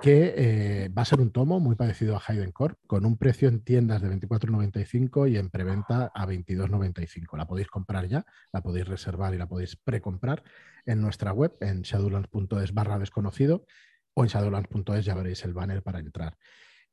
que 0.00 0.34
eh, 0.36 0.88
va 0.88 1.02
a 1.02 1.04
ser 1.04 1.20
un 1.20 1.30
tomo 1.30 1.60
muy 1.60 1.76
parecido 1.76 2.16
a 2.16 2.22
Hayden 2.26 2.52
Corp, 2.52 2.78
con 2.86 3.04
un 3.04 3.18
precio 3.18 3.48
en 3.48 3.62
tiendas 3.62 4.00
de 4.02 4.08
24,95 4.08 5.30
y 5.30 5.36
en 5.36 5.50
preventa 5.50 6.10
a 6.14 6.26
22,95. 6.26 7.36
La 7.36 7.46
podéis 7.46 7.68
comprar 7.68 8.06
ya, 8.08 8.24
la 8.52 8.62
podéis 8.62 8.88
reservar 8.88 9.34
y 9.34 9.38
la 9.38 9.46
podéis 9.46 9.76
precomprar 9.76 10.42
en 10.86 11.00
nuestra 11.00 11.32
web, 11.32 11.56
en 11.60 11.82
shadowlands.es 11.82 12.72
barra 12.72 12.98
desconocido, 12.98 13.66
o 14.14 14.24
en 14.24 14.28
shadowlands.es 14.28 15.04
ya 15.04 15.14
veréis 15.14 15.44
el 15.44 15.52
banner 15.52 15.82
para 15.82 15.98
entrar. 15.98 16.36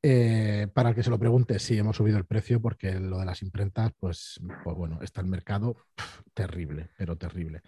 Eh, 0.02 0.68
para 0.74 0.90
el 0.90 0.96
que 0.96 1.04
se 1.04 1.10
lo 1.10 1.18
pregunte, 1.18 1.60
sí, 1.60 1.78
hemos 1.78 1.98
subido 1.98 2.18
el 2.18 2.26
precio 2.26 2.62
porque 2.62 3.00
lo 3.00 3.20
de 3.20 3.26
las 3.26 3.42
imprentas, 3.42 3.92
pues, 4.00 4.40
pues 4.64 4.76
bueno, 4.76 5.00
está 5.02 5.22
el 5.22 5.28
mercado 5.28 5.78
terrible, 6.34 6.90
pero 6.98 7.18
terrible. 7.18 7.62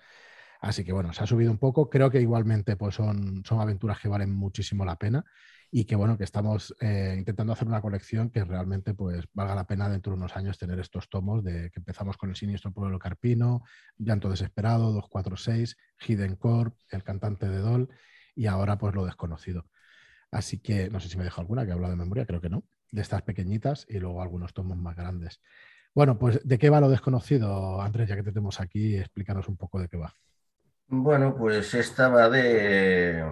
Así 0.60 0.84
que 0.84 0.91
bueno, 0.91 1.13
se 1.13 1.24
ha 1.24 1.28
subido 1.28 1.52
un 1.52 1.58
poco. 1.58 1.89
Creo 1.89 2.12
que 2.12 2.22
igualmente 2.22 2.76
pues 2.76 2.95
son, 2.95 3.43
son 3.45 3.62
aventuras 3.62 4.00
que 4.00 4.10
valen 4.10 4.34
muchísimo 4.34 4.86
la 4.86 4.98
pena 4.98 5.24
y 5.72 5.86
que 5.86 5.95
bueno, 5.95 6.17
que 6.17 6.24
estamos 6.24 6.76
eh, 6.82 7.15
intentando 7.17 7.54
hacer 7.54 7.67
una 7.67 7.82
colección 7.82 8.30
que 8.30 8.43
realmente 8.43 8.93
pues 8.93 9.26
valga 9.34 9.56
la 9.56 9.67
pena 9.67 9.88
dentro 9.88 10.12
de 10.12 10.17
unos 10.17 10.36
años 10.36 10.58
tener 10.58 10.80
estos 10.80 11.10
tomos 11.10 11.43
de 11.43 11.69
que 11.72 11.80
empezamos 11.80 12.17
con 12.17 12.30
el 12.30 12.36
siniestro 12.36 12.72
pueblo 12.74 12.98
carpino, 13.00 13.63
Llanto 13.98 14.30
Desesperado, 14.30 14.91
246, 14.91 15.78
Hidden 16.08 16.36
Corp, 16.36 16.76
El 16.89 17.04
cantante 17.04 17.48
de 17.48 17.60
Dol 17.60 17.89
y 18.36 18.48
ahora 18.48 18.78
pues 18.78 18.95
lo 18.95 19.06
desconocido. 19.06 19.69
Así 20.32 20.60
que 20.60 20.89
no 20.89 21.00
sé 21.00 21.10
si 21.10 21.17
me 21.17 21.24
dejo 21.24 21.41
alguna 21.41 21.65
que 21.65 21.72
habla 21.72 21.89
de 21.89 21.95
memoria, 21.95 22.26
creo 22.26 22.41
que 22.41 22.50
no, 22.50 22.63
de 22.91 23.02
estas 23.02 23.22
pequeñitas 23.22 23.86
y 23.89 24.00
luego 24.00 24.22
algunos 24.22 24.54
tomos 24.54 24.78
más 24.78 24.95
grandes. 24.95 25.41
Bueno, 25.93 26.19
pues 26.19 26.39
¿de 26.43 26.58
qué 26.60 26.69
va 26.69 26.82
lo 26.82 26.89
desconocido, 26.89 27.82
Andrés? 27.82 28.10
Ya 28.10 28.15
que 28.15 28.24
te 28.24 28.32
tenemos 28.32 28.60
aquí, 28.60 28.98
explícanos 28.98 29.48
un 29.48 29.58
poco 29.58 29.80
de 29.80 29.88
qué 29.88 29.98
va. 29.98 30.13
Bueno, 30.91 31.36
pues 31.36 31.73
estaba 31.75 32.30
de, 32.30 33.23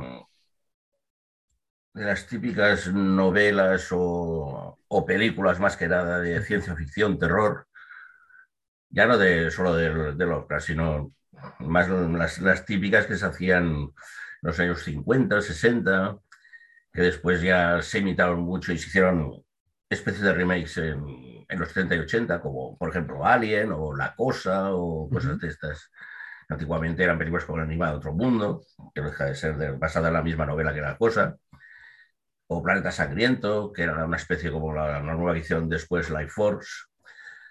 de 1.93 2.05
las 2.05 2.27
típicas 2.27 2.87
novelas 2.93 3.87
o, 3.91 4.77
películas 5.05 5.59
más 5.59 5.75
que 5.77 5.87
nada 5.87 6.19
de 6.19 6.41
ciencia 6.43 6.75
ficción, 6.75 7.17
terror, 7.19 7.67
ya 8.89 9.05
no 9.07 9.17
de 9.17 9.51
solo 9.51 9.75
de, 9.75 10.13
de 10.13 10.59
sino 10.59 11.13
más 11.59 11.89
las, 11.89 12.65
típicas 12.65 13.05
que 13.07 13.15
se 13.15 13.25
hacían 13.25 13.65
en 13.65 13.93
los 14.41 14.59
años 14.59 14.83
50, 14.83 15.41
60, 15.41 16.17
que 16.93 17.01
después 17.01 17.41
ya 17.41 17.81
se 17.81 17.99
imitaron 17.99 18.41
mucho 18.41 18.71
y 18.73 18.77
se 18.77 18.87
hicieron 18.87 19.43
especies 19.89 20.23
de 20.23 20.33
remakes 20.33 20.77
en, 20.77 21.45
los 21.49 21.69
70 21.69 21.95
y 21.95 21.99
80, 21.99 22.41
como 22.41 22.77
por 22.77 22.89
ejemplo 22.89 23.25
Alien 23.25 23.71
o 23.71 23.95
La 23.95 24.15
Cosa 24.15 24.71
o 24.73 25.09
cosas 25.09 25.39
de 25.39 25.47
estas. 25.47 25.91
Antiguamente 26.49 27.03
eran 27.03 27.17
películas 27.17 27.45
con 27.45 27.59
animado 27.59 27.93
de 27.93 27.97
otro 27.97 28.13
mundo, 28.13 28.63
que 28.93 29.01
no 29.01 29.09
deja 29.09 29.25
de 29.25 29.35
ser 29.35 29.73
basada 29.73 30.07
en 30.07 30.13
la 30.13 30.23
misma 30.23 30.45
novela 30.45 30.73
que 30.73 30.81
La 30.81 30.97
Cosa. 30.97 31.35
O 32.49 32.63
Planeta 32.63 32.91
Sangriento, 32.91 33.73
que 33.73 33.83
era 33.83 34.05
una 34.05 34.15
especie 34.15 34.51
como 34.51 34.73
la, 34.73 35.01
nueva 35.01 35.33
edición 35.33 35.67
después 35.67 36.09
Life 36.09 36.29
Force, 36.29 36.69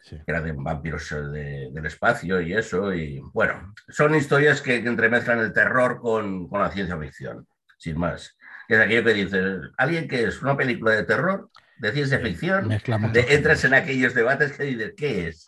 que 0.09 0.23
era 0.27 0.41
de 0.41 0.53
vampiros 0.53 1.13
eh, 1.13 1.69
del 1.71 1.85
espacio 1.85 2.41
y 2.41 2.55
eso. 2.55 2.95
Y 2.95 3.21
bueno, 3.35 3.75
son 3.89 4.15
historias 4.15 4.63
que, 4.63 4.77
entremezclan 4.77 5.41
el 5.41 5.53
terror 5.53 6.01
con, 6.01 6.49
con, 6.49 6.63
la 6.63 6.71
ciencia 6.71 6.99
ficción, 6.99 7.47
sin 7.77 7.99
más. 7.99 8.39
Es 8.69 8.81
aquello 8.81 9.05
que 9.05 9.15
dice, 9.15 9.43
alguien 9.77 10.09
que 10.09 10.25
es 10.25 10.41
una 10.41 10.57
película 10.57 10.93
de 10.93 11.05
terror, 11.05 11.51
de 11.79 11.93
ciencia 11.93 12.19
ficción, 12.19 12.69
de, 12.69 13.27
entras 13.29 13.65
en 13.65 13.75
aquellos 13.75 14.15
debates 14.15 14.57
que 14.57 14.65
dices, 14.65 14.95
¿qué 14.97 15.29
es? 15.29 15.47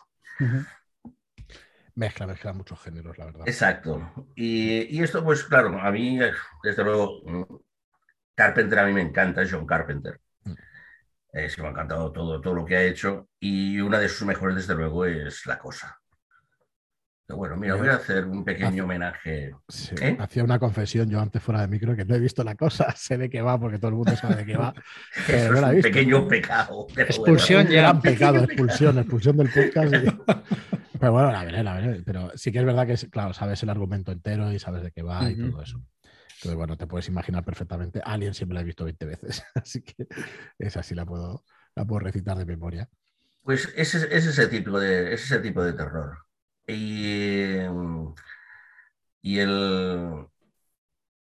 Mezcla, 1.99 2.25
mezcla 2.25 2.53
muchos 2.53 2.81
géneros, 2.81 3.17
la 3.17 3.25
verdad. 3.25 3.45
Exacto. 3.45 4.25
Y, 4.33 5.03
esto, 5.03 5.21
pues 5.21 5.43
claro, 5.43 5.77
a 5.81 5.91
mí, 5.91 6.17
desde 6.63 6.81
luego, 6.81 7.19
Carpenter 8.33 8.79
a 8.79 8.85
mí 8.85 8.93
me 8.93 9.01
encanta, 9.01 9.43
John 9.49 9.67
Carpenter. 9.67 10.17
Mm. 10.45 10.53
Eh, 11.33 11.49
me 11.57 11.67
ha 11.67 11.71
encantado 11.71 12.09
todo, 12.13 12.39
todo 12.39 12.53
lo 12.53 12.63
que 12.63 12.77
ha 12.77 12.83
hecho. 12.83 13.27
Y 13.37 13.81
una 13.81 13.99
de 13.99 14.07
sus 14.07 14.25
mejores, 14.25 14.55
desde 14.55 14.75
luego, 14.75 15.03
es 15.03 15.45
La 15.45 15.59
Cosa. 15.59 15.98
Bueno, 17.35 17.55
mira, 17.57 17.75
voy 17.75 17.87
a 17.87 17.95
hacer 17.95 18.25
un 18.25 18.43
pequeño 18.43 18.85
homenaje. 18.85 19.53
¿Eh? 20.01 20.17
Hacía 20.19 20.43
una 20.43 20.57
confesión 20.57 21.09
yo 21.09 21.19
antes 21.19 21.41
fuera 21.41 21.61
de 21.61 21.67
micro 21.67 21.95
que 21.95 22.03
no 22.03 22.15
he 22.15 22.19
visto 22.19 22.43
la 22.43 22.55
cosa, 22.55 22.91
sé 22.95 23.17
de 23.17 23.29
qué 23.29 23.41
va 23.41 23.59
porque 23.59 23.77
todo 23.77 23.89
el 23.89 23.95
mundo 23.95 24.15
sabe 24.15 24.35
de 24.35 24.45
qué 24.45 24.57
va. 24.57 24.73
Pero 25.27 25.57
es 25.57 25.75
un 25.75 25.81
pequeño 25.81 26.27
pecado. 26.27 26.87
Expulsión, 26.97 27.67
ya. 27.67 27.91
Un 27.91 28.01
gran 28.01 28.01
pecado, 28.01 28.43
expulsión, 28.43 28.97
expulsión 28.97 29.37
del 29.37 29.49
podcast. 29.49 29.93
Pero 30.99 31.13
bueno, 31.13 31.31
la 31.31 31.45
veré, 31.45 31.63
la 31.63 31.73
veré. 31.75 32.01
Pero 32.03 32.31
sí 32.35 32.51
que 32.51 32.59
es 32.59 32.65
verdad 32.65 32.87
que, 32.87 32.95
claro, 33.09 33.33
sabes 33.33 33.61
el 33.63 33.69
argumento 33.69 34.11
entero 34.11 34.51
y 34.51 34.59
sabes 34.59 34.83
de 34.83 34.91
qué 34.91 35.01
va 35.01 35.29
y 35.29 35.37
todo 35.37 35.61
eso. 35.61 35.81
Entonces, 36.39 36.55
bueno, 36.55 36.77
te 36.77 36.87
puedes 36.87 37.07
imaginar 37.09 37.43
perfectamente. 37.43 38.01
Alien 38.03 38.33
siempre 38.33 38.55
la 38.55 38.61
he 38.61 38.65
visto 38.65 38.85
20 38.85 39.05
veces, 39.05 39.43
así 39.55 39.81
que 39.81 40.07
esa 40.57 40.81
sí 40.83 40.95
la 40.95 41.05
puedo, 41.05 41.43
la 41.75 41.85
puedo 41.85 41.99
recitar 41.99 42.37
de 42.37 42.45
memoria. 42.45 42.89
Pues 43.43 43.71
ese, 43.75 44.07
es 44.15 44.25
ese 44.25 44.47
tipo 44.47 44.79
de, 44.79 45.13
es 45.13 45.23
ese 45.23 45.39
tipo 45.39 45.63
de 45.63 45.73
terror. 45.73 46.28
Y, 46.69 47.57
y 49.21 49.39
el, 49.39 50.27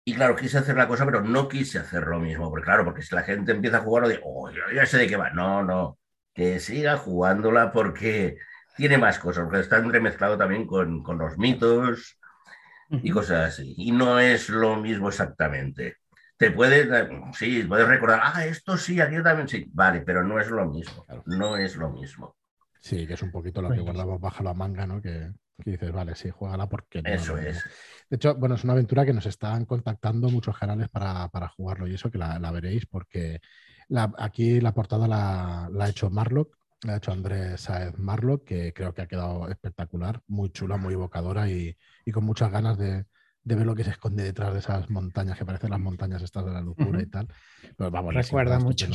y 0.05 0.15
claro, 0.15 0.37
quise 0.37 0.59
hacer 0.59 0.77
la 0.77 0.89
cosa, 0.89 1.05
pero 1.07 1.23
no 1.23 1.49
quise 1.49 1.79
hacer 1.79 2.07
lo 2.07 2.21
mismo, 2.21 2.51
porque 2.51 2.65
claro, 2.65 2.85
porque 2.85 3.03
si 3.03 3.15
la 3.15 3.23
gente 3.23 3.53
empieza 3.53 3.79
a 3.79 3.81
jugar, 3.81 4.07
digo, 4.09 4.23
oh, 4.25 4.51
ya 4.75 4.85
sé 4.87 4.99
de 4.99 5.07
qué 5.07 5.17
va. 5.17 5.31
No, 5.31 5.63
no, 5.63 5.99
que 6.35 6.61
siga 6.61 6.99
jugándola 6.99 7.73
porque 7.73 8.37
tiene 8.77 8.99
más 8.99 9.19
cosas, 9.19 9.45
porque 9.45 9.61
está 9.61 9.79
entremezclado 9.79 10.37
también 10.37 10.67
con, 10.67 11.03
con 11.03 11.19
los 11.19 11.39
mitos 11.39 12.19
y 12.91 13.11
cosas 13.11 13.55
así. 13.55 13.75
Y 13.79 13.93
no 13.93 14.21
es 14.21 14.49
lo 14.51 14.77
mismo 14.77 15.09
exactamente. 15.09 15.97
Te 16.37 16.51
puedes, 16.51 16.89
sí, 17.37 17.63
puedes 17.65 17.89
recordar, 17.89 18.21
ah, 18.23 18.45
esto 18.47 18.77
sí, 18.77 19.01
aquí 19.01 19.23
también 19.23 19.49
sí, 19.49 19.67
vale, 19.73 20.03
pero 20.03 20.25
no 20.25 20.41
es 20.41 20.49
lo 20.51 20.67
mismo, 20.67 21.07
no 21.27 21.57
es 21.57 21.77
lo 21.77 21.91
mismo. 21.91 22.37
Sí, 22.85 23.07
que 23.07 23.15
es 23.15 23.23
un 23.23 23.31
poquito 23.31 23.63
lo 23.63 23.71
que 23.71 23.81
guardamos 23.81 24.21
bajo 24.21 24.43
la 24.43 24.53
manga, 24.53 24.87
¿no? 24.87 25.01
Que, 25.01 25.33
que 25.65 25.71
dices, 25.71 25.91
vale, 25.91 26.15
sí, 26.15 26.29
juégala 26.29 26.69
porque 26.69 27.01
no. 27.01 27.09
Eso 27.09 27.39
es. 27.39 27.65
De 28.11 28.17
hecho, 28.17 28.35
bueno, 28.35 28.57
es 28.57 28.65
una 28.65 28.75
aventura 28.75 29.07
que 29.07 29.15
nos 29.15 29.25
están 29.25 29.65
contactando 29.65 30.29
muchos 30.29 30.59
canales 30.59 30.91
para, 30.91 31.49
jugarlo 31.57 31.89
y 31.89 31.95
eso 31.95 32.11
que 32.11 32.19
la, 32.19 32.39
veréis 32.51 32.85
porque 32.85 33.41
aquí 34.19 34.61
la 34.61 34.75
portada 34.75 35.09
la, 35.09 35.65
ha 35.67 35.89
hecho 35.89 36.11
Marlock, 36.11 36.59
la 36.83 36.93
ha 36.93 36.97
hecho 36.99 37.13
Andrés 37.13 37.63
Saez 37.63 37.97
Marlock, 37.97 38.45
que 38.45 38.75
creo 38.75 38.93
que 38.93 39.01
ha 39.01 39.07
quedado 39.07 39.49
espectacular, 39.49 40.21
muy 40.27 40.51
chula, 40.51 40.77
muy 40.77 40.93
evocadora 40.93 41.49
y, 41.49 41.75
con 42.13 42.25
muchas 42.25 42.53
ganas 42.53 42.77
de, 42.77 43.07
ver 43.45 43.65
lo 43.65 43.75
que 43.75 43.85
se 43.85 43.93
esconde 43.93 44.25
detrás 44.25 44.53
de 44.53 44.59
esas 44.59 44.91
montañas, 44.91 45.39
que 45.39 45.47
parecen 45.47 45.71
las 45.71 45.81
montañas 45.81 46.21
estas 46.21 46.45
de 46.45 46.53
la 46.53 46.61
locura 46.61 47.01
y 47.01 47.07
tal. 47.07 47.29
Pero 47.79 47.91
vamos, 47.91 48.13
Recuerda 48.13 48.59
mucho. 48.59 48.89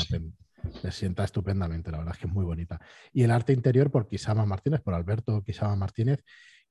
Se 0.81 0.91
sienta 0.91 1.23
estupendamente, 1.23 1.91
la 1.91 1.99
verdad 1.99 2.13
es 2.15 2.19
que 2.19 2.27
es 2.27 2.33
muy 2.33 2.45
bonita. 2.45 2.79
Y 3.13 3.23
el 3.23 3.31
arte 3.31 3.53
interior 3.53 3.91
por 3.91 4.07
Kisama 4.07 4.45
Martínez, 4.45 4.81
por 4.81 4.93
Alberto 4.93 5.43
Kisama 5.43 5.75
Martínez, 5.75 6.23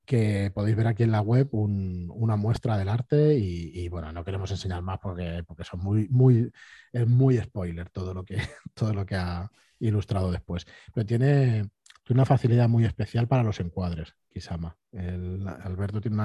que 0.09 0.51
podéis 0.55 0.75
ver 0.75 0.87
aquí 0.87 1.03
en 1.03 1.13
la 1.13 1.21
web 1.21 1.51
una 1.53 2.37
muestra 2.37 2.79
del 2.79 2.89
arte 2.89 3.35
y, 3.39 3.89
bueno, 3.91 4.11
no 4.11 4.25
queremos 4.25 4.51
enseñar 4.51 4.81
más 4.81 4.99
porque, 5.01 5.45
porque 5.47 5.65
son 5.65 5.81
muy, 5.81 6.09
muy, 6.09 6.51
es 6.93 7.07
muy 7.07 7.37
spoiler 7.37 7.91
todo 7.91 8.15
lo 8.15 8.25
que, 8.25 8.37
todo 8.75 8.95
lo 8.95 9.05
que 9.05 9.17
ha 9.17 9.51
ilustrado 9.81 10.33
después. 10.33 10.67
Pero 10.95 11.07
tiene, 11.07 11.69
una 12.09 12.25
facilidad 12.25 12.71
muy 12.71 12.87
especial 12.87 13.29
para 13.29 13.43
los 13.43 13.61
encuadres, 13.61 14.15
Kisama. 14.31 14.79
El, 14.93 15.47
Alberto 15.47 16.01
tiene 16.01 16.17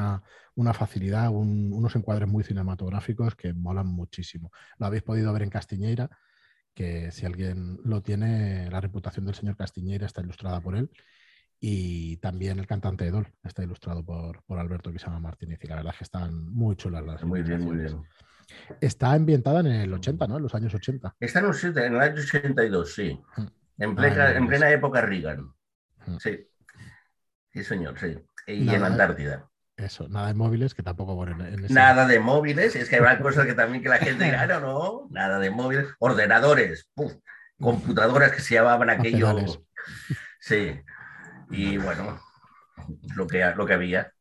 una, 0.55 0.73
facilidad, 0.73 1.29
unos 1.29 1.95
encuadres 1.97 2.29
muy 2.29 2.45
cinematográficos 2.45 3.35
que 3.35 3.53
molan 3.53 3.87
muchísimo. 3.87 4.51
Lo 4.77 4.85
habéis 4.85 5.03
podido 5.03 5.33
ver 5.33 5.43
en 5.43 5.49
Castiñeira, 5.49 6.09
que 6.73 7.11
si 7.11 7.25
alguien 7.25 7.79
lo 7.83 8.01
tiene, 8.01 8.69
la 8.69 8.81
reputación 8.81 9.25
del 9.25 9.35
señor 9.35 9.55
Castiñeira 9.55 10.05
está 10.05 10.21
ilustrada 10.21 10.61
por 10.61 10.75
él 10.75 10.89
y 11.59 12.17
también 12.17 12.59
el 12.59 12.67
cantante 12.67 13.05
de 13.05 13.11
Dol 13.11 13.27
está 13.43 13.63
ilustrado 13.63 14.03
por, 14.03 14.43
por 14.43 14.59
Alberto 14.59 14.91
Quisama 14.91 15.19
Martínez 15.19 15.59
y 15.63 15.67
la 15.67 15.75
verdad 15.75 15.93
es 15.93 15.99
que 15.99 16.03
están 16.03 16.49
muy 16.49 16.75
chulas 16.75 17.05
las 17.05 17.23
Muy 17.23 17.41
bien, 17.41 17.63
muy 17.63 17.77
bien. 17.77 18.03
Está 18.81 19.13
ambientada 19.13 19.61
en 19.61 19.67
el 19.67 19.93
80, 19.93 20.27
¿no? 20.27 20.37
En 20.37 20.43
los 20.43 20.53
años 20.55 20.73
80. 20.73 21.15
Está 21.19 21.39
en, 21.39 21.45
los, 21.45 21.63
en 21.63 21.77
el 21.77 22.01
año 22.01 22.21
82, 22.21 22.93
sí. 22.93 23.19
Mm. 23.37 23.45
En 23.77 23.95
plena, 23.95 24.31
en 24.35 24.47
plena 24.47 24.69
época 24.71 25.01
Reagan. 25.01 25.53
Mm. 26.05 26.17
Sí. 26.17 26.47
Sí, 27.53 27.63
señor, 27.63 27.97
sí. 27.97 28.17
Y 28.47 28.67
en 28.67 28.83
Antártida. 28.83 29.49
Eso, 29.83 30.07
nada 30.07 30.27
de 30.27 30.33
móviles, 30.33 30.73
que 30.73 30.83
tampoco 30.83 31.15
bueno, 31.15 31.35
Nada 31.69 32.07
de 32.07 32.19
móviles, 32.19 32.75
es 32.75 32.89
que 32.89 32.97
hay 32.97 33.19
cosas 33.19 33.45
que 33.45 33.53
también 33.53 33.83
que 33.83 33.89
la 33.89 33.97
gente 33.97 34.23
dirá, 34.23 34.47
no, 34.47 34.59
no, 34.59 35.07
nada 35.11 35.39
de 35.39 35.49
móviles. 35.49 35.87
Ordenadores, 35.99 36.89
computadoras 37.59 38.31
que 38.31 38.41
se 38.41 38.55
llamaban 38.55 38.89
aquello. 38.89 39.35
Sí, 40.39 40.79
y 41.49 41.77
bueno, 41.77 42.19
lo 43.15 43.27
que, 43.27 43.43
lo 43.55 43.65
que 43.65 43.73
había. 43.73 44.11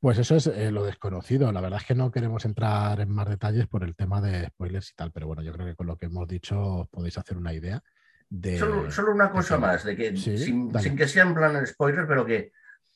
Pues 0.00 0.18
eso 0.18 0.34
es 0.34 0.48
eh, 0.48 0.70
lo 0.70 0.84
desconocido. 0.84 1.52
La 1.52 1.60
verdad 1.60 1.80
es 1.80 1.86
que 1.86 1.94
no 1.94 2.10
queremos 2.10 2.44
entrar 2.44 3.00
en 3.00 3.08
más 3.08 3.28
detalles 3.28 3.68
por 3.68 3.84
el 3.84 3.94
tema 3.94 4.20
de 4.20 4.48
spoilers 4.48 4.90
y 4.90 4.94
tal, 4.94 5.12
pero 5.12 5.26
bueno, 5.26 5.42
yo 5.42 5.52
creo 5.52 5.66
que 5.66 5.76
con 5.76 5.86
lo 5.86 5.96
que 5.96 6.06
hemos 6.06 6.26
dicho 6.26 6.88
podéis 6.90 7.18
hacer 7.18 7.36
una 7.36 7.54
idea. 7.54 7.80
De, 8.28 8.58
solo, 8.58 9.12
una 9.12 9.30
cosa 9.30 9.58
más, 9.58 9.84
de 9.84 9.94
que 9.94 10.16
sin, 10.16 10.72
que 10.96 11.06
sea 11.06 11.22
en 11.22 11.34
plan 11.34 11.66
spoiler, 11.66 12.06
pero 12.08 12.24
que, 12.24 12.50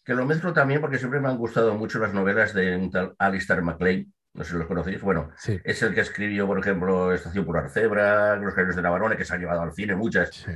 que 0.07 0.15
lo 0.15 0.25
mezclo 0.25 0.53
también 0.53 0.81
porque 0.81 0.99
siempre 0.99 1.19
me 1.19 1.29
han 1.29 1.37
gustado 1.37 1.75
mucho 1.75 1.99
las 1.99 2.15
novelas 2.15 2.55
de 2.55 2.77
un 2.77 2.93
tal 2.93 3.15
Alistair 3.19 3.61
MacLean, 3.61 4.07
no 4.35 4.45
sé 4.45 4.53
si 4.53 4.59
los 4.59 4.69
conocéis, 4.69 5.01
bueno, 5.01 5.33
es 5.65 5.83
el 5.83 5.95
que 5.95 6.03
escribió, 6.03 6.47
por 6.47 6.61
ejemplo, 6.61 7.13
Estación 7.13 7.45
por 7.45 7.59
Arcebra, 7.59 8.37
Los 8.37 8.55
Caños 8.55 8.77
de 8.77 8.83
Navarone, 8.83 9.17
que 9.17 9.25
se 9.25 9.35
han 9.35 9.41
llevado 9.41 9.63
al 9.63 9.73
cine 9.73 9.97
muchas 9.97 10.47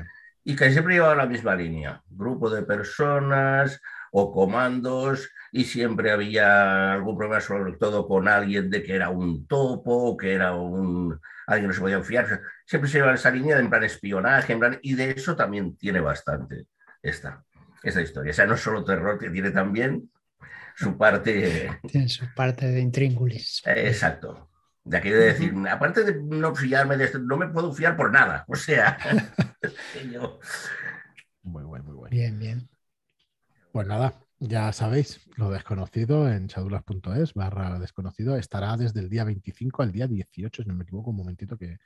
y 0.45 0.55
que 0.55 0.71
siempre 0.71 0.95
llevaba 0.95 1.17
la 1.17 1.27
misma 1.27 1.57
línea, 1.57 2.01
grupo 2.09 2.49
de 2.49 2.63
personas 2.63 3.81
o 4.13 4.33
comandos 4.33 5.29
y 5.51 5.65
siempre 5.65 6.13
había 6.13 6.93
algún 6.93 7.17
problema 7.17 7.41
sobre 7.41 7.73
todo 7.73 8.07
con 8.07 8.29
alguien 8.29 8.71
de 8.71 8.85
que 8.85 8.95
era 8.95 9.09
un 9.09 9.49
topo, 9.49 10.17
que 10.17 10.33
era 10.33 10.55
un 10.55 11.21
alguien 11.49 11.69
no 11.69 11.75
se 11.75 11.81
podía 11.81 12.01
fiar. 12.03 12.41
Siempre 12.65 12.89
se 12.89 12.99
lleva 12.99 13.15
esa 13.15 13.33
línea 13.33 13.57
de 13.57 13.63
en 13.63 13.71
plan 13.71 13.83
espionaje, 13.83 14.53
en 14.53 14.61
plan, 14.61 14.79
y 14.81 14.95
de 14.95 15.11
eso 15.11 15.35
también 15.35 15.77
tiene 15.77 15.99
bastante 15.99 16.67
esta, 17.03 17.43
esta 17.83 18.03
historia. 18.03 18.31
O 18.31 18.35
sea, 18.35 18.47
no 18.47 18.57
solo 18.57 18.85
terror, 18.85 19.19
que 19.19 19.31
tiene 19.31 19.51
también 19.51 20.11
su 20.77 20.97
parte... 20.97 21.79
Tiene 21.87 22.09
su 22.09 22.27
parte 22.35 22.66
de 22.66 22.81
intríngulis. 22.81 23.62
Exacto. 23.66 24.51
De 24.83 25.01
de 25.01 25.11
decir, 25.11 25.55
aparte 25.71 26.05
de 26.05 26.23
no 26.23 26.55
fiarme 26.55 26.97
de 26.97 27.05
esto, 27.05 27.19
no 27.19 27.37
me 27.37 27.49
puedo 27.49 27.73
fiar 27.73 27.97
por 27.97 28.11
nada. 28.11 28.45
O 28.49 28.57
sea, 28.57 28.99
Muy 31.43 31.64
bueno, 31.64 31.85
muy 31.85 31.95
bueno. 31.95 32.11
Bien, 32.11 32.38
bien. 32.38 32.69
Pues 33.73 33.87
nada, 33.87 34.14
ya 34.38 34.73
sabéis, 34.73 35.21
lo 35.37 35.51
desconocido 35.51 36.31
en 36.31 36.49
chadulas.es 36.49 37.35
barra 37.35 37.79
desconocido 37.79 38.37
estará 38.37 38.77
desde 38.77 39.01
el 39.01 39.09
día 39.09 39.25
25 39.25 39.83
al 39.83 39.93
día 39.93 40.07
18, 40.07 40.62
si 40.62 40.69
no 40.69 40.75
me 40.75 40.85
equivoco, 40.85 41.11
un 41.11 41.16
momentito 41.16 41.57
que, 41.57 41.79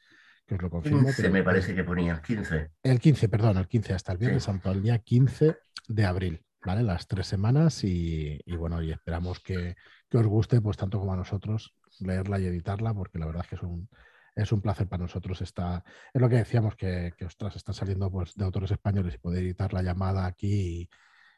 os 0.50 0.62
lo 0.62 0.70
confirmo. 0.70 1.02
15 1.02 1.30
me 1.30 1.42
parece 1.42 1.74
que 1.74 1.84
ponía, 1.84 2.20
15. 2.20 2.70
El 2.82 3.00
15, 3.00 3.28
perdón, 3.28 3.56
el 3.56 3.68
15 3.68 3.94
hasta 3.94 4.12
el 4.12 4.18
Viernes 4.18 4.42
Santo, 4.42 4.70
el 4.70 4.82
día 4.82 4.98
15 4.98 5.56
de 5.88 6.04
abril, 6.04 6.44
¿vale? 6.64 6.82
Las 6.82 7.06
tres 7.06 7.26
semanas 7.26 7.82
y, 7.84 8.40
bueno, 8.58 8.82
y 8.82 8.92
esperamos 8.92 9.40
que, 9.40 9.76
que, 10.08 10.18
os 10.18 10.26
guste, 10.26 10.60
pues 10.60 10.76
tanto 10.76 10.98
como 10.98 11.12
a 11.12 11.16
nosotros, 11.16 11.74
leerla 12.00 12.38
y 12.38 12.46
editarla, 12.46 12.92
porque 12.92 13.18
la 13.18 13.26
verdad 13.26 13.42
es 13.44 13.48
que 13.48 13.56
es 13.56 13.62
un, 13.62 13.88
es 14.34 14.52
un 14.52 14.60
placer 14.60 14.88
para 14.88 15.02
nosotros. 15.02 15.40
Está, 15.40 15.84
es 16.12 16.20
lo 16.20 16.28
que 16.28 16.36
decíamos, 16.36 16.76
que, 16.76 17.12
que 17.16 17.24
ostras, 17.24 17.56
están 17.56 17.74
saliendo 17.74 18.10
pues, 18.10 18.34
de 18.34 18.44
autores 18.44 18.70
españoles 18.70 19.14
y 19.14 19.18
poder 19.18 19.44
editar 19.44 19.72
la 19.72 19.82
llamada 19.82 20.26
aquí. 20.26 20.88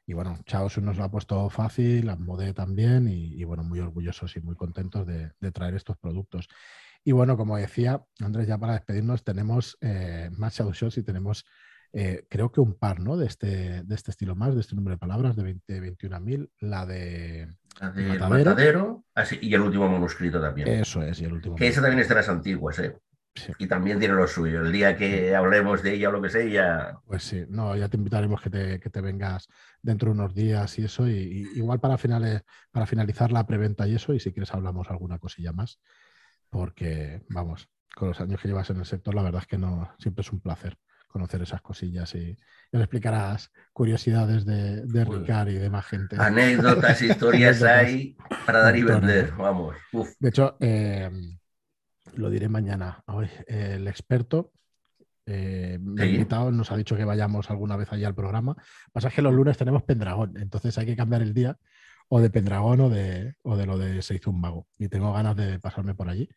Y, 0.06 0.14
bueno, 0.14 0.38
Chaos 0.46 0.78
nos 0.78 0.96
lo 0.96 1.04
ha 1.04 1.10
puesto 1.10 1.50
fácil, 1.50 2.10
Modé 2.18 2.54
también, 2.54 3.08
y, 3.08 3.42
bueno, 3.44 3.64
muy 3.64 3.80
orgullosos 3.80 4.36
y 4.36 4.40
muy 4.40 4.54
contentos 4.54 5.04
de, 5.06 5.32
traer 5.52 5.74
estos 5.74 5.98
productos. 5.98 6.48
Y 7.06 7.12
bueno, 7.12 7.36
como 7.36 7.56
decía 7.56 8.04
Andrés, 8.18 8.48
ya 8.48 8.58
para 8.58 8.72
despedirnos, 8.72 9.22
tenemos 9.22 9.78
eh, 9.80 10.28
más 10.36 10.56
Shows 10.58 10.98
y 10.98 11.04
tenemos 11.04 11.46
eh, 11.92 12.26
creo 12.28 12.50
que 12.50 12.60
un 12.60 12.74
par, 12.74 12.98
¿no? 12.98 13.16
De 13.16 13.26
este, 13.26 13.84
de 13.84 13.94
este 13.94 14.10
estilo 14.10 14.34
más, 14.34 14.56
de 14.56 14.60
este 14.60 14.74
número 14.74 14.96
de 14.96 14.98
palabras, 14.98 15.36
de 15.36 15.44
20, 15.44 15.82
21.000, 15.82 16.50
la 16.58 16.84
de... 16.84 17.46
La 17.80 17.90
de 17.92 18.18
Matadero, 18.18 19.04
así, 19.14 19.38
y 19.40 19.54
el 19.54 19.60
último 19.60 19.88
manuscrito 19.88 20.40
también. 20.40 20.66
Eso 20.66 21.00
es, 21.00 21.20
y 21.20 21.26
el 21.26 21.34
último. 21.34 21.54
Que 21.54 21.68
esa 21.68 21.80
también 21.80 22.00
es 22.00 22.08
de 22.08 22.16
las 22.16 22.28
antiguas, 22.28 22.80
¿eh? 22.80 22.96
Y 23.56 23.68
también 23.68 24.00
tiene 24.00 24.14
lo 24.14 24.26
suyo. 24.26 24.62
El 24.62 24.72
día 24.72 24.96
que 24.96 25.36
hablemos 25.36 25.84
de 25.84 25.94
ella 25.94 26.08
o 26.08 26.12
lo 26.12 26.22
que 26.22 26.30
sea, 26.30 26.98
Pues 27.06 27.22
sí, 27.22 27.44
no, 27.48 27.76
ya 27.76 27.88
te 27.88 27.98
invitaremos 27.98 28.40
que 28.40 28.50
te, 28.50 28.80
que 28.80 28.90
te 28.90 29.00
vengas 29.00 29.46
dentro 29.80 30.08
de 30.08 30.18
unos 30.18 30.34
días 30.34 30.76
y 30.80 30.84
eso. 30.84 31.06
Y, 31.06 31.46
igual 31.54 31.78
para, 31.78 31.98
finales, 31.98 32.42
para 32.72 32.86
finalizar 32.86 33.30
la 33.30 33.46
preventa 33.46 33.86
y 33.86 33.94
eso, 33.94 34.12
y 34.12 34.18
si 34.18 34.32
quieres 34.32 34.52
hablamos 34.52 34.90
alguna 34.90 35.18
cosilla 35.18 35.52
más, 35.52 35.78
porque 36.56 37.22
vamos, 37.28 37.68
con 37.94 38.08
los 38.08 38.20
años 38.20 38.40
que 38.40 38.48
llevas 38.48 38.70
en 38.70 38.78
el 38.78 38.86
sector, 38.86 39.14
la 39.14 39.22
verdad 39.22 39.42
es 39.42 39.46
que 39.46 39.58
no, 39.58 39.90
siempre 39.98 40.22
es 40.22 40.32
un 40.32 40.40
placer 40.40 40.78
conocer 41.06 41.40
esas 41.40 41.62
cosillas 41.62 42.14
y, 42.14 42.36
le 42.72 42.80
explicarás 42.80 43.50
curiosidades 43.72 44.44
de, 44.44 44.84
de 44.84 45.06
pues, 45.06 45.20
Ricard 45.20 45.48
y 45.48 45.54
de 45.54 45.70
más 45.70 45.86
gente. 45.86 46.16
Anécdotas, 46.18 47.00
historias 47.02 47.62
hay 47.62 48.16
para 48.44 48.60
dar 48.60 48.76
y 48.76 48.82
vender, 48.82 49.32
vamos. 49.32 49.76
De 50.18 50.28
hecho, 50.28 50.56
eh, 50.60 51.10
lo 52.14 52.28
diré 52.28 52.48
mañana. 52.48 53.02
Hoy, 53.06 53.28
el 53.46 53.86
experto 53.88 54.52
eh, 55.24 55.78
invitado 55.80 56.50
nos 56.50 56.70
ha 56.70 56.76
dicho 56.76 56.96
que 56.96 57.04
vayamos 57.04 57.50
alguna 57.50 57.76
vez 57.76 57.92
allá 57.92 58.08
al 58.08 58.14
programa. 58.14 58.56
Pasa 58.92 59.10
que 59.10 59.22
los 59.22 59.32
lunes 59.32 59.56
tenemos 59.56 59.84
Pendragón, 59.84 60.36
entonces 60.38 60.76
hay 60.76 60.86
que 60.86 60.96
cambiar 60.96 61.22
el 61.22 61.32
día 61.32 61.56
o 62.08 62.20
de 62.20 62.30
Pendragón 62.30 62.80
o 62.80 62.90
de, 62.90 63.34
o 63.42 63.56
de 63.56 63.66
lo 63.66 63.78
de 63.78 64.02
Se 64.02 64.14
hizo 64.14 64.30
un 64.30 64.40
mago. 64.40 64.66
Y 64.78 64.88
tengo 64.88 65.12
ganas 65.12 65.36
de 65.36 65.58
pasarme 65.58 65.94
por 65.94 66.08
allí 66.08 66.28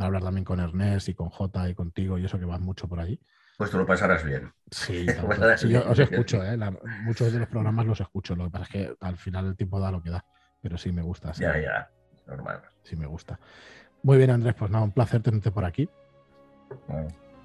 para 0.00 0.06
hablar 0.06 0.22
también 0.22 0.46
con 0.46 0.60
Ernest 0.60 1.10
y 1.10 1.14
con 1.14 1.28
J 1.28 1.68
y 1.68 1.74
contigo 1.74 2.18
y 2.18 2.24
eso 2.24 2.38
que 2.38 2.46
vas 2.46 2.58
mucho 2.58 2.88
por 2.88 3.00
allí. 3.00 3.20
Pues 3.58 3.70
tú 3.70 3.76
lo 3.76 3.84
pasarás 3.84 4.24
bien. 4.24 4.50
Sí, 4.70 5.04
yo 5.68 5.90
os 5.90 5.98
escucho, 5.98 6.42
¿eh? 6.42 6.58
muchos 7.02 7.30
de 7.30 7.38
los 7.38 7.48
programas 7.48 7.84
los 7.84 8.00
escucho, 8.00 8.34
lo 8.34 8.44
que 8.44 8.50
pasa 8.50 8.64
es 8.64 8.70
que 8.70 8.96
al 9.00 9.18
final 9.18 9.48
el 9.48 9.56
tiempo 9.56 9.78
da 9.78 9.90
lo 9.90 10.02
que 10.02 10.08
da, 10.08 10.24
pero 10.62 10.78
sí 10.78 10.90
me 10.90 11.02
gusta. 11.02 11.32
Ya, 11.32 11.60
ya, 11.60 11.90
normal. 12.26 12.62
Sí 12.82 12.96
me 12.96 13.04
gusta. 13.04 13.38
Muy 14.02 14.16
bien, 14.16 14.30
Andrés, 14.30 14.54
pues 14.58 14.70
nada, 14.70 14.84
un 14.84 14.92
placer 14.92 15.22
tenerte 15.22 15.50
por 15.50 15.66
aquí. 15.66 15.86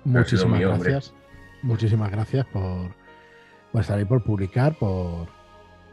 Muchísimas 0.06 0.62
gracias. 0.62 1.14
Muchísimas 1.62 2.10
gracias 2.10 2.45
por, 2.45 2.95
por 3.74 3.82
estar 3.82 3.97
ahí, 3.97 4.06
por 4.06 4.24
publicar, 4.24 4.78
por, 4.78 5.28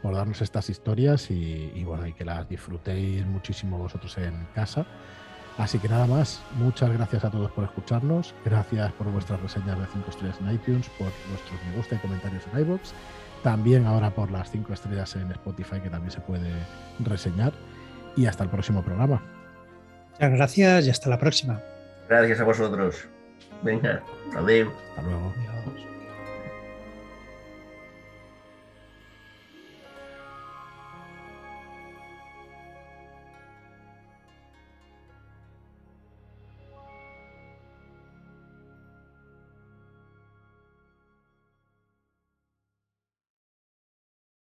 por 0.01 0.15
darnos 0.15 0.41
estas 0.41 0.69
historias 0.69 1.29
y, 1.29 1.83
bueno, 1.83 2.07
y 2.07 2.13
que 2.13 2.23
las 2.23 2.47
disfrutéis 2.47 3.25
muchísimo 3.25 3.77
vosotros 3.77 4.17
en 4.17 4.47
casa. 4.55 4.85
Así 5.57 5.77
que 5.77 5.87
nada 5.87 6.07
más, 6.07 6.41
muchas 6.55 6.91
gracias 6.91 7.23
a 7.23 7.29
todos 7.29 7.51
por 7.51 7.63
escucharnos, 7.65 8.33
gracias 8.43 8.91
por 8.93 9.07
vuestras 9.11 9.39
reseñas 9.39 9.77
de 9.77 9.85
5 9.85 10.09
estrellas 10.09 10.37
en 10.41 10.51
iTunes, 10.51 10.89
por 10.97 11.11
vuestros 11.29 11.59
me 11.69 11.77
gusta 11.77 11.95
y 11.95 11.97
comentarios 11.99 12.43
en 12.51 12.59
iVoox, 12.61 12.91
también 13.43 13.85
ahora 13.85 14.09
por 14.09 14.31
las 14.31 14.49
5 14.49 14.73
estrellas 14.73 15.15
en 15.15 15.31
Spotify 15.31 15.79
que 15.79 15.91
también 15.91 16.11
se 16.11 16.21
puede 16.21 16.51
reseñar 16.99 17.53
y 18.15 18.25
hasta 18.25 18.43
el 18.43 18.49
próximo 18.49 18.83
programa. 18.83 19.21
Muchas 20.13 20.31
gracias 20.31 20.87
y 20.87 20.89
hasta 20.89 21.09
la 21.09 21.19
próxima. 21.19 21.61
Gracias 22.09 22.39
a 22.39 22.43
vosotros. 22.43 23.07
Venga, 23.61 24.01
adiós. 24.35 24.69
Hasta 24.89 25.01
luego. 25.03 25.33